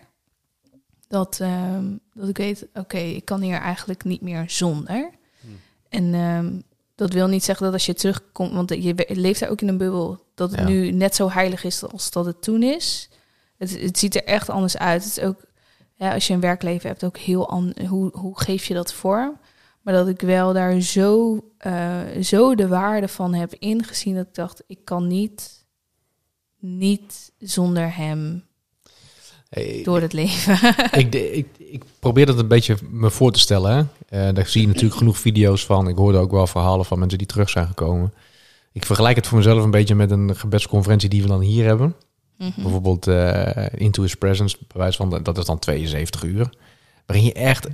Dat, 1.08 1.40
ehm, 1.40 1.86
dat 2.14 2.30
ik 2.30 2.38
weet, 2.38 2.68
oké, 2.74 2.98
ik 2.98 3.26
kan 3.26 3.42
hier 3.42 3.58
eigenlijk 3.58 4.04
niet 4.04 4.22
meer 4.22 4.44
zonder. 4.48 5.10
En 5.90 6.14
ehm, 6.14 6.60
dat 6.96 7.14
wil 7.14 7.28
niet 7.28 7.44
zeggen 7.44 7.66
dat 7.66 7.74
als 7.74 7.86
je 7.86 7.94
terugkomt, 7.94 8.52
want 8.54 8.70
je 8.84 9.06
leeft 9.08 9.40
daar 9.40 9.50
ook 9.50 9.62
in 9.62 9.68
een 9.68 9.78
bubbel, 9.78 10.24
dat 10.36 10.52
het 10.52 10.60
Ja. 10.60 10.66
nu 10.68 10.92
net 10.92 11.16
zo 11.16 11.30
heilig 11.30 11.64
is 11.64 11.84
als 11.84 12.12
dat 12.12 12.26
het 12.26 12.42
toen 12.42 12.64
is. 12.64 13.10
Het, 13.58 13.82
het 13.82 13.98
ziet 14.00 14.16
er 14.16 14.24
echt 14.24 14.50
anders 14.50 14.78
uit. 14.78 15.04
Het 15.04 15.18
is 15.18 15.24
ook, 15.24 15.46
ja, 15.96 16.14
als 16.14 16.28
je 16.28 16.34
een 16.34 16.40
werkleven 16.40 16.90
hebt, 16.90 17.04
ook 17.04 17.18
heel 17.18 17.50
anders. 17.50 17.88
Hoe, 17.88 18.18
hoe 18.18 18.40
geef 18.40 18.66
je 18.66 18.74
dat 18.74 18.94
vorm? 18.94 19.38
Maar 19.82 19.94
dat 19.94 20.08
ik 20.08 20.22
wel 20.22 20.54
daar 20.54 20.80
zo, 20.82 21.44
eh, 21.58 22.00
zo 22.22 22.56
de 22.56 22.68
waarde 22.68 23.08
van 23.08 23.34
heb 23.34 23.54
ingezien 23.54 24.16
dat 24.16 24.28
ik 24.28 24.34
dacht, 24.36 24.64
ik 24.68 24.80
kan 24.84 25.08
niet, 25.08 25.66
niet 26.60 27.32
zonder 27.40 27.96
hem 27.96 28.44
door 29.84 30.02
het 30.02 30.14
leven. 30.14 30.60
ik, 31.02 31.16
ik, 31.16 31.48
ik 31.58 31.84
probeer 32.00 32.26
dat 32.26 32.40
een 32.40 32.48
beetje 32.48 32.78
me 32.90 33.10
voor 33.12 33.32
te 33.32 33.40
stellen. 33.40 33.72
Hè. 34.10 34.28
Eh, 34.28 34.36
daar 34.36 34.48
zie 34.48 34.62
je 34.62 34.68
natuurlijk 34.68 34.96
genoeg 34.96 35.18
video's 35.18 35.66
van. 35.66 35.88
Ik 35.88 35.96
hoorde 35.96 36.18
ook 36.18 36.32
wel 36.32 36.48
verhalen 36.48 36.86
van 36.86 37.00
mensen 37.00 37.18
die 37.18 37.28
terug 37.28 37.50
zijn 37.50 37.68
gekomen. 37.68 38.14
Ik 38.72 38.86
vergelijk 38.86 39.16
het 39.16 39.28
voor 39.28 39.38
mezelf 39.38 39.64
een 39.64 39.72
beetje 39.72 39.96
met 39.96 40.12
een 40.12 40.36
gebedsconferentie 40.36 41.10
die 41.10 41.22
we 41.22 41.28
dan 41.28 41.42
hier 41.42 41.66
hebben. 41.66 41.96
Mhm. 42.38 42.62
Bijvoorbeeld 42.62 43.08
eh, 43.08 43.66
Into 43.76 44.02
His 44.02 44.16
Presence, 44.16 44.58
bij 44.68 44.82
wijze 44.82 44.98
van, 44.98 45.24
dat 45.24 45.38
is 45.38 45.46
dan 45.46 45.60
72 45.60 46.24
uur. 46.24 46.50
Waarin 47.06 47.26
je 47.26 47.34
echt, 47.34 47.68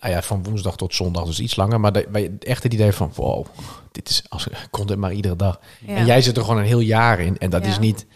nou 0.00 0.12
ja, 0.12 0.22
van 0.22 0.42
woensdag 0.42 0.76
tot 0.76 0.94
zondag, 0.94 1.24
dus 1.24 1.40
iets 1.40 1.56
langer. 1.56 1.80
Maar 1.80 1.92
de, 1.92 2.06
waar 2.10 2.20
je 2.20 2.36
echt 2.38 2.62
het 2.62 2.72
idee 2.74 2.92
van, 2.92 3.12
wow, 3.14 3.46
dit 3.92 4.08
is, 4.08 4.22
als 4.28 4.46
kon 4.70 4.86
dit 4.86 4.96
maar 4.98 5.12
iedere 5.12 5.36
dag. 5.36 5.60
Ja. 5.86 5.94
En 5.94 6.06
jij 6.06 6.22
zit 6.22 6.36
er 6.36 6.42
gewoon 6.42 6.58
een 6.58 6.64
heel 6.66 6.80
jaar 6.80 7.20
in. 7.20 7.38
En 7.38 7.50
dat 7.50 7.64
Ja. 7.64 7.70
is 7.70 7.78
niet, 7.78 8.06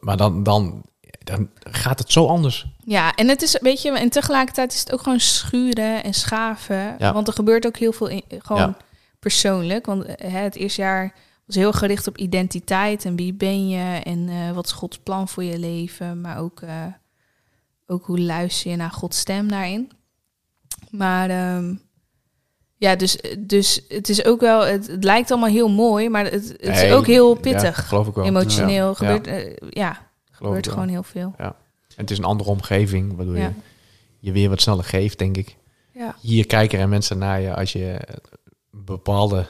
maar 0.00 0.16
dan, 0.16 0.42
dan, 0.42 0.82
dan 1.26 1.48
gaat 1.70 1.98
het 1.98 2.12
zo 2.12 2.26
anders. 2.26 2.66
Ja, 2.84 3.14
en 3.14 3.28
het 3.28 3.42
is, 3.42 3.58
weet 3.60 3.82
je, 3.82 3.90
en 3.98 4.08
tegelijkertijd 4.10 4.72
is 4.72 4.80
het 4.80 4.92
ook 4.92 5.02
gewoon 5.02 5.20
schuren 5.20 6.04
en 6.04 6.14
schaven. 6.14 6.94
Ja. 6.98 7.12
Want 7.12 7.26
er 7.28 7.32
gebeurt 7.34 7.66
ook 7.66 7.76
heel 7.76 7.92
veel 7.92 8.06
in, 8.06 8.22
gewoon 8.38 8.60
Ja. 8.62 8.76
persoonlijk. 9.18 9.86
Want 9.86 10.04
eh, 10.04 10.30
hè, 10.32 10.38
het 10.38 10.56
eerste 10.56 10.80
jaar 10.80 11.14
was 11.46 11.56
heel 11.56 11.72
gericht 11.72 12.06
op 12.06 12.18
identiteit 12.18 13.04
en 13.04 13.16
wie 13.16 13.32
ben 13.34 13.68
je 13.68 14.00
en 14.02 14.28
eh, 14.28 14.50
wat 14.52 14.66
is 14.66 14.72
Gods 14.72 14.98
plan 14.98 15.28
voor 15.28 15.44
je 15.44 15.58
leven. 15.58 16.20
Maar 16.20 16.38
ook, 16.38 16.60
eh, 16.60 16.84
ook 17.86 18.06
hoe 18.06 18.20
luister 18.20 18.70
je 18.70 18.76
naar 18.76 18.90
Gods 18.90 19.18
stem 19.18 19.48
daarin. 19.48 19.90
Maar 20.90 21.30
ehm, 21.30 21.74
ja, 22.76 22.96
dus, 22.96 23.18
dus 23.38 23.80
het 23.88 24.08
is 24.08 24.24
ook 24.24 24.40
wel, 24.40 24.64
het, 24.64 24.86
het 24.86 25.04
lijkt 25.04 25.30
allemaal 25.30 25.50
heel 25.50 25.68
mooi, 25.70 26.08
maar 26.08 26.24
het, 26.24 26.48
het 26.60 26.76
is 26.82 26.90
ook 26.92 27.06
heel 27.06 27.34
Ja, 27.34 27.40
pittig. 27.40 27.88
geloof 27.88 28.06
ik 28.06 28.14
wel. 28.14 28.24
Emotioneel 28.24 28.94
gebeurt, 28.94 29.28
Ja, 29.70 30.04
gebeurt 30.36 30.68
gewoon 30.68 30.88
heel 30.88 31.02
veel. 31.02 31.34
En 31.36 31.54
het 31.96 32.10
is 32.10 32.18
een 32.18 32.24
andere 32.24 32.50
omgeving, 32.50 33.16
waardoor 33.16 33.36
Ja. 33.38 33.46
je 33.46 33.52
je 34.18 34.32
weer 34.32 34.48
wat 34.48 34.60
sneller 34.60 34.84
geeft, 34.84 35.18
denk 35.18 35.36
ik. 35.36 35.56
Ja. 35.92 36.14
Hier 36.20 36.46
kijken 36.46 36.78
er 36.78 36.88
mensen 36.88 37.18
naar 37.18 37.40
je 37.40 37.54
als 37.54 37.72
je 37.72 38.00
bepaalde 38.70 39.46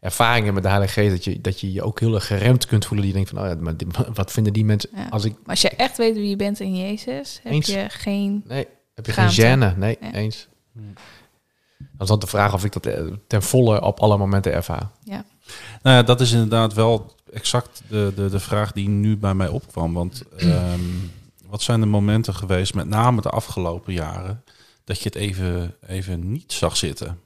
ervaringen 0.00 0.54
met 0.54 0.62
de 0.62 0.68
Heilige 0.68 0.92
Geest, 0.92 1.10
dat 1.10 1.24
je, 1.24 1.40
dat 1.40 1.60
je 1.60 1.72
je 1.72 1.82
ook 1.82 2.00
heel 2.00 2.14
erg 2.14 2.26
geremd 2.26 2.66
kunt 2.66 2.84
voelen. 2.86 3.04
Die 3.04 3.14
denkt 3.14 3.30
van, 3.30 3.38
oh 3.40 3.46
ja, 3.46 3.54
maar 3.54 3.76
dit- 3.76 3.96
wat 4.14 4.32
vinden 4.32 4.52
die 4.52 4.64
mensen 4.64 4.90
Ja. 4.94 5.06
als 5.08 5.24
ik... 5.24 5.32
Maar 5.32 5.42
als 5.46 5.60
je 5.60 5.68
echt 5.70 5.96
weet 5.96 6.14
wie 6.14 6.28
je 6.28 6.36
bent 6.36 6.60
in 6.60 6.76
Jezus, 6.76 7.40
heb 7.42 7.52
Eens. 7.52 7.66
je 7.66 7.84
geen... 7.88 8.42
Nee, 8.46 8.66
heb 8.94 9.06
je 9.06 9.12
Schaamte. 9.12 9.34
geen 9.34 9.72
gêne? 9.74 9.76
Nee, 9.78 9.96
Ja. 10.00 10.12
eens. 10.12 10.48
Dan 11.78 11.98
is 11.98 12.06
dan 12.06 12.18
de 12.18 12.26
vraag 12.26 12.54
of 12.54 12.64
ik 12.64 12.72
dat 12.72 12.86
eh, 12.86 13.04
ten 13.26 13.42
volle 13.42 13.82
op 13.82 14.00
alle 14.00 14.16
momenten 14.18 14.52
ervaar. 14.52 14.90
Nou 15.04 15.96
ja, 15.96 16.02
dat 16.02 16.20
is 16.20 16.32
inderdaad 16.32 16.74
wel 16.74 17.14
exact 17.32 17.82
de, 17.88 18.12
de, 18.16 18.28
de 18.30 18.40
vraag 18.40 18.72
die 18.72 18.88
nu 18.88 19.16
bij 19.16 19.34
mij 19.34 19.48
opkwam. 19.48 19.92
Want 19.94 20.22
ehm, 20.36 20.80
wat 21.46 21.62
zijn 21.62 21.80
de 21.80 21.86
momenten 21.86 22.34
geweest, 22.34 22.74
met 22.74 22.86
name 22.88 23.20
de 23.20 23.30
afgelopen 23.30 23.92
jaren, 23.92 24.44
dat 24.84 24.98
je 24.98 25.04
het 25.04 25.14
even, 25.14 25.74
even 25.86 26.32
niet 26.32 26.52
zag 26.52 26.76
zitten? 26.76 27.20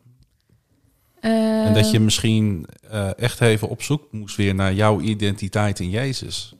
En 1.20 1.74
dat 1.74 1.86
je 1.90 1.94
Ehm, 1.96 2.04
misschien 2.04 2.66
eh, 2.90 3.18
echt 3.18 3.40
even 3.40 3.68
op 3.68 3.82
zoek 3.82 4.12
moest 4.12 4.36
weer 4.36 4.54
naar 4.54 4.72
jouw 4.74 5.00
identiteit 5.00 5.80
in 5.80 5.90
Jezus. 5.90 6.54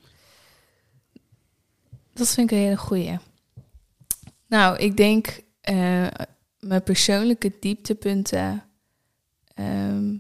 Dat 2.13 2.29
vind 2.29 2.51
ik 2.51 2.57
een 2.57 2.63
hele 2.65 2.77
goeie. 2.77 3.19
Nou, 4.47 4.77
ik 4.79 4.97
denk 4.97 5.41
eh, 5.61 6.07
mijn 6.61 6.83
persoonlijke 6.83 7.53
dieptepunten. 7.61 8.63
ehm, 9.55 10.15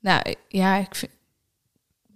nou 0.00 0.34
ja, 0.48 0.76
ik 0.76 0.94
vind- 0.94 1.12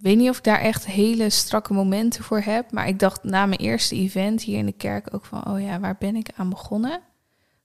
weet 0.01 0.16
niet 0.16 0.28
of 0.28 0.38
ik 0.38 0.44
daar 0.44 0.61
echt 0.61 0.86
hele 0.86 1.30
strakke 1.30 1.72
momenten 1.72 2.24
voor 2.24 2.40
heb. 2.40 2.72
Maar 2.72 2.88
ik 2.88 2.98
dacht 2.98 3.24
na 3.24 3.46
mijn 3.46 3.61
eerste 3.61 3.94
event 3.96 4.42
hier 4.42 4.59
in 4.59 4.66
de 4.66 4.72
kerk 4.72 5.14
ook 5.14 5.24
van: 5.24 5.46
oh 5.46 5.61
ja, 5.61 5.80
waar 5.80 5.96
ben 5.98 6.16
ik 6.16 6.28
aan 6.36 6.48
begonnen? 6.51 7.01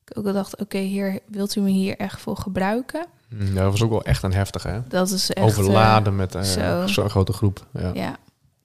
Ik 0.06 0.18
ook 0.18 0.26
al 0.26 0.34
dacht: 0.34 0.58
oké, 0.58 0.78
heer, 0.78 1.20
wilt 1.28 1.56
u 1.56 1.62
me 1.62 1.70
hier 1.70 1.98
echt 1.98 2.22
voor 2.22 2.38
gebruiken? 2.38 3.06
Mm, 3.30 3.46
Ja, 3.48 3.62
dat 3.62 3.72
was 3.72 3.82
ook 3.84 3.90
wel 3.90 4.04
echt 4.04 4.24
een 4.24 4.34
heftige, 4.34 4.68
hè? 4.68 4.82
Dat 4.88 5.10
is 5.10 5.34
echt. 5.34 5.46
Overladen 5.46 6.16
met 6.16 6.36
eh, 6.36 6.42
zo. 6.42 6.88
zo'n 6.88 7.10
grote 7.10 7.34
groep. 7.34 7.68
Ja. 7.74 7.92
Ja. 7.94 8.18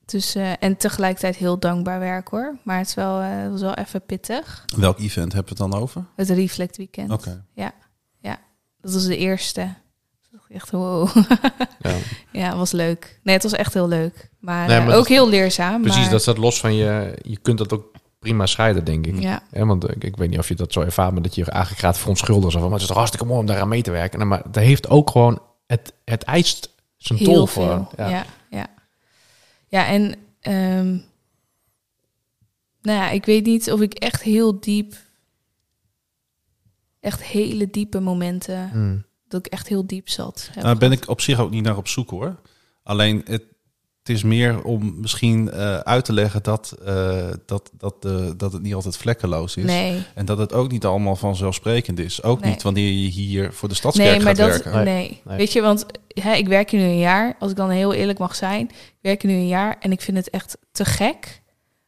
Dus, 0.05 0.35
eh, 0.35 0.53
en 0.63 0.77
tegelijkertijd 0.77 1.37
heel 1.37 1.59
dankbaar 1.59 1.99
werk 1.99 2.29
hoor. 2.29 2.59
Maar 2.63 2.79
het, 2.79 2.87
is 2.87 2.95
wel, 2.95 3.21
eh, 3.21 3.29
het 3.43 3.51
was 3.51 3.61
wel 3.61 3.75
even 3.75 4.07
pittig. 4.07 4.65
Welk 4.77 4.99
event 4.99 5.33
hebben 5.33 5.57
we 5.57 5.63
het 5.63 5.71
dan 5.73 5.81
over? 5.83 6.05
Het 6.17 6.31
Reflect 6.31 6.77
Weekend. 6.77 7.11
Oké. 7.11 7.45
Dat 8.83 8.93
was 8.93 9.05
de 9.05 9.17
eerste. 9.17 9.75
Dat 10.31 10.41
dacht 10.41 10.51
ik 10.51 10.57
Echt 10.57 10.71
wow. 10.71 11.09
Ja. 11.79 11.97
ja, 12.33 12.49
het 12.49 12.57
was 12.57 12.73
leuk. 12.73 13.21
Nee, 13.23 13.35
het 13.35 13.43
was 13.43 13.53
echt 13.53 13.75
heel 13.75 13.89
leuk. 13.89 14.31
Maar, 14.39 14.69
Nee, 14.69 14.81
eh, 14.81 14.97
ook 14.97 15.09
heel 15.09 15.29
leerzaam. 15.29 15.83
Precies, 15.83 16.01
maar, 16.01 16.11
dat 16.11 16.23
staat 16.23 16.39
los 16.39 16.61
van 16.61 16.75
je... 16.75 17.19
Je 17.23 17.39
kunt 17.39 17.59
dat 17.59 17.73
ook 17.73 17.93
prima 18.19 18.47
scheiden, 18.47 18.85
denk 18.85 19.07
ik. 19.07 19.19
Ja, 19.19 19.43
want 19.51 19.91
ik, 19.91 20.05
ik 20.05 20.17
weet 20.17 20.31
niet 20.31 20.39
of 20.39 20.49
je 20.49 20.55
dat 20.55 20.73
zo 20.73 20.81
ervaart, 20.81 21.13
maar 21.13 21.23
dat 21.23 21.35
je 21.35 21.45
je 21.45 21.51
eigenlijk 21.51 21.83
gaat 21.83 21.99
verontschuldigen. 21.99 22.53
Van, 22.53 22.63
maar 22.63 22.71
het 22.71 22.81
is 22.81 22.87
toch 22.87 22.97
hartstikke 22.97 23.27
mooi 23.27 23.41
om 23.41 23.47
daaraan 23.47 23.69
mee 23.69 23.83
te 23.83 23.91
werken. 23.91 24.29
Maar 24.29 24.43
dat 24.45 24.63
heeft 24.63 24.89
ook 24.89 25.11
gewoon... 25.11 25.43
Het, 25.67 25.93
het 26.05 26.23
eist 26.23 26.75
zijn 26.97 27.19
tol 27.19 27.47
voor. 27.47 27.89
Ja. 27.97 28.09
Ja, 28.09 28.25
ja. 28.51 28.67
ja. 29.69 29.87
en 29.87 30.15
ehm, 30.41 30.89
nou 32.83 32.99
ja, 32.99 33.11
ik 33.11 33.25
weet 33.25 33.45
niet 33.45 33.73
of 33.73 33.81
ik 33.81 33.95
echt 33.95 34.23
heel 34.23 34.61
diep, 34.61 34.95
echt 37.01 37.23
hele 37.23 37.71
diepe 37.71 38.01
momenten, 38.01 38.71
Mm. 38.75 39.09
Dat 39.31 39.47
ik 39.47 39.53
echt 39.53 39.69
heel 39.69 39.87
diep 39.87 40.09
zat. 40.09 40.51
Nou, 40.63 40.79
ben 40.79 40.93
ik 40.93 41.09
op 41.09 41.21
zich 41.21 41.39
ook 41.39 41.51
niet 41.51 41.65
naar 41.65 41.77
op 41.77 41.89
zoek 41.89 42.11
hoor. 42.11 42.37
Alleen 42.83 43.21
het, 43.25 43.43
het 43.99 44.09
is 44.09 44.23
meer 44.23 44.63
om 44.63 44.95
misschien 45.01 45.51
eh, 45.51 45.79
uit 45.79 46.05
te 46.05 46.13
leggen 46.13 46.43
dat, 46.43 46.77
eh, 46.85 47.29
dat, 47.47 47.71
dat, 47.77 48.03
de, 48.03 48.35
dat 48.37 48.53
het 48.53 48.63
niet 48.63 48.75
altijd 48.75 48.97
vlekkeloos 48.97 49.57
is. 49.57 49.65
Nee, 49.65 50.03
En 50.15 50.25
dat 50.25 50.39
het 50.39 50.53
ook 50.53 50.71
niet 50.71 50.85
allemaal 50.85 51.17
vanzelfsprekend 51.17 51.99
is. 51.99 52.23
Ook 52.23 52.41
Nee. 52.41 52.51
niet 52.51 52.63
wanneer 52.63 52.89
je 52.93 53.09
hier 53.09 53.53
voor 53.53 53.69
de 53.69 53.75
stadskerk 53.75 54.09
nee, 54.09 54.19
maar 54.25 54.37
gaat 54.37 54.53
dat, 54.53 54.63
werken. 54.63 54.85
Nee. 54.85 55.21
Weet 55.25 55.53
je, 55.53 55.61
want 55.61 55.87
hè, 56.09 56.33
ik 56.35 56.49
werk 56.49 56.71
hier 56.71 56.81
nu 56.81 56.87
een 56.87 56.99
jaar. 56.99 57.37
Als 57.39 57.51
ik 57.51 57.57
dan 57.57 57.71
heel 57.71 57.93
eerlijk 57.93 58.19
mag 58.19 58.35
zijn, 58.35 58.69
ik 58.69 58.99
werk 59.01 59.23
hier 59.23 59.31
nu 59.31 59.37
een 59.37 59.49
jaar 59.49 59.77
en 59.81 59.93
ik 59.93 60.01
vind 60.01 60.17
het 60.17 60.31
echt 60.31 60.57
te 60.73 60.85
gek. 60.85 61.43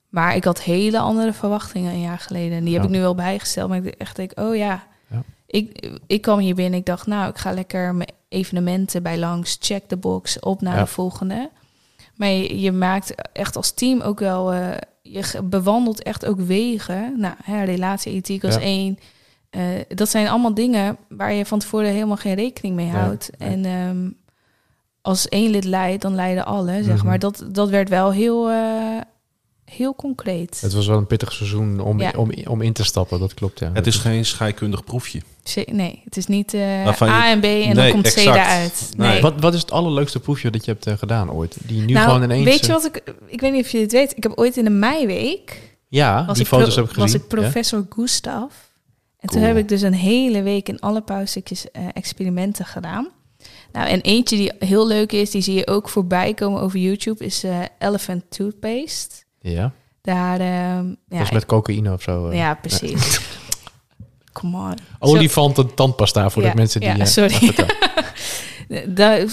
Maar 0.09 0.37
ik 0.37 0.45
had 0.45 0.63
hele 0.63 0.99
andere 0.99 1.33
verwachtingen 1.33 1.93
een 1.93 2.01
jaar 2.01 2.19
geleden. 2.19 2.59
En 2.59 2.65
die 2.65 2.75
heb 2.75 2.83
ik 2.85 2.91
nu 2.91 3.01
wel 3.01 3.15
bijgesteld. 3.15 3.69
Maar 3.69 3.85
ik 3.85 3.95
echt 3.95 4.17
denk, 4.17 4.33
oh 4.35 4.57
ja. 4.57 4.87
Ik, 5.53 5.89
ik 6.07 6.23
kwam 6.23 6.39
hier 6.39 6.55
binnen. 6.55 6.79
Ik 6.79 6.87
dacht, 6.87 7.07
nou, 7.07 7.29
ik 7.31 7.39
ga 7.39 7.53
lekker 7.53 7.95
mijn 7.95 8.11
evenementen 8.29 9.03
bij 9.03 9.19
langs. 9.19 9.57
Check 9.61 9.89
de 9.89 9.97
box. 9.97 10.41
Op 10.41 10.61
naar 10.61 10.75
Ja. 10.77 10.81
de 10.83 10.87
volgende. 10.87 11.51
Maar 12.17 12.29
je, 12.29 12.61
je 12.61 12.73
maakt 12.73 13.15
echt 13.33 13.57
als 13.57 13.71
team 13.71 14.01
ook 14.01 14.19
wel... 14.21 14.53
eh, 14.53 14.69
je 15.03 15.43
bewandelt 15.45 16.03
echt 16.03 16.27
ook 16.27 16.41
wegen. 16.41 17.15
Nou, 17.21 17.35
hè, 17.45 17.65
relatieethiek 17.65 18.45
als 18.45 18.55
Ja. 18.55 18.61
één. 18.61 18.99
Eh, 19.51 19.63
dat 19.89 20.09
zijn 20.09 20.29
allemaal 20.29 20.55
dingen 20.55 20.97
waar 21.09 21.33
je 21.33 21.47
van 21.47 21.59
tevoren 21.59 21.91
helemaal 21.91 22.17
geen 22.17 22.35
rekening 22.35 22.75
mee 22.75 22.89
houdt. 22.91 23.31
En 23.39 23.65
ehm, 23.65 24.09
als 25.01 25.29
één 25.29 25.51
lid 25.51 25.65
leidt, 25.65 26.03
dan 26.03 26.15
leiden 26.15 26.45
alle, 26.47 26.83
zeg 26.83 26.97
Mhm. 26.97 27.07
maar. 27.07 27.19
Dat, 27.19 27.45
dat 27.51 27.69
werd 27.69 27.89
wel 27.89 28.13
heel, 28.13 28.51
eh, 28.51 29.01
heel 29.65 29.95
concreet. 29.95 30.61
Het 30.61 30.73
was 30.73 30.87
wel 30.87 30.99
een 30.99 31.07
pittig 31.07 31.33
seizoen 31.33 31.81
om, 31.81 32.01
Ja. 32.01 32.13
om, 32.17 32.31
om 32.49 32.61
in 32.63 32.73
te 32.73 32.85
stappen, 32.85 33.21
dat 33.21 33.35
klopt. 33.35 33.59
Ja. 33.59 33.71
Het 33.73 33.87
is 33.87 33.97
geen 33.97 34.25
scheikundig 34.25 34.85
proefje. 34.85 35.23
Nee, 35.73 36.03
het 36.05 36.17
is 36.17 36.27
niet 36.27 36.55
eh, 36.55 36.85
je- 36.85 37.03
A 37.03 37.31
en 37.31 37.41
B 37.41 37.45
en 37.45 37.75
dan 37.75 37.91
komt 37.91 38.07
exact. 38.07 38.27
C 38.27 38.31
eruit. 38.31 38.91
Nee. 38.97 39.21
Wat, 39.21 39.41
wat 39.41 39.55
is 39.55 39.61
het 39.61 39.71
allerleukste 39.71 40.21
proefje 40.21 40.51
dat 40.51 40.65
je 40.65 40.71
hebt 40.71 40.87
eh, 40.87 40.95
gedaan 40.97 41.31
ooit? 41.31 41.57
Die 41.67 41.81
nu 41.81 41.93
nou, 41.93 42.07
gewoon 42.07 42.23
ineens... 42.23 42.45
weet 42.45 42.61
je 42.61 42.67
eh, 42.67 42.73
wat 42.73 42.85
ik... 42.85 43.15
Ik 43.27 43.41
weet 43.41 43.53
niet 43.53 43.65
of 43.65 43.71
je 43.71 43.79
dit 43.79 43.93
weet. 43.93 44.17
Ik 44.17 44.23
heb 44.23 44.33
ooit 44.35 44.57
in 44.57 44.65
de 44.65 44.71
meiweek... 44.71 45.71
Ja, 45.89 46.25
Was 46.27 46.35
die 46.35 46.43
ik 46.43 46.49
foto's 46.49 46.77
heb 46.77 46.85
ik 46.85 46.91
gezien. 46.91 47.05
Was 47.05 47.15
ik 47.15 47.29
professor 47.29 47.87
Gustav. 47.91 48.53
En 49.19 49.29
toen 49.29 49.43
heb 49.43 49.57
ik 49.57 49.69
dus 49.69 49.83
een 49.83 49.95
hele 49.95 50.43
week 50.43 50.69
in 50.69 50.81
alle 50.81 51.01
pauzestukjes 51.01 51.71
eh, 51.71 51.83
experimenten 51.93 52.65
gedaan. 52.65 53.09
Nou, 53.73 53.89
en 53.89 54.01
eentje 54.01 54.37
die 54.37 54.53
heel 54.59 54.87
leuk 54.87 55.13
is, 55.13 55.31
die 55.31 55.43
zie 55.43 55.55
je 55.55 55.67
ook 55.67 55.89
voorbij 55.89 56.35
komen 56.35 56.61
over 56.61 56.79
YouTube, 56.79 57.25
is 57.25 57.45
eh, 57.45 57.59
Elephant 57.79 58.23
Toothpaste. 58.29 59.15
Ja, 59.41 59.73
Daar, 60.01 60.41
ehm, 60.41 60.87
dat 60.89 61.19
ja, 61.19 61.21
is 61.21 61.31
met 61.31 61.47
cocaïne 61.47 61.93
of 61.93 62.03
zo. 62.03 62.33
ja, 62.33 62.55
precies. 62.55 63.21
Come 64.33 64.57
on. 64.57 64.75
Olifanten 64.99 65.75
tandpasta 65.75 66.31
voor 66.31 66.43
Ja, 66.43 66.51
de 66.51 66.57
mensen 66.57 66.81
die... 66.81 66.89
ja, 66.89 66.99
eh, 66.99 67.07
sorry. 67.07 67.55
Daar 68.87 69.25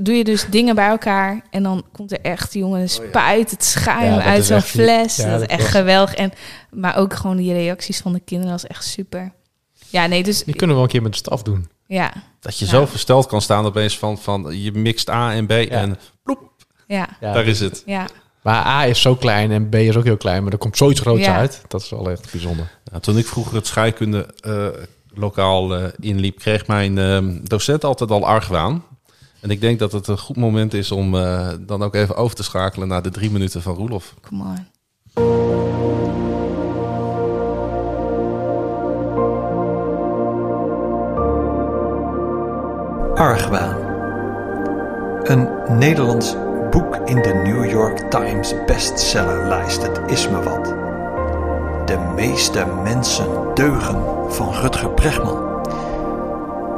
doe 0.00 0.14
je 0.14 0.24
dus 0.24 0.46
dingen 0.50 0.74
bij 0.74 0.88
elkaar 0.88 1.40
en 1.50 1.62
dan 1.62 1.84
komt 1.92 2.12
er 2.12 2.20
echt, 2.20 2.52
jongen, 2.54 2.80
een 2.80 2.88
spuit 2.88 3.50
het 3.50 3.64
schuim 3.64 4.12
Oh 4.12 4.18
Ja, 4.18 4.24
uit 4.24 4.44
zo'n 4.44 4.60
fles. 4.60 5.16
ja, 5.16 5.30
dat 5.30 5.40
is 5.40 5.46
echt 5.46 5.62
was- 5.62 5.70
geweldig. 5.70 6.14
En, 6.14 6.32
maar 6.70 6.96
ook 6.96 7.14
gewoon 7.14 7.36
die 7.36 7.52
reacties 7.52 7.98
van 7.98 8.12
de 8.12 8.20
kinderen, 8.20 8.52
dat 8.56 8.64
is 8.64 8.70
echt 8.70 8.84
super. 8.84 9.32
Ja, 9.88 10.06
nee, 10.06 10.22
dus 10.22 10.44
Die 10.44 10.54
kunnen 10.56 10.68
we 10.68 10.74
wel 10.74 10.82
een 10.82 10.88
keer 10.88 11.02
met 11.02 11.12
de 11.12 11.18
staf 11.18 11.42
doen. 11.42 11.68
ja, 11.86 12.12
Dat 12.40 12.58
je 12.58 12.64
Ja. 12.64 12.70
zo 12.70 12.86
versteld 12.86 13.26
kan 13.26 13.40
staan 13.42 13.64
opeens 13.64 13.98
van, 13.98 14.18
van 14.18 14.60
je 14.62 14.72
mixt 14.72 15.08
A 15.10 15.32
en 15.32 15.46
B 15.46 15.50
en 15.50 15.98
ploep, 16.22 16.50
ja, 16.86 17.08
Ja, 17.20 17.32
daar 17.32 17.46
is 17.46 17.60
het. 17.60 17.82
ja. 17.86 18.06
Maar 18.46 18.66
A 18.66 18.84
is 18.84 19.00
zo 19.00 19.14
klein 19.14 19.50
en 19.50 19.68
B 19.68 19.74
is 19.74 19.96
ook 19.96 20.04
heel 20.04 20.16
klein, 20.16 20.42
maar 20.42 20.52
er 20.52 20.58
komt 20.58 20.76
zoiets 20.76 21.00
groots 21.00 21.24
Ja. 21.24 21.36
uit. 21.36 21.62
Dat 21.68 21.80
is 21.82 21.90
wel 21.90 22.10
echt 22.10 22.30
bijzonder. 22.30 22.70
Ja, 22.92 22.98
toen 23.00 23.18
ik 23.18 23.26
vroeger 23.26 23.54
het 23.54 23.66
scheikunde 23.66 24.26
eh, 24.40 24.66
lokaal 25.14 25.74
eh, 25.76 25.84
inliep, 26.00 26.38
kreeg 26.38 26.66
mijn 26.66 26.98
eh, 26.98 27.18
docent 27.42 27.84
altijd 27.84 28.10
al 28.10 28.26
argwaan. 28.26 28.84
En 29.40 29.50
ik 29.50 29.60
denk 29.60 29.78
dat 29.78 29.92
het 29.92 30.06
een 30.08 30.18
goed 30.18 30.36
moment 30.36 30.74
is 30.74 30.92
om 30.92 31.14
eh, 31.16 31.48
dan 31.60 31.82
ook 31.82 31.94
even 31.94 32.16
over 32.16 32.36
te 32.36 32.42
schakelen 32.42 32.88
naar 32.88 33.02
de 33.02 33.10
drie 33.10 33.30
minuten 33.30 33.62
van 33.62 33.74
Roelof. 33.74 34.14
Come 34.28 34.44
on. 34.44 34.66
Argwaan. 43.14 43.76
Een 45.22 45.48
Nederlands 45.78 46.34
boek 46.76 46.96
in 47.04 47.22
de 47.22 47.34
New 47.34 47.70
York 47.70 47.98
Times 47.98 48.54
bestsellerlijst. 48.66 49.82
Het 49.82 50.00
is 50.06 50.28
me 50.28 50.42
wat. 50.42 50.64
De 51.86 51.98
meeste 52.14 52.66
mensen 52.82 53.26
deugen 53.54 54.02
van 54.28 54.52
Rutger 54.52 54.90
Bregman. 54.90 55.38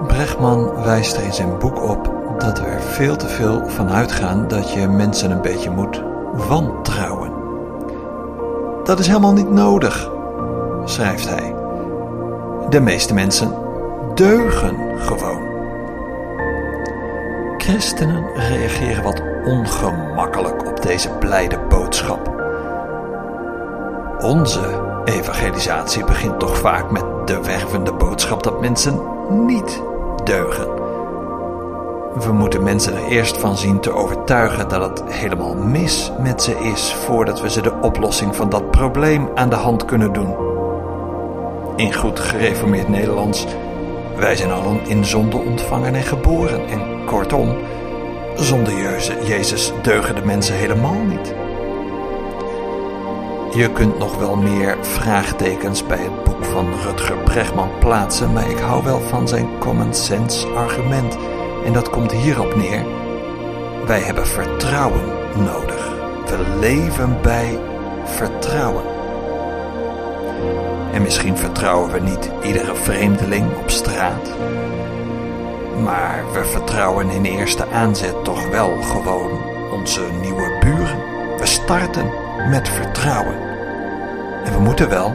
Bregman 0.07 0.83
wijst 0.85 1.17
er 1.17 1.23
in 1.23 1.33
zijn 1.33 1.59
boek 1.59 1.83
op 1.83 2.13
dat 2.39 2.61
we 2.61 2.67
er 2.67 2.81
veel 2.81 3.17
te 3.17 3.29
veel 3.29 3.69
van 3.69 3.91
uitgaan 3.91 4.49
dat 4.49 4.73
je 4.73 4.89
mensen 4.89 5.31
een 5.31 5.43
beetje 5.43 5.71
moet 5.71 6.03
wantrouwen. 6.49 7.33
Dat 8.85 8.99
is 8.99 9.07
helemaal 9.07 9.33
niet 9.33 9.51
nodig, 9.51 10.11
schrijft 10.85 11.29
hij. 11.29 11.55
De 12.69 12.81
meeste 12.81 13.15
mensen 13.15 13.55
deugen 14.15 14.77
gewoon. 14.99 15.47
Christenen 17.57 18.25
reageren 18.35 19.03
wat 19.03 19.23
ongemakkelijk 19.49 20.67
op 20.67 20.83
deze 20.83 21.11
blijde 21.11 21.59
boodschap. 21.69 22.37
Onze 24.21 24.61
evangelisatie 25.05 26.05
begint 26.05 26.39
toch 26.39 26.59
vaak 26.59 26.91
met 26.91 27.05
de 27.25 27.43
wervende 27.43 27.93
boodschap 27.93 28.43
dat 28.43 28.61
mensen 28.61 29.01
niet 29.29 29.83
deugen. 30.25 30.67
We 32.15 32.33
moeten 32.33 32.63
mensen 32.63 32.97
er 32.97 33.05
eerst 33.05 33.37
van 33.37 33.57
zien 33.57 33.81
te 33.81 33.93
overtuigen 33.93 34.69
dat 34.69 34.83
het 34.83 35.13
helemaal 35.13 35.55
mis 35.55 36.13
met 36.19 36.43
ze 36.43 36.59
is 36.59 36.95
voordat 36.95 37.41
we 37.41 37.51
ze 37.51 37.63
de 37.63 37.75
oplossing 37.81 38.37
van 38.37 38.49
dat 38.49 38.71
probleem 38.71 39.29
aan 39.35 39.51
de 39.51 39.57
hand 39.57 39.85
kunnen 39.85 40.13
doen. 40.13 40.35
In 41.77 41.95
goed 41.95 42.21
gereformeerd 42.21 42.89
Nederlands 42.89 43.47
wij 44.19 44.37
zijn 44.37 44.51
allen 44.51 44.87
in 44.87 45.05
zonde 45.05 45.37
ontvangen 45.37 45.95
en 45.95 46.03
geboren. 46.03 46.69
En 46.69 47.05
kortom, 47.05 47.57
zonder 48.39 48.73
Jezus 49.25 49.73
deugen 49.83 50.15
de 50.15 50.25
mensen 50.25 50.55
helemaal 50.55 51.03
niet. 51.03 51.35
Je 53.55 53.71
kunt 53.73 53.99
nog 53.99 54.17
wel 54.17 54.37
meer 54.37 54.77
vraagtekens 54.81 55.87
bij 55.87 55.99
het 55.99 56.25
boek 56.25 56.45
van 56.45 56.67
Rutger 56.83 57.17
Bregman 57.17 57.71
plaatsen, 57.79 58.33
maar 58.33 58.51
ik 58.51 58.59
hou 58.59 58.85
wel 58.85 59.01
van 59.01 59.29
zijn 59.29 59.59
common 59.59 59.95
sense 59.95 60.47
argument. 60.47 61.17
En 61.65 61.73
dat 61.73 61.91
komt 61.91 62.13
hierop 62.13 62.57
neer. 62.57 62.85
Wij 63.87 64.01
hebben 64.01 64.27
vertrouwen 64.27 65.05
nodig. 65.37 65.89
We 66.27 66.57
leven 66.61 67.19
bij 67.23 67.59
vertrouwen. 68.05 68.85
En 70.93 71.03
misschien 71.03 71.37
vertrouwen 71.37 71.93
we 71.93 72.01
niet 72.01 72.31
iedere 72.43 72.75
vreemdeling 72.75 73.47
op 73.57 73.71
straat. 73.71 74.31
Maar 75.83 76.25
we 76.33 76.45
vertrouwen 76.45 77.11
in 77.11 77.25
eerste 77.25 77.67
aanzet 77.67 78.25
toch 78.25 78.49
wel 78.49 78.83
gewoon 78.83 79.31
onze 79.73 80.03
nieuwe 80.21 80.57
buren. 80.61 80.99
We 81.39 81.47
starten 81.47 82.11
met 82.51 82.69
vertrouwen. 82.69 83.35
En 84.45 84.53
we 84.53 84.61
moeten 84.61 84.89
wel, 84.89 85.13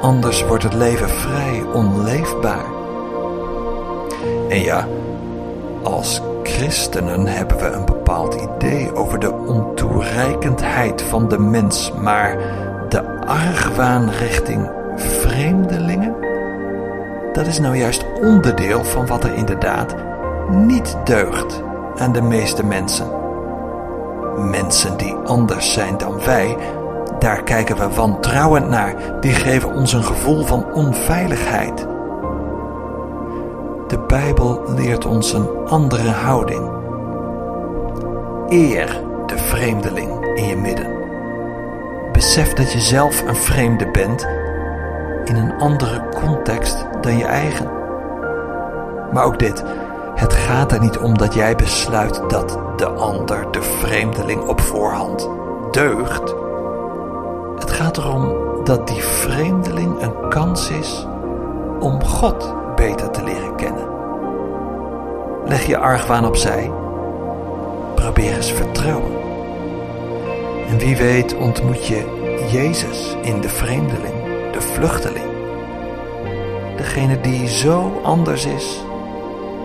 anders 0.00 0.44
wordt 0.46 0.62
het 0.62 0.74
leven 0.74 1.08
vrij 1.08 1.62
onleefbaar. 1.72 2.64
En 4.48 4.60
ja, 4.60 4.88
als 5.82 6.20
christenen 6.42 7.26
hebben 7.26 7.56
we 7.56 7.66
een 7.66 7.84
bepaald 7.84 8.34
idee 8.34 8.94
over 8.94 9.18
de 9.18 9.32
ontoereikendheid 9.32 11.02
van 11.02 11.28
de 11.28 11.38
mens, 11.38 11.92
maar 12.02 12.36
de 12.88 13.26
argwaan 13.26 14.10
richting 14.10 14.70
vreemdelingen, 14.96 16.11
dat 17.32 17.46
is 17.46 17.58
nou 17.58 17.76
juist 17.76 18.04
onderdeel 18.20 18.84
van 18.84 19.06
wat 19.06 19.24
er 19.24 19.34
inderdaad 19.34 19.94
niet 20.48 20.96
deugt 21.04 21.62
aan 21.96 22.12
de 22.12 22.22
meeste 22.22 22.64
mensen. 22.64 23.06
Mensen 24.50 24.96
die 24.96 25.14
anders 25.14 25.72
zijn 25.72 25.98
dan 25.98 26.24
wij, 26.24 26.56
daar 27.18 27.42
kijken 27.42 27.76
we 27.76 27.94
wantrouwend 27.94 28.68
naar, 28.68 28.94
die 29.20 29.32
geven 29.32 29.74
ons 29.74 29.92
een 29.92 30.04
gevoel 30.04 30.44
van 30.44 30.72
onveiligheid. 30.72 31.86
De 33.88 33.98
Bijbel 34.06 34.62
leert 34.76 35.06
ons 35.06 35.32
een 35.32 35.48
andere 35.66 36.10
houding. 36.10 36.70
Eer 38.48 39.00
de 39.26 39.38
vreemdeling 39.38 40.36
in 40.36 40.46
je 40.46 40.56
midden. 40.56 40.86
Besef 42.12 42.52
dat 42.52 42.72
je 42.72 42.80
zelf 42.80 43.22
een 43.26 43.36
vreemde 43.36 43.90
bent 43.90 44.26
in 45.24 45.36
een 45.36 45.58
andere 45.58 46.02
context 46.14 46.86
dan 47.02 47.18
je 47.18 47.24
eigen. 47.24 47.70
Maar 49.12 49.24
ook 49.24 49.38
dit, 49.38 49.64
het 50.14 50.32
gaat 50.32 50.72
er 50.72 50.80
niet 50.80 50.98
om 50.98 51.18
dat 51.18 51.34
jij 51.34 51.56
besluit 51.56 52.30
dat 52.30 52.58
de 52.76 52.88
ander, 52.88 53.50
de 53.50 53.62
vreemdeling 53.62 54.40
op 54.40 54.60
voorhand, 54.60 55.28
deugt. 55.70 56.34
Het 57.58 57.70
gaat 57.70 57.96
erom 57.96 58.34
dat 58.64 58.86
die 58.88 59.02
vreemdeling 59.02 60.02
een 60.02 60.28
kans 60.28 60.70
is 60.70 61.06
om 61.80 62.04
God 62.04 62.54
beter 62.76 63.10
te 63.10 63.24
leren 63.24 63.56
kennen. 63.56 63.88
Leg 65.44 65.66
je 65.66 65.78
argwaan 65.78 66.26
opzij. 66.26 66.70
Probeer 67.94 68.34
eens 68.34 68.52
vertrouwen. 68.52 69.12
En 70.68 70.78
wie 70.78 70.96
weet 70.96 71.36
ontmoet 71.36 71.86
je 71.86 72.20
Jezus 72.52 73.16
in 73.22 73.40
de 73.40 73.48
vreemdeling, 73.48 74.14
de 74.52 74.60
vluchteling. 74.60 75.21
Degene 76.82 77.20
die 77.20 77.48
zo 77.48 78.00
anders 78.04 78.44
is 78.44 78.80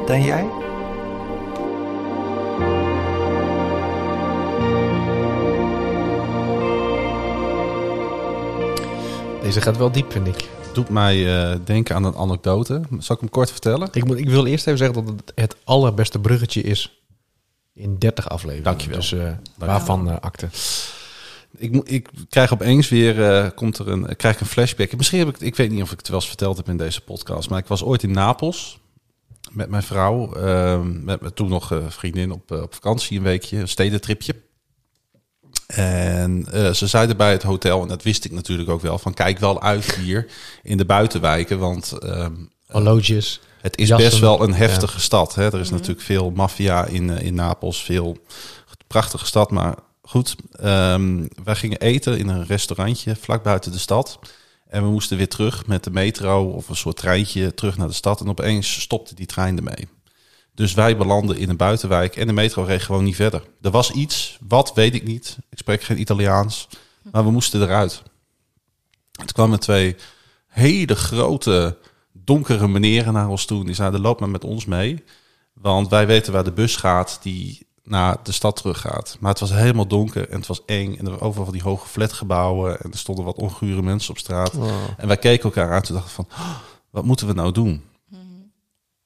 dan 0.05 0.23
jij. 0.23 0.49
Deze 9.41 9.61
gaat 9.61 9.77
wel 9.77 9.91
diep, 9.91 10.11
vind 10.11 10.27
ik. 10.27 10.49
Doet 10.73 10.89
mij 10.89 11.49
eh, 11.51 11.57
denken 11.63 11.95
aan 11.95 12.03
een 12.03 12.15
anekdote. 12.15 12.81
Zal 12.99 13.15
ik 13.15 13.21
hem 13.21 13.29
kort 13.29 13.51
vertellen? 13.51 13.87
Ik, 13.91 14.05
moet, 14.05 14.17
ik 14.17 14.29
wil 14.29 14.45
eerst 14.45 14.67
even 14.67 14.77
zeggen 14.77 15.05
dat 15.05 15.13
het 15.13 15.31
het 15.35 15.55
allerbeste 15.63 16.19
bruggetje 16.19 16.61
is 16.61 17.03
in 17.73 17.97
30 17.97 18.29
afleveringen. 18.29 18.63
Dankjewel. 18.63 18.99
Dus 18.99 19.13
eh, 19.13 19.31
waarvan 19.55 20.09
eh 20.09 20.15
akte. 20.19 20.47
Ik, 21.57 21.75
ik 21.83 22.09
krijg 22.29 22.53
opeens 22.53 22.89
weer 22.89 23.23
eh, 23.23 23.49
komt 23.55 23.77
er 23.77 23.87
een, 23.87 24.15
krijg 24.15 24.35
ik 24.35 24.41
een 24.41 24.47
flashback. 24.47 24.95
Misschien 24.95 25.19
heb 25.19 25.27
ik, 25.27 25.39
ik 25.39 25.55
weet 25.55 25.71
niet 25.71 25.81
of 25.81 25.91
ik 25.91 25.97
het 25.97 26.07
wel 26.07 26.19
eens 26.19 26.27
verteld 26.27 26.57
heb 26.57 26.69
in 26.69 26.77
deze 26.77 27.01
podcast, 27.01 27.49
maar 27.49 27.59
ik 27.59 27.67
was 27.67 27.83
ooit 27.83 28.03
in 28.03 28.11
Napels 28.11 28.79
met 29.51 29.69
mijn 29.69 29.83
vrouw, 29.83 30.33
eh, 30.33 30.81
met 30.81 31.21
mijn 31.21 31.33
toen 31.33 31.49
nog 31.49 31.71
eh, 31.71 31.77
vriendin 31.87 32.31
op, 32.31 32.51
eh, 32.51 32.61
op 32.61 32.73
vakantie 32.73 33.17
een 33.17 33.23
weekje, 33.23 33.57
een 33.57 33.67
stedentripje. 33.67 34.35
En 35.67 36.47
eh, 36.51 36.73
ze 36.73 36.87
zeiden 36.87 37.17
bij 37.17 37.31
het 37.31 37.43
hotel, 37.43 37.81
en 37.81 37.87
dat 37.87 38.03
wist 38.03 38.25
ik 38.25 38.31
natuurlijk 38.31 38.69
ook 38.69 38.81
wel, 38.81 38.97
van 38.97 39.13
kijk 39.13 39.39
wel 39.39 39.61
uit 39.61 39.95
hier 39.95 40.27
in 40.63 40.77
de 40.77 40.85
buitenwijken, 40.85 41.59
want 41.59 41.91
ehm, 41.91 42.33
Horloges. 42.67 43.41
het 43.61 43.77
is 43.77 43.87
Jassen. 43.87 44.09
best 44.09 44.21
wel 44.21 44.43
een 44.43 44.53
heftige 44.53 44.99
stad. 44.99 45.35
Hè? 45.35 45.45
Er 45.45 45.59
is 45.59 45.69
natuurlijk 45.69 46.01
veel 46.01 46.31
maffia 46.31 46.85
in, 46.85 47.09
eh, 47.09 47.25
in 47.25 47.33
Napels, 47.33 47.83
veel 47.83 48.17
prachtige 48.87 49.25
stad. 49.25 49.51
Maar 49.51 49.75
goed, 50.07 50.35
ehm, 50.51 51.27
wij 51.43 51.55
gingen 51.55 51.79
eten 51.79 52.17
in 52.17 52.27
een 52.27 52.45
restaurantje 52.45 53.15
vlak 53.15 53.43
buiten 53.43 53.71
de 53.71 53.77
stad. 53.77 54.19
En 54.67 54.83
we 54.83 54.89
moesten 54.89 55.17
weer 55.17 55.29
terug 55.29 55.65
met 55.65 55.83
de 55.83 55.91
metro 55.91 56.49
of 56.49 56.69
een 56.69 56.75
soort 56.75 56.97
treintje 56.97 57.53
terug 57.53 57.77
naar 57.77 57.87
de 57.87 57.93
stad. 57.93 58.21
En 58.21 58.29
opeens 58.29 58.81
stopte 58.81 59.15
die 59.15 59.25
trein 59.25 59.57
ermee. 59.57 59.87
Dus 60.53 60.73
wij 60.73 60.97
belanden 60.97 61.37
in 61.37 61.49
een 61.49 61.57
buitenwijk 61.57 62.15
en 62.15 62.27
de 62.27 62.33
metro 62.33 62.63
reed 62.63 62.81
gewoon 62.81 63.03
niet 63.03 63.15
verder. 63.15 63.43
Er 63.61 63.71
was 63.71 63.91
iets, 63.91 64.37
wat 64.47 64.73
weet 64.73 64.95
ik 64.95 65.03
niet. 65.03 65.37
Ik 65.49 65.57
spreek 65.57 65.81
geen 65.81 65.99
Italiaans, 65.99 66.67
maar 67.11 67.23
we 67.23 67.31
moesten 67.31 67.61
eruit. 67.61 68.01
Toen 69.11 69.25
kwamen 69.25 69.59
twee 69.59 69.95
hele 70.47 70.95
grote, 70.95 71.77
donkere 72.11 72.67
meneren 72.67 73.13
naar 73.13 73.29
ons 73.29 73.45
toe. 73.45 73.65
Die 73.65 73.75
zeiden, 73.75 74.01
loop 74.01 74.19
maar 74.19 74.29
met 74.29 74.43
ons 74.43 74.65
mee. 74.65 75.03
Want 75.53 75.87
wij 75.89 76.07
weten 76.07 76.33
waar 76.33 76.43
de 76.43 76.51
bus 76.51 76.75
gaat 76.75 77.19
die 77.21 77.67
naar 77.87 78.17
de 78.23 78.31
stad 78.31 78.55
terug 78.55 78.79
gaat. 78.81 79.17
Maar 79.19 79.31
het 79.31 79.39
was 79.39 79.51
helemaal 79.51 79.87
donker 79.87 80.29
en 80.29 80.37
het 80.37 80.47
was 80.47 80.65
eng. 80.65 80.91
En 80.97 81.05
er 81.05 81.09
waren 81.11 81.25
overal 81.25 81.45
van 81.45 81.53
die 81.53 81.63
hoge 81.63 81.87
flatgebouwen. 81.87 82.79
En 82.81 82.91
er 82.91 82.97
stonden 82.97 83.25
wat 83.25 83.35
ongure 83.35 83.81
mensen 83.81 84.09
op 84.11 84.17
straat. 84.17 84.53
En 84.97 85.07
wij 85.07 85.17
keken 85.17 85.43
elkaar 85.43 85.71
aan 85.73 85.81
en 85.81 85.93
dachten 85.93 86.11
van, 86.11 86.27
"Oh, 86.31 86.55
wat 86.89 87.03
moeten 87.05 87.27
we 87.27 87.33
nou 87.33 87.51
doen? 87.51 87.83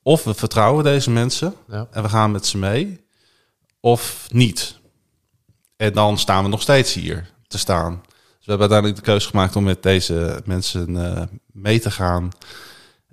Of 0.03 0.23
we 0.23 0.33
vertrouwen 0.33 0.83
deze 0.83 1.09
mensen 1.11 1.53
Ja. 1.67 1.87
en 1.91 2.03
we 2.03 2.09
gaan 2.09 2.31
met 2.31 2.45
ze 2.45 2.57
mee. 2.57 3.05
Of 3.79 4.27
niet. 4.31 4.79
En 5.75 5.93
dan 5.93 6.17
staan 6.17 6.43
we 6.43 6.49
nog 6.49 6.61
steeds 6.61 6.93
hier 6.93 7.31
te 7.47 7.57
staan. 7.57 8.01
Dus 8.11 8.45
we 8.45 8.51
hebben 8.51 8.59
uiteindelijk 8.69 8.99
de 8.99 9.11
keuze 9.11 9.27
gemaakt 9.29 9.55
om 9.55 9.63
met 9.63 9.83
deze 9.83 10.41
mensen 10.45 11.15
eh, 11.15 11.23
mee 11.51 11.79
te 11.79 11.91
gaan. 11.91 12.29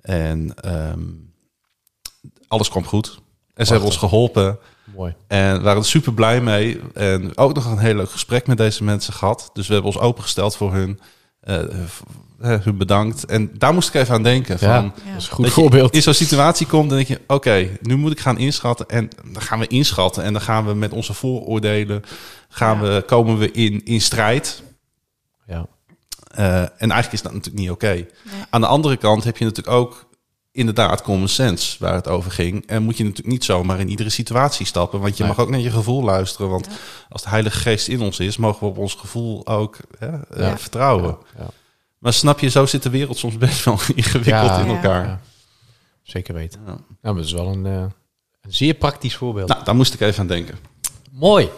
En 0.01 0.53
ehm, 0.61 1.03
alles 2.47 2.69
kwam 2.69 2.85
goed. 2.85 3.19
En 3.53 3.65
ze 3.65 3.71
hebben 3.71 3.89
ons 3.89 3.99
geholpen. 3.99 4.59
Mooi. 4.95 5.15
En 5.27 5.57
we 5.57 5.63
waren 5.63 5.79
er 5.81 5.85
super 5.87 6.13
blij 6.13 6.41
mee. 6.41 6.81
En 6.93 7.37
ook 7.37 7.53
nog 7.53 7.65
een 7.65 7.77
heel 7.77 7.95
leuk 7.95 8.09
gesprek 8.11 8.47
met 8.47 8.57
deze 8.57 8.83
mensen 8.83 9.13
gehad. 9.13 9.49
Dus 9.53 9.67
we 9.67 9.73
hebben 9.73 9.91
ons 9.91 10.01
opengesteld 10.01 10.55
voor 10.55 10.73
hun. 10.73 10.99
eh, 11.39 11.59
eh, 12.39 12.59
hun 12.61 12.77
bedankt. 12.77 13.25
En 13.25 13.51
daar 13.57 13.73
moest 13.73 13.87
ik 13.87 13.93
even 14.01 14.13
aan 14.13 14.23
denken. 14.23 14.59
Van, 14.59 14.67
Ja, 14.67 14.75
Ja. 14.75 14.81
dat 14.81 14.93
is 15.17 15.25
een 15.27 15.31
goed 15.33 15.45
dat 15.45 15.55
je 15.55 15.61
voorbeeld. 15.61 15.93
in 15.95 16.01
zo'n 16.01 16.13
situatie 16.13 16.67
komt, 16.67 16.87
dan 16.89 16.97
denk 16.97 17.09
je: 17.09 17.21
oké, 17.27 17.69
nu 17.81 17.95
moet 17.95 18.11
ik 18.11 18.19
gaan 18.19 18.37
inschatten. 18.37 18.87
En 18.89 19.09
dan 19.31 19.41
gaan 19.41 19.59
we 19.59 19.67
inschatten. 19.67 20.23
En 20.23 20.33
dan 20.33 20.41
gaan 20.41 20.65
we 20.65 20.73
met 20.73 20.91
onze 20.91 21.13
vooroordelen. 21.13 22.01
Gaan 22.49 22.81
we, 22.81 23.03
komen 23.07 23.37
we 23.37 23.51
in, 23.51 23.85
in 23.85 24.01
strijd. 24.01 24.63
Ja. 25.47 25.65
Eh, 26.31 26.61
en 26.61 26.69
eigenlijk 26.77 27.13
is 27.13 27.21
dat 27.21 27.33
natuurlijk 27.33 27.63
niet 27.63 27.71
oké. 27.71 28.05
Aan 28.49 28.61
de 28.61 28.67
andere 28.67 28.97
kant 28.97 29.23
heb 29.23 29.37
je 29.37 29.45
natuurlijk 29.45 29.75
ook 29.77 30.08
inderdaad 30.51 31.01
common 31.01 31.27
sense 31.27 31.75
waar 31.79 31.93
het 31.93 32.07
over 32.07 32.31
ging. 32.31 32.65
En 32.67 32.83
moet 32.83 32.97
je 32.97 33.03
natuurlijk 33.03 33.31
niet 33.31 33.43
zomaar 33.43 33.79
in 33.79 33.89
iedere 33.89 34.09
situatie 34.09 34.65
stappen. 34.65 34.99
Want 34.99 35.17
je 35.17 35.23
Nee. 35.23 35.31
mag 35.31 35.41
ook 35.41 35.49
naar 35.49 35.59
je 35.59 35.71
gevoel 35.71 36.03
luisteren. 36.03 36.49
Want 36.49 36.67
als 37.09 37.21
de 37.23 37.29
Heilige 37.29 37.59
Geest 37.59 37.87
in 37.87 38.01
ons 38.01 38.19
is, 38.19 38.37
mogen 38.37 38.59
we 38.59 38.65
op 38.65 38.77
ons 38.77 38.93
gevoel 38.93 39.47
ook 39.47 39.77
hè, 39.99 40.07
eh, 40.07 40.39
Ja. 40.47 40.57
vertrouwen. 40.57 41.17
Ja. 41.37 41.47
Maar 41.99 42.13
snap 42.13 42.39
je, 42.39 42.49
zo 42.49 42.65
zit 42.65 42.83
de 42.83 42.89
wereld 42.89 43.17
soms 43.17 43.37
best 43.37 43.65
wel 43.65 43.73
ingewikkeld 43.95 44.25
Ja. 44.49 44.59
in 44.59 44.67
elkaar. 44.67 45.05
Ja. 45.05 45.19
Zeker 46.03 46.33
weten. 46.33 46.61
Ja. 46.65 46.77
Maar 47.01 47.13
dat 47.15 47.25
is 47.25 47.31
wel 47.31 47.47
een, 47.47 47.65
eh, 47.65 47.73
een 48.41 48.53
zeer 48.53 48.73
praktisch 48.73 49.15
voorbeeld. 49.15 49.47
Nou, 49.49 49.63
daar 49.63 49.75
moest 49.75 49.93
ik 49.93 49.99
even 49.99 50.19
aan 50.19 50.27
denken. 50.27 50.57
Mooi. 51.11 51.49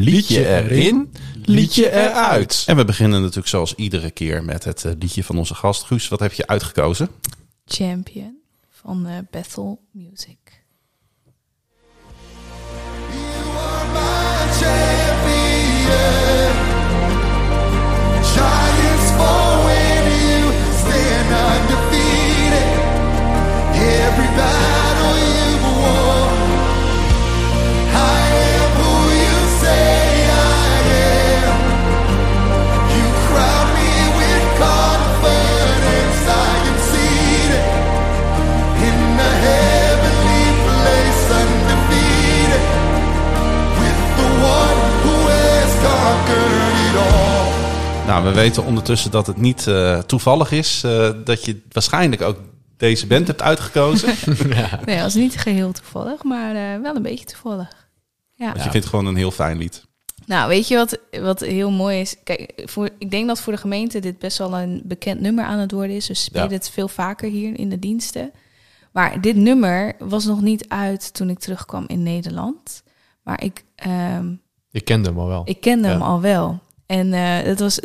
Liedje 0.00 0.46
erin, 0.46 1.12
liedje 1.44 1.90
eruit. 1.92 2.64
En 2.66 2.76
we 2.76 2.84
beginnen 2.84 3.20
natuurlijk 3.20 3.48
zoals 3.48 3.74
iedere 3.74 4.10
keer 4.10 4.44
met 4.44 4.64
het 4.64 4.84
eh, 4.84 4.92
liedje 4.98 5.24
van 5.24 5.38
onze 5.38 5.54
gast. 5.54 5.82
Guus, 5.82 6.08
wat 6.08 6.20
heb 6.20 6.32
je 6.32 6.46
uitgekozen? 6.46 7.08
Champion 7.64 8.38
van 8.70 9.06
eh, 9.06 9.18
Bethel 9.30 9.80
Music. 9.92 10.38
Giants 14.58 14.97
weten 48.38 48.64
ondertussen 48.64 49.10
dat 49.10 49.26
het 49.26 49.36
niet 49.36 49.66
eh, 49.66 49.98
toevallig 49.98 50.52
is 50.52 50.82
eh, 50.84 51.10
dat 51.24 51.44
je 51.44 51.60
waarschijnlijk 51.72 52.22
ook 52.22 52.36
deze 52.76 53.06
band 53.06 53.26
hebt 53.26 53.42
uitgekozen. 53.42 54.14
Nee, 54.84 54.94
dat 54.96 55.00
was 55.04 55.14
niet 55.14 55.36
geheel 55.36 55.72
toevallig, 55.72 56.22
maar 56.22 56.54
eh, 56.54 56.80
wel 56.80 56.96
een 56.96 57.02
beetje 57.02 57.24
toevallig. 57.24 57.88
Ja. 58.34 58.44
Want 58.44 58.56
je 58.56 58.62
vindt 58.62 58.74
het 58.76 58.86
gewoon 58.86 59.06
een 59.06 59.16
heel 59.16 59.30
fijn 59.30 59.58
lied. 59.58 59.86
Nou, 60.26 60.48
weet 60.48 60.68
je 60.68 60.76
wat, 60.76 60.98
wat 61.20 61.40
heel 61.40 61.70
mooi 61.70 62.00
is? 62.00 62.16
Kijk, 62.24 62.62
voor, 62.64 62.88
ik 62.98 63.10
denk 63.10 63.26
dat 63.26 63.40
voor 63.40 63.52
de 63.52 63.58
gemeente 63.58 63.98
dit 64.00 64.18
best 64.18 64.38
wel 64.38 64.58
een 64.58 64.82
bekend 64.84 65.20
nummer 65.20 65.44
aan 65.44 65.58
het 65.58 65.72
worden 65.72 65.96
is. 65.96 66.06
Dus 66.06 66.18
ze 66.18 66.24
spelen 66.24 66.48
Ja. 66.48 66.54
het 66.54 66.70
veel 66.70 66.88
vaker 66.88 67.30
hier 67.30 67.58
in 67.58 67.68
de 67.68 67.78
diensten. 67.78 68.32
Maar 68.92 69.20
dit 69.20 69.36
nummer 69.36 69.94
was 69.98 70.24
nog 70.24 70.40
niet 70.40 70.68
uit 70.68 71.14
toen 71.14 71.30
ik 71.30 71.38
terugkwam 71.38 71.84
in 71.86 72.02
Nederland. 72.02 72.82
Maar 73.22 73.44
ik, 73.44 73.64
ehm, 73.74 74.32
Je 74.70 74.80
kende 74.80 75.08
hem 75.08 75.18
al 75.18 75.26
wel. 75.28 75.42
ik 75.44 75.60
kende 75.60 75.88
hem 75.88 76.02
al 76.02 76.20
wel. 76.20 76.60
En 76.86 77.12
eh, 77.12 77.20
het 77.42 77.60
was, 77.60 77.80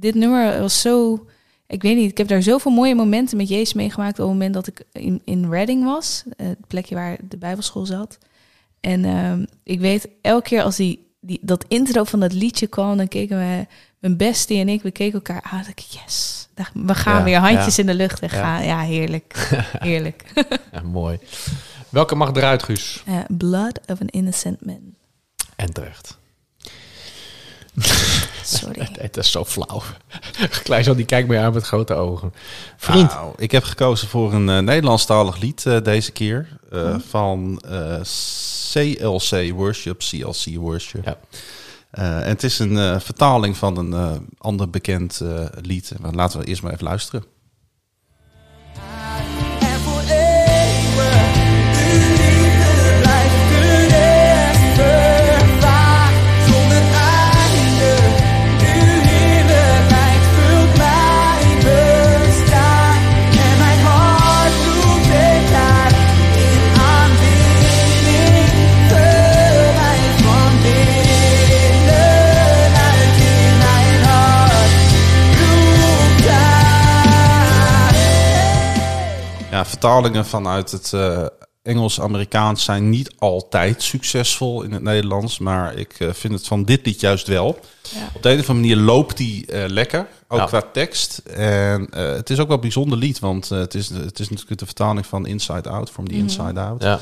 dit 0.00 0.14
nummer 0.14 0.60
was 0.60 0.80
zo... 0.80 1.24
Ik 1.66 1.82
weet 1.82 1.96
niet, 1.96 2.10
ik 2.10 2.18
heb 2.18 2.28
daar 2.28 2.42
zoveel 2.42 2.70
mooie 2.72 2.94
momenten 2.94 3.36
met 3.36 3.48
Jezus 3.48 3.72
meegemaakt... 3.74 4.12
op 4.18 4.24
het 4.24 4.26
moment 4.26 4.54
dat 4.54 4.66
ik 4.66 4.82
in, 4.92 5.22
in 5.24 5.50
Reading 5.50 5.84
was. 5.84 6.22
eh, 6.36 6.46
Het 6.46 6.66
plekje 6.66 6.94
waar 6.94 7.18
de 7.28 7.36
bijbelschool 7.36 7.86
zat. 7.86 8.18
En 8.80 9.04
ehm, 9.04 9.44
ik 9.62 9.80
weet, 9.80 10.08
elke 10.22 10.48
keer 10.48 10.62
als 10.62 10.76
die, 10.76 11.06
die, 11.20 11.38
dat 11.42 11.64
intro 11.68 12.04
van 12.04 12.20
dat 12.20 12.32
liedje 12.32 12.66
kwam... 12.66 12.96
dan 12.96 13.08
keken 13.08 13.38
we, 13.38 13.66
mijn 13.98 14.16
bestie 14.16 14.58
en 14.58 14.68
ik, 14.68 14.82
we 14.82 14.90
keken 14.90 15.14
elkaar 15.14 15.42
aan. 15.42 15.64
ik, 15.68 15.78
yes, 15.78 16.48
we 16.74 16.94
gaan 16.94 17.18
Ja, 17.18 17.24
weer 17.24 17.38
handjes 17.38 17.76
ja. 17.76 17.82
in 17.82 17.88
de 17.88 17.94
lucht 17.94 18.20
en 18.20 18.30
gaan. 18.30 18.64
Ja, 18.64 18.80
heerlijk. 18.80 19.50
heerlijk. 19.78 20.32
Mooi. 20.84 21.18
Welke 21.88 22.14
mag 22.14 22.34
eruit, 22.34 22.62
Guus? 22.62 23.02
Eh, 23.06 23.18
Blood 23.28 23.80
of 23.86 24.00
an 24.00 24.06
Innocent 24.08 24.64
Man. 24.66 24.94
En 25.56 25.72
terecht. 25.72 26.18
Sorry. 28.44 28.88
Het 28.98 29.16
is 29.16 29.30
zo 29.30 29.44
flauw. 29.44 29.82
Kleinzoon 30.62 30.96
die 30.96 31.04
kijkt 31.04 31.28
mij 31.28 31.40
aan 31.44 31.52
met 31.52 31.64
grote 31.66 31.94
ogen. 31.94 32.34
Vriend. 32.76 33.10
Nou, 33.10 33.32
ik 33.36 33.50
heb 33.50 33.64
gekozen 33.64 34.08
voor 34.08 34.32
een 34.32 34.48
eh, 34.48 34.58
Nederlandstalig 34.58 35.36
lied 35.38 35.66
eh, 35.66 35.80
deze 35.82 36.12
keer. 36.12 36.58
eh, 36.70 36.96
van 37.08 37.62
eh, 37.68 38.00
CLC 38.72 39.52
Worship, 39.52 39.98
CLC 39.98 40.54
Worship. 40.56 41.04
Ja. 41.04 41.16
Eh, 41.90 42.16
en 42.22 42.28
het 42.28 42.42
is 42.42 42.58
een 42.58 42.78
eh, 42.78 43.00
vertaling 43.00 43.56
van 43.56 43.76
een 43.76 43.92
eh, 43.92 44.12
ander 44.38 44.70
bekend 44.70 45.20
eh, 45.20 45.44
lied. 45.62 45.92
Maar 46.00 46.12
laten 46.12 46.40
we 46.40 46.46
eerst 46.46 46.62
maar 46.62 46.72
even 46.72 46.84
luisteren. 46.84 47.24
Vertalingen 79.80 80.26
vanuit 80.26 80.70
het 80.70 80.92
eh, 80.92 81.26
Engels-Amerikaans 81.62 82.64
zijn 82.64 82.90
niet 82.90 83.14
altijd 83.18 83.82
succesvol 83.82 84.62
in 84.62 84.72
het 84.72 84.82
Nederlands. 84.82 85.38
Maar 85.38 85.74
ik 85.74 85.92
eh, 85.98 86.08
vind 86.12 86.32
het 86.34 86.46
van 86.46 86.64
dit 86.64 86.86
lied 86.86 87.00
juist 87.00 87.26
wel. 87.26 87.58
Ja. 87.94 88.10
Op 88.14 88.22
de 88.22 88.30
een 88.30 88.38
of 88.38 88.48
andere 88.48 88.68
manier 88.68 88.84
loopt 88.84 89.16
die 89.16 89.46
eh, 89.46 89.68
lekker, 89.68 90.06
ook 90.28 90.38
Ja. 90.38 90.44
qua 90.44 90.62
tekst. 90.72 91.18
En 91.36 91.88
eh, 91.90 92.12
het 92.12 92.30
is 92.30 92.38
ook 92.38 92.46
wel 92.46 92.56
een 92.56 92.62
bijzonder 92.62 92.98
lied, 92.98 93.18
want 93.18 93.50
eh, 93.50 93.58
het, 93.58 93.74
is, 93.74 93.88
het 93.88 94.18
is 94.18 94.28
natuurlijk 94.28 94.58
de 94.60 94.66
vertaling 94.66 95.06
van 95.06 95.26
Inside 95.26 95.68
Out, 95.68 95.90
From 95.90 96.08
the 96.08 96.14
Inside 96.14 96.60
Out. 96.60 96.82
Ja. 96.82 97.00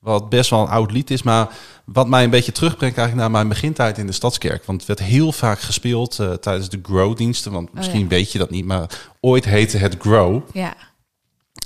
Wat 0.00 0.28
best 0.28 0.50
wel 0.50 0.60
een 0.60 0.68
oud 0.68 0.92
lied 0.92 1.10
is, 1.10 1.22
maar 1.22 1.48
wat 1.84 2.08
mij 2.08 2.24
een 2.24 2.30
beetje 2.30 2.52
terugbrengt 2.52 2.96
eigenlijk 2.98 3.28
naar 3.28 3.36
mijn 3.42 3.48
begintijd 3.54 3.98
in 3.98 4.06
de 4.06 4.12
Stadskerk. 4.12 4.64
Want 4.64 4.78
het 4.78 4.88
werd 4.98 5.10
heel 5.10 5.32
vaak 5.32 5.60
gespeeld 5.60 6.18
eh, 6.18 6.32
tijdens 6.32 6.68
de 6.68 6.80
Grow-diensten, 6.82 7.52
want 7.52 7.72
misschien 7.74 8.00
ja. 8.00 8.06
weet 8.06 8.32
je 8.32 8.38
dat 8.38 8.50
niet, 8.50 8.64
maar 8.64 8.90
ooit 9.20 9.44
heette 9.44 9.76
het 9.76 9.96
Grow. 9.98 10.42
Ja. 10.52 10.74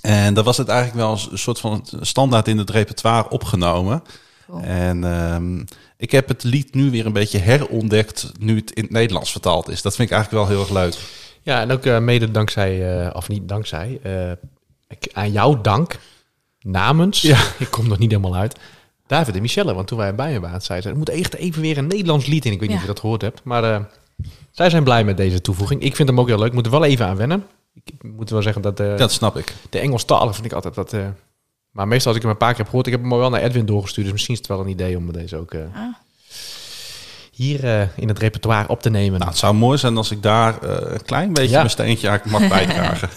En 0.06 0.34
dat 0.34 0.44
was 0.44 0.56
het 0.56 0.68
eigenlijk 0.68 0.98
wel 1.00 1.08
als 1.10 1.28
een 1.30 1.38
soort 1.38 1.60
van 1.60 1.84
standaard 2.00 2.48
in 2.48 2.58
het 2.58 2.70
repertoire 2.70 3.28
opgenomen. 3.30 4.02
Cool. 4.46 4.60
En 4.62 5.04
ehm, 5.04 5.64
ik 5.96 6.10
heb 6.10 6.28
het 6.28 6.42
lied 6.42 6.74
nu 6.74 6.90
weer 6.90 7.06
een 7.06 7.12
beetje 7.12 7.38
herontdekt 7.38 8.32
nu 8.38 8.56
het 8.56 8.70
in 8.70 8.82
het 8.82 8.92
Nederlands 8.92 9.30
vertaald 9.32 9.68
is. 9.68 9.82
Dat 9.82 9.94
vind 9.96 10.08
ik 10.10 10.14
eigenlijk 10.14 10.44
wel 10.46 10.56
heel 10.56 10.64
erg 10.66 10.74
leuk. 10.74 10.94
Ja, 11.42 11.60
en 11.60 11.70
ook 11.72 11.84
eh, 11.84 11.98
mede 11.98 12.30
dankzij, 12.30 12.98
eh, 13.06 13.14
of 13.16 13.28
niet 13.28 13.48
dankzij, 13.48 13.98
eh, 14.02 14.30
ik- 14.88 15.08
aan 15.12 15.32
jouw 15.32 15.60
dank, 15.60 15.98
namens, 16.60 17.20
Ja. 17.22 17.38
ik 17.58 17.70
kom 17.70 17.88
nog 17.88 17.98
niet 17.98 18.10
helemaal 18.10 18.36
uit, 18.40 18.56
David 19.06 19.34
en 19.34 19.42
Michelle. 19.42 19.74
Want 19.74 19.86
toen 19.86 19.98
wij 19.98 20.14
bij 20.14 20.32
me 20.32 20.40
waren, 20.40 20.62
zeiden 20.62 20.86
ze, 20.88 20.92
er 20.92 20.98
moet 20.98 21.08
echt 21.20 21.34
even 21.34 21.62
weer 21.62 21.78
een 21.78 21.86
Nederlands 21.86 22.26
lied 22.26 22.44
in. 22.44 22.52
Ik 22.52 22.58
weet 22.60 22.68
niet 22.68 22.76
of 22.78 22.82
je 22.84 22.88
dat 22.92 23.00
gehoord 23.00 23.22
hebt, 23.22 23.40
maar 23.44 23.64
eh, 23.74 23.80
zij 24.50 24.70
zijn 24.70 24.84
blij 24.84 25.04
met 25.04 25.16
deze 25.16 25.40
toevoeging. 25.40 25.82
Ik 25.82 25.96
vind 25.96 26.08
hem 26.08 26.20
ook 26.20 26.28
heel 26.28 26.38
leuk, 26.38 26.46
ik 26.48 26.52
moet 26.54 26.64
er 26.66 26.70
wel 26.72 26.84
even 26.84 27.06
aan 27.06 27.16
wennen. 27.16 27.46
Ik 27.74 28.02
moet 28.02 28.30
wel 28.30 28.42
zeggen 28.42 28.62
dat 28.62 28.80
eh, 28.80 28.96
Dat 28.96 29.12
snap 29.12 29.36
ik. 29.36 29.54
de 29.70 29.78
Engelstalige 29.78 30.34
vind 30.34 30.46
ik 30.46 30.52
altijd 30.52 30.74
dat... 30.74 30.92
eh, 30.92 31.06
maar 31.70 31.88
meestal 31.88 32.06
als 32.08 32.16
ik 32.16 32.22
hem 32.22 32.30
een 32.32 32.38
paar 32.38 32.48
keer 32.50 32.58
heb 32.58 32.66
gehoord, 32.68 32.86
ik 32.86 32.92
heb 32.92 33.00
hem 33.00 33.10
wel 33.10 33.30
naar 33.30 33.42
Edwin 33.42 33.66
doorgestuurd. 33.66 34.04
Dus 34.04 34.12
misschien 34.12 34.34
is 34.34 34.40
het 34.40 34.48
wel 34.50 34.60
een 34.60 34.68
idee 34.68 34.96
om 34.96 35.12
deze 35.12 35.36
ook 35.36 35.52
eh, 35.54 35.60
Ah. 35.74 35.94
hier 37.32 37.64
eh, 37.64 37.86
in 37.96 38.08
het 38.08 38.18
repertoire 38.18 38.68
op 38.68 38.82
te 38.82 38.90
nemen. 38.90 39.18
Nou, 39.18 39.30
het 39.30 39.38
zou 39.40 39.54
mooi 39.54 39.78
zijn 39.78 39.96
als 39.96 40.10
ik 40.10 40.22
daar 40.22 40.62
eh, 40.62 40.92
een 40.94 41.02
klein 41.02 41.32
beetje 41.32 41.50
Ja. 41.50 41.58
mijn 41.58 41.70
steentje 41.70 42.08
aan 42.08 42.20
mag 42.24 42.48
bijdragen. 42.58 43.08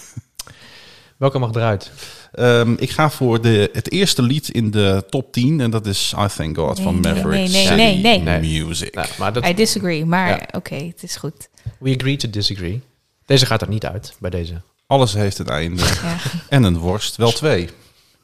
Welke 1.16 1.38
mag 1.38 1.50
eruit? 1.54 1.90
Ehm, 2.32 2.72
ik 2.78 2.90
ga 2.90 3.10
voor 3.10 3.40
de, 3.40 3.70
het 3.72 3.90
eerste 3.90 4.22
lied 4.22 4.48
in 4.48 4.70
de 4.70 5.04
top 5.10 5.32
10 5.32 5.60
en 5.60 5.70
dat 5.70 5.86
is 5.86 6.14
I 6.18 6.26
Thank 6.36 6.56
God 6.56 6.80
van 6.80 7.00
Nee, 7.00 7.12
Maverick 7.14 7.40
nee, 7.40 7.48
nee, 7.48 7.62
City 7.62 7.74
nee, 7.74 7.96
nee. 7.98 8.18
Nee. 8.40 8.64
Music. 8.64 8.94
Nou, 8.94 9.08
maar 9.18 9.32
dat, 9.32 9.46
I 9.46 9.54
disagree, 9.54 10.04
maar 10.04 10.28
Ja. 10.28 10.46
oké, 10.52 10.74
het 10.74 11.02
is 11.02 11.16
goed. 11.16 11.48
We 11.78 11.94
agree 11.98 12.16
to 12.16 12.30
disagree. 12.30 12.82
Deze 13.28 13.46
gaat 13.46 13.62
er 13.62 13.68
niet 13.68 13.86
uit 13.86 14.16
bij 14.18 14.30
deze. 14.30 14.60
Alles 14.86 15.12
heeft 15.12 15.38
een 15.38 15.48
einde. 15.48 15.82
Ja. 15.82 16.16
En 16.48 16.62
een 16.62 16.78
worst, 16.78 17.16
wel 17.16 17.32
twee. 17.32 17.68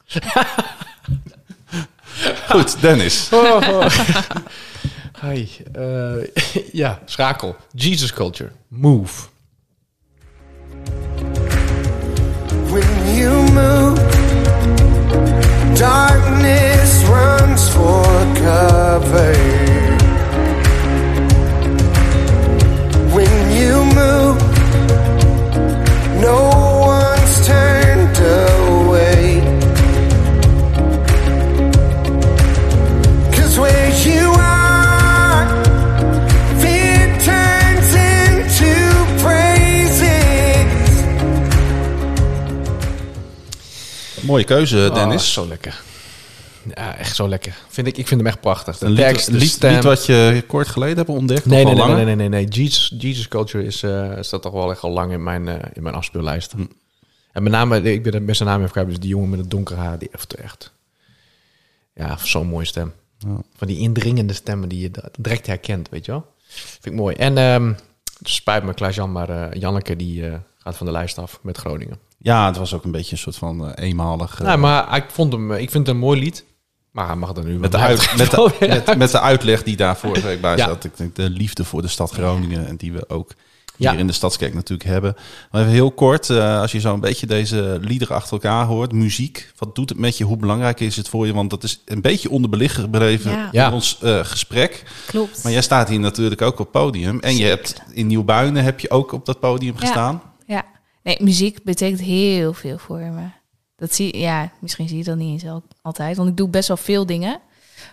Goed, 2.49 2.81
Dennis. 2.81 3.29
Hi. 5.21 5.47
eh, 5.73 6.13
ja, 6.81 6.99
schakel. 7.05 7.55
Jesus 7.71 8.13
Culture. 8.13 8.51
Move. 8.67 9.23
When 12.69 13.15
you 13.15 13.51
move, 13.51 14.01
darkness 15.77 17.03
runs 17.03 17.69
for 17.69 18.25
cover. 18.33 19.84
Mooie 44.35 44.47
keuze, 44.47 44.89
Dennis. 44.93 45.37
Oh, 45.37 45.43
zo 45.43 45.47
lekker. 45.47 45.81
Ja, 46.73 46.97
echt 46.97 47.15
zo 47.15 47.27
lekker. 47.27 47.57
Vind 47.67 47.87
ik, 47.87 47.97
ik 47.97 48.07
vind 48.07 48.19
hem 48.19 48.29
echt 48.29 48.39
prachtig. 48.39 48.77
De 48.77 48.85
een 48.85 48.95
tekst, 48.95 49.27
lied, 49.27 49.35
de 49.35 49.41
lied, 49.41 49.51
stem. 49.51 49.73
lied 49.73 49.83
wat 49.83 50.05
je 50.05 50.43
kort 50.47 50.67
geleden 50.67 50.97
hebt 50.97 51.09
ontdekt? 51.09 51.45
Nee, 51.45 51.65
nee, 51.65 51.75
nee, 51.75 51.85
nee, 51.85 52.05
nee, 52.05 52.15
nee, 52.15 52.29
nee. 52.29 52.45
Jesus, 52.45 52.93
Jesus 52.97 53.27
Culture 53.27 53.65
is, 53.65 53.83
eh, 53.83 54.11
staat 54.19 54.41
toch 54.41 54.53
wel 54.53 54.71
echt 54.71 54.81
al 54.81 54.91
lang 54.91 55.11
in 55.11 55.23
mijn, 55.23 55.47
eh, 55.47 55.69
in 55.73 55.83
mijn 55.83 55.95
afspeellijst. 55.95 56.51
Hm. 56.51 56.65
En 57.31 57.43
met 57.43 57.51
name, 57.51 57.81
ik 57.81 58.03
ben 58.03 58.11
de 58.11 58.21
beste 58.21 58.43
naam 58.43 58.59
even 58.59 58.71
kwijt, 58.71 58.87
dus 58.87 58.99
die 58.99 59.09
jongen 59.09 59.29
met 59.29 59.39
het 59.39 59.49
donkere 59.51 59.79
haar, 59.79 59.99
die 59.99 60.09
echt, 60.11 60.33
echt 60.33 60.71
ja, 61.93 62.17
zo'n 62.17 62.47
mooie 62.47 62.65
stem. 62.65 62.93
Ja. 63.17 63.37
Van 63.55 63.67
die 63.67 63.77
indringende 63.77 64.33
stemmen 64.33 64.69
die 64.69 64.79
je 64.79 64.91
direct 65.19 65.47
herkent, 65.47 65.89
weet 65.89 66.05
je 66.05 66.11
wel. 66.11 66.25
Vind 66.47 66.85
ik 66.85 66.93
mooi. 66.93 67.15
En 67.15 67.35
het 67.35 67.77
spijt 68.29 68.63
me, 68.63 68.73
Klaas-Jan, 68.73 69.11
maar 69.11 69.29
eh, 69.29 69.59
Janneke 69.61 69.95
die 69.95 70.31
gaat 70.57 70.77
van 70.77 70.85
de 70.85 70.91
lijst 70.91 71.17
af 71.17 71.39
met 71.41 71.57
Groningen. 71.57 71.99
Ja, 72.25 72.45
het 72.45 72.57
was 72.57 72.73
ook 72.73 72.83
een 72.83 72.91
beetje 72.91 73.11
een 73.11 73.17
soort 73.17 73.35
van 73.35 73.73
eh, 73.73 73.87
eenmalig. 73.87 74.39
eh, 74.39 74.45
nou, 74.45 74.57
maar 74.59 74.95
ik, 74.95 75.05
vond 75.11 75.33
hem, 75.33 75.51
ik 75.51 75.71
vind 75.71 75.87
het 75.87 75.95
een 75.95 76.01
mooi 76.01 76.19
lied. 76.19 76.43
Maar 76.91 77.07
hij 77.07 77.15
mag 77.15 77.35
er 77.35 77.43
nu 77.45 77.59
met, 77.59 77.71
de 77.71 77.77
uit, 77.77 78.13
met, 78.17 78.31
de, 78.31 78.51
met, 78.59 78.97
met 78.97 79.11
de 79.11 79.19
uitleg 79.19 79.63
die 79.63 79.75
daar 79.75 79.97
vorige 79.97 80.27
week 80.27 80.41
bij 80.41 80.57
Ja. 80.57 80.65
zat. 80.67 80.83
Ik 80.83 80.97
denk 80.97 81.15
de 81.15 81.29
liefde 81.29 81.63
voor 81.63 81.81
de 81.81 81.87
stad 81.87 82.11
Groningen. 82.11 82.67
En 82.67 82.75
die 82.75 82.91
we 82.93 83.09
ook 83.09 83.31
Ja. 83.77 83.91
hier 83.91 83.99
in 83.99 84.07
de 84.07 84.13
Stadskerk 84.13 84.53
natuurlijk 84.53 84.89
hebben. 84.89 85.15
Maar 85.51 85.61
even 85.61 85.73
heel 85.73 85.91
kort, 85.91 86.29
eh, 86.29 86.59
als 86.59 86.71
je 86.71 86.79
zo 86.79 86.93
een 86.93 86.99
beetje 86.99 87.27
deze 87.27 87.77
liederen 87.81 88.15
achter 88.15 88.33
elkaar 88.33 88.65
hoort. 88.65 88.91
Muziek, 88.91 89.51
wat 89.57 89.75
doet 89.75 89.89
het 89.89 89.97
met 89.99 90.17
je? 90.17 90.23
Hoe 90.23 90.37
belangrijk 90.37 90.79
is 90.79 90.95
het 90.95 91.09
voor 91.09 91.25
je? 91.27 91.33
Want 91.33 91.49
dat 91.49 91.63
is 91.63 91.81
een 91.85 92.01
beetje 92.01 92.29
onderbelicht 92.29 92.89
bedreven 92.91 93.31
Ja. 93.31 93.37
in 93.43 93.47
Ja. 93.51 93.71
ons 93.71 93.97
eh, 94.01 94.19
gesprek. 94.23 94.83
Klopt. 95.05 95.43
Maar 95.43 95.51
jij 95.51 95.61
staat 95.61 95.89
hier 95.89 95.99
natuurlijk 95.99 96.41
ook 96.41 96.51
op 96.53 96.57
het 96.57 96.71
podium. 96.71 97.19
En 97.19 97.35
je 97.37 97.45
hebt 97.45 97.81
in 97.93 98.07
Nieuwbuinen 98.07 98.63
heb 98.63 98.79
je 98.79 98.89
ook 98.89 99.11
op 99.11 99.25
dat 99.25 99.39
podium 99.39 99.73
Ja. 99.73 99.79
gestaan. 99.79 100.21
Nee, 101.05 101.17
muziek 101.21 101.63
betekent 101.63 102.01
heel 102.01 102.53
veel 102.53 102.77
voor 102.77 102.99
me. 102.99 103.27
Dat 103.75 103.93
zie 103.93 104.17
ja, 104.17 104.51
misschien 104.61 104.87
zie 104.87 104.97
je 104.97 105.03
dat 105.03 105.17
niet 105.17 105.31
eens 105.31 105.51
al- 105.51 105.63
altijd, 105.81 106.17
want 106.17 106.29
ik 106.29 106.37
doe 106.37 106.49
best 106.49 106.67
wel 106.67 106.77
veel 106.77 107.05
dingen. 107.05 107.39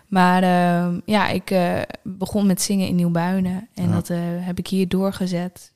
Maar 0.08 0.42
ehm, 0.42 1.00
ja, 1.04 1.28
ik 1.28 1.50
eh, 1.50 1.80
begon 2.02 2.46
met 2.46 2.62
zingen 2.62 2.86
in 2.88 2.94
Nieuwbuinen 2.94 3.68
en 3.74 3.88
Ja. 3.88 3.92
dat 3.94 4.10
eh, 4.10 4.18
heb 4.20 4.58
ik 4.58 4.66
hier 4.66 4.88
doorgezet. 4.88 5.72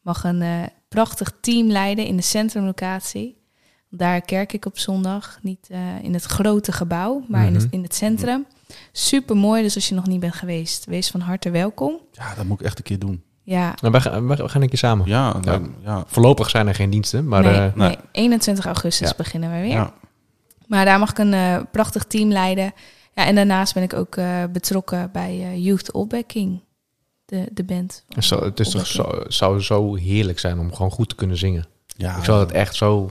Mag 0.00 0.24
een 0.24 0.42
eh, 0.42 0.62
prachtig 0.88 1.32
team 1.40 1.66
leiden 1.68 2.06
in 2.06 2.16
de 2.16 2.22
centrumlocatie. 2.22 3.40
Daar 3.90 4.20
kerk 4.20 4.52
ik 4.52 4.64
op 4.66 4.78
zondag, 4.78 5.38
niet 5.42 5.68
in 6.02 6.12
het 6.14 6.24
grote 6.24 6.72
gebouw, 6.72 7.24
maar 7.28 7.46
in, 7.46 7.54
het, 7.54 7.64
Mhm. 7.64 7.74
in 7.74 7.82
het 7.82 7.94
centrum. 7.94 8.46
Super 8.92 9.36
mooi, 9.36 9.62
dus 9.62 9.74
als 9.74 9.88
je 9.88 9.94
nog 9.94 10.06
niet 10.06 10.20
bent 10.20 10.34
geweest, 10.34 10.84
wees 10.84 11.10
van 11.10 11.20
harte 11.20 11.50
welkom. 11.50 12.00
Ja, 12.12 12.34
dat 12.34 12.44
moet 12.44 12.60
ik 12.60 12.66
echt 12.66 12.78
een 12.78 12.84
keer 12.84 12.98
doen. 12.98 13.22
Ja, 13.44 13.74
Nou, 13.80 13.92
wij, 13.92 14.00
gaan, 14.00 14.26
wij 14.26 14.36
gaan 14.36 14.62
een 14.62 14.68
keer 14.68 14.78
samen. 14.78 15.06
Ja, 15.06 15.36
Ja. 15.42 15.60
ja. 15.84 16.04
Voorlopig 16.06 16.50
zijn 16.50 16.68
er 16.68 16.74
geen 16.74 16.90
diensten, 16.90 17.28
maar 17.28 17.42
nee, 17.42 17.52
eh, 17.54 17.60
nee. 17.74 17.88
nee, 17.88 17.96
21 18.12 18.64
augustus 18.66 19.08
Ja. 19.08 19.14
beginnen 19.16 19.50
we 19.52 19.60
weer. 19.60 19.70
ja. 19.70 19.92
Maar 20.66 20.84
daar 20.84 20.98
mag 20.98 21.10
ik 21.10 21.18
een 21.18 21.34
eh, 21.34 21.58
prachtig 21.72 22.04
team 22.04 22.30
leiden. 22.30 22.72
Ja, 23.14 23.26
en 23.26 23.34
daarnaast 23.34 23.74
ben 23.74 23.82
ik 23.82 23.92
ook 23.94 24.16
eh, 24.16 24.26
betrokken 24.52 25.10
bij 25.12 25.38
eh, 25.42 25.64
Youth 25.64 25.92
Opbacking, 25.92 26.60
de, 27.24 27.46
de 27.52 27.64
band. 27.64 28.04
van 28.08 28.22
zo, 28.22 28.44
het 28.44 28.60
is 28.60 28.70
toch 28.70 28.86
zo, 28.86 29.22
zou 29.26 29.60
zo 29.60 29.94
heerlijk 29.94 30.38
zijn 30.38 30.58
om 30.58 30.74
gewoon 30.74 30.90
goed 30.90 31.08
te 31.08 31.14
kunnen 31.14 31.36
zingen. 31.36 31.66
ja. 31.86 32.16
Ik 32.16 32.24
zou 32.24 32.38
dat 32.38 32.50
echt 32.52 32.74
zo... 32.74 33.10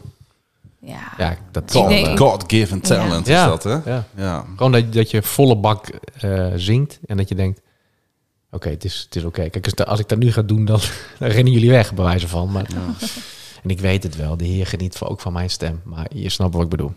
Ja, 0.80 1.00
Ja, 1.18 1.36
dat 1.52 1.72
God, 1.72 2.18
God-given 2.20 2.82
talent 2.82 3.28
Ja. 3.28 3.44
is 3.44 3.50
dat, 3.50 3.64
hè? 3.64 3.92
Ja. 3.94 4.04
Ja. 4.16 4.46
Gewoon 4.56 4.72
dat, 4.72 4.94
dat 4.94 5.12
je 5.12 5.22
volle 5.22 5.56
bak 5.58 5.88
eh, 6.20 6.48
zingt 6.56 7.00
en 7.06 7.18
dat 7.18 7.30
je 7.30 7.36
denkt... 7.36 7.62
Oké, 8.52 8.70
het 8.70 8.84
is, 8.84 9.02
het 9.06 9.16
is 9.16 9.24
oké. 9.24 9.50
Kijk, 9.50 9.66
als, 9.66 9.76
als 9.86 10.00
ik 10.00 10.08
dat 10.10 10.18
nu 10.18 10.32
ga 10.32 10.42
doen, 10.42 10.66
dan, 10.66 10.80
dan 11.20 11.30
rennen 11.30 11.54
jullie 11.54 11.70
weg, 11.70 11.94
bij 11.94 12.04
wijze 12.04 12.28
van. 12.28 12.52
Maar, 12.52 12.68
En 13.64 13.70
ik 13.70 13.80
weet 13.80 14.04
het 14.04 14.16
wel, 14.16 14.38
de 14.38 14.46
Heer 14.46 14.68
geniet 14.68 15.00
ook 15.02 15.20
van 15.20 15.34
mijn 15.34 15.50
stem. 15.50 15.82
Maar 15.84 16.08
je 16.14 16.30
snapt 16.30 16.54
wat 16.54 16.64
ik 16.64 16.70
bedoel. 16.70 16.94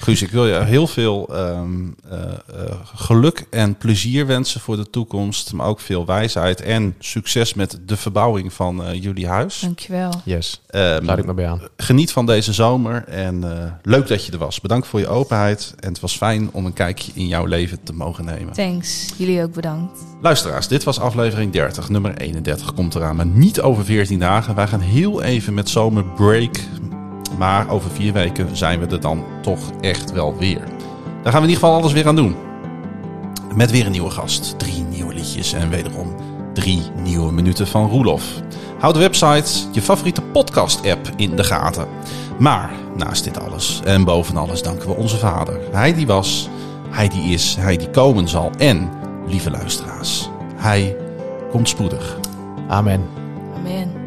Guus, 0.00 0.22
ik 0.22 0.30
wil 0.30 0.46
je 0.46 0.64
heel 0.64 0.86
veel 0.86 1.28
ehm, 1.34 1.70
eh, 2.10 2.20
eh, 2.22 2.74
geluk 2.94 3.46
en 3.50 3.74
plezier 3.76 4.26
wensen 4.26 4.60
voor 4.60 4.76
de 4.76 4.90
toekomst. 4.90 5.52
Maar 5.52 5.66
ook 5.66 5.80
veel 5.80 6.06
wijsheid 6.06 6.60
en 6.60 6.94
succes 6.98 7.54
met 7.54 7.78
de 7.86 7.96
verbouwing 7.96 8.52
van 8.52 8.84
eh, 8.84 9.02
jullie 9.02 9.28
huis. 9.28 9.60
dankjewel. 9.60 10.10
Yes, 10.24 10.60
Ehm, 10.68 11.02
sluit 11.02 11.18
ik 11.18 11.26
me 11.26 11.34
bij 11.34 11.48
aan. 11.48 11.60
geniet 11.76 12.12
van 12.12 12.26
deze 12.26 12.52
zomer 12.52 13.04
en 13.04 13.44
eh, 13.62 13.72
leuk 13.82 14.06
dat 14.06 14.24
je 14.26 14.32
er 14.32 14.38
was. 14.38 14.60
Bedankt 14.60 14.86
voor 14.86 15.00
je 15.00 15.08
openheid 15.08 15.74
en 15.80 15.88
het 15.88 16.00
was 16.00 16.16
fijn 16.16 16.48
om 16.52 16.66
een 16.66 16.72
kijkje 16.72 17.12
in 17.14 17.26
jouw 17.26 17.44
leven 17.44 17.82
te 17.82 17.92
mogen 17.92 18.24
nemen. 18.24 18.52
Thanks. 18.52 19.06
Jullie 19.16 19.42
ook 19.42 19.52
bedankt. 19.52 19.98
Luisteraars, 20.22 20.68
dit 20.68 20.84
was 20.84 21.00
aflevering 21.00 21.52
30. 21.52 21.88
Nummer 21.88 22.16
31 22.16 22.74
komt 22.74 22.94
eraan, 22.94 23.16
maar 23.16 23.26
niet 23.26 23.60
over 23.60 23.84
14 23.84 24.18
dagen. 24.18 24.54
Wij 24.54 24.66
gaan 24.66 24.80
heel 24.80 25.22
even 25.22 25.54
met 25.54 25.68
zomerbreak. 25.68 26.56
Maar 27.36 27.70
over 27.70 27.90
vier 27.90 28.12
weken 28.12 28.56
zijn 28.56 28.80
we 28.80 28.86
er 28.86 29.00
dan 29.00 29.24
toch 29.42 29.70
echt 29.80 30.12
wel 30.12 30.36
weer. 30.36 30.62
Daar 31.22 31.32
gaan 31.32 31.42
we 31.42 31.48
in 31.48 31.54
ieder 31.54 31.64
geval 31.64 31.74
alles 31.74 31.92
weer 31.92 32.06
aan 32.06 32.16
doen. 32.16 32.36
Met 33.54 33.70
weer 33.70 33.86
een 33.86 33.92
nieuwe 33.92 34.10
gast, 34.10 34.58
drie 34.58 34.82
nieuwe 34.82 35.14
liedjes 35.14 35.52
en 35.52 35.70
wederom 35.70 36.14
drie 36.58 36.82
nieuwe 37.02 37.32
minuten 37.32 37.66
van 37.66 37.88
Roelof. 37.88 38.24
Houd 38.78 38.94
de 38.94 39.00
website, 39.00 39.68
je 39.72 39.82
favoriete 39.82 40.22
podcast-app 40.22 41.10
in 41.16 41.36
de 41.36 41.44
gaten. 41.44 41.88
Maar 42.38 42.70
naast 42.96 43.24
dit 43.24 43.40
alles 43.40 43.80
en 43.84 44.04
boven 44.04 44.36
alles 44.36 44.62
danken 44.62 44.88
we 44.88 44.94
onze 44.94 45.18
vader. 45.18 45.60
Hij 45.72 45.94
die 45.94 46.06
was, 46.06 46.48
hij 46.90 47.08
die 47.08 47.32
is, 47.32 47.56
hij 47.58 47.76
die 47.76 47.90
komen 47.90 48.28
zal. 48.28 48.50
En, 48.58 48.90
lieve 49.26 49.50
luisteraars, 49.50 50.28
hij 50.56 50.96
komt 51.50 51.68
spoedig. 51.68 52.18
Amen. 52.68 53.97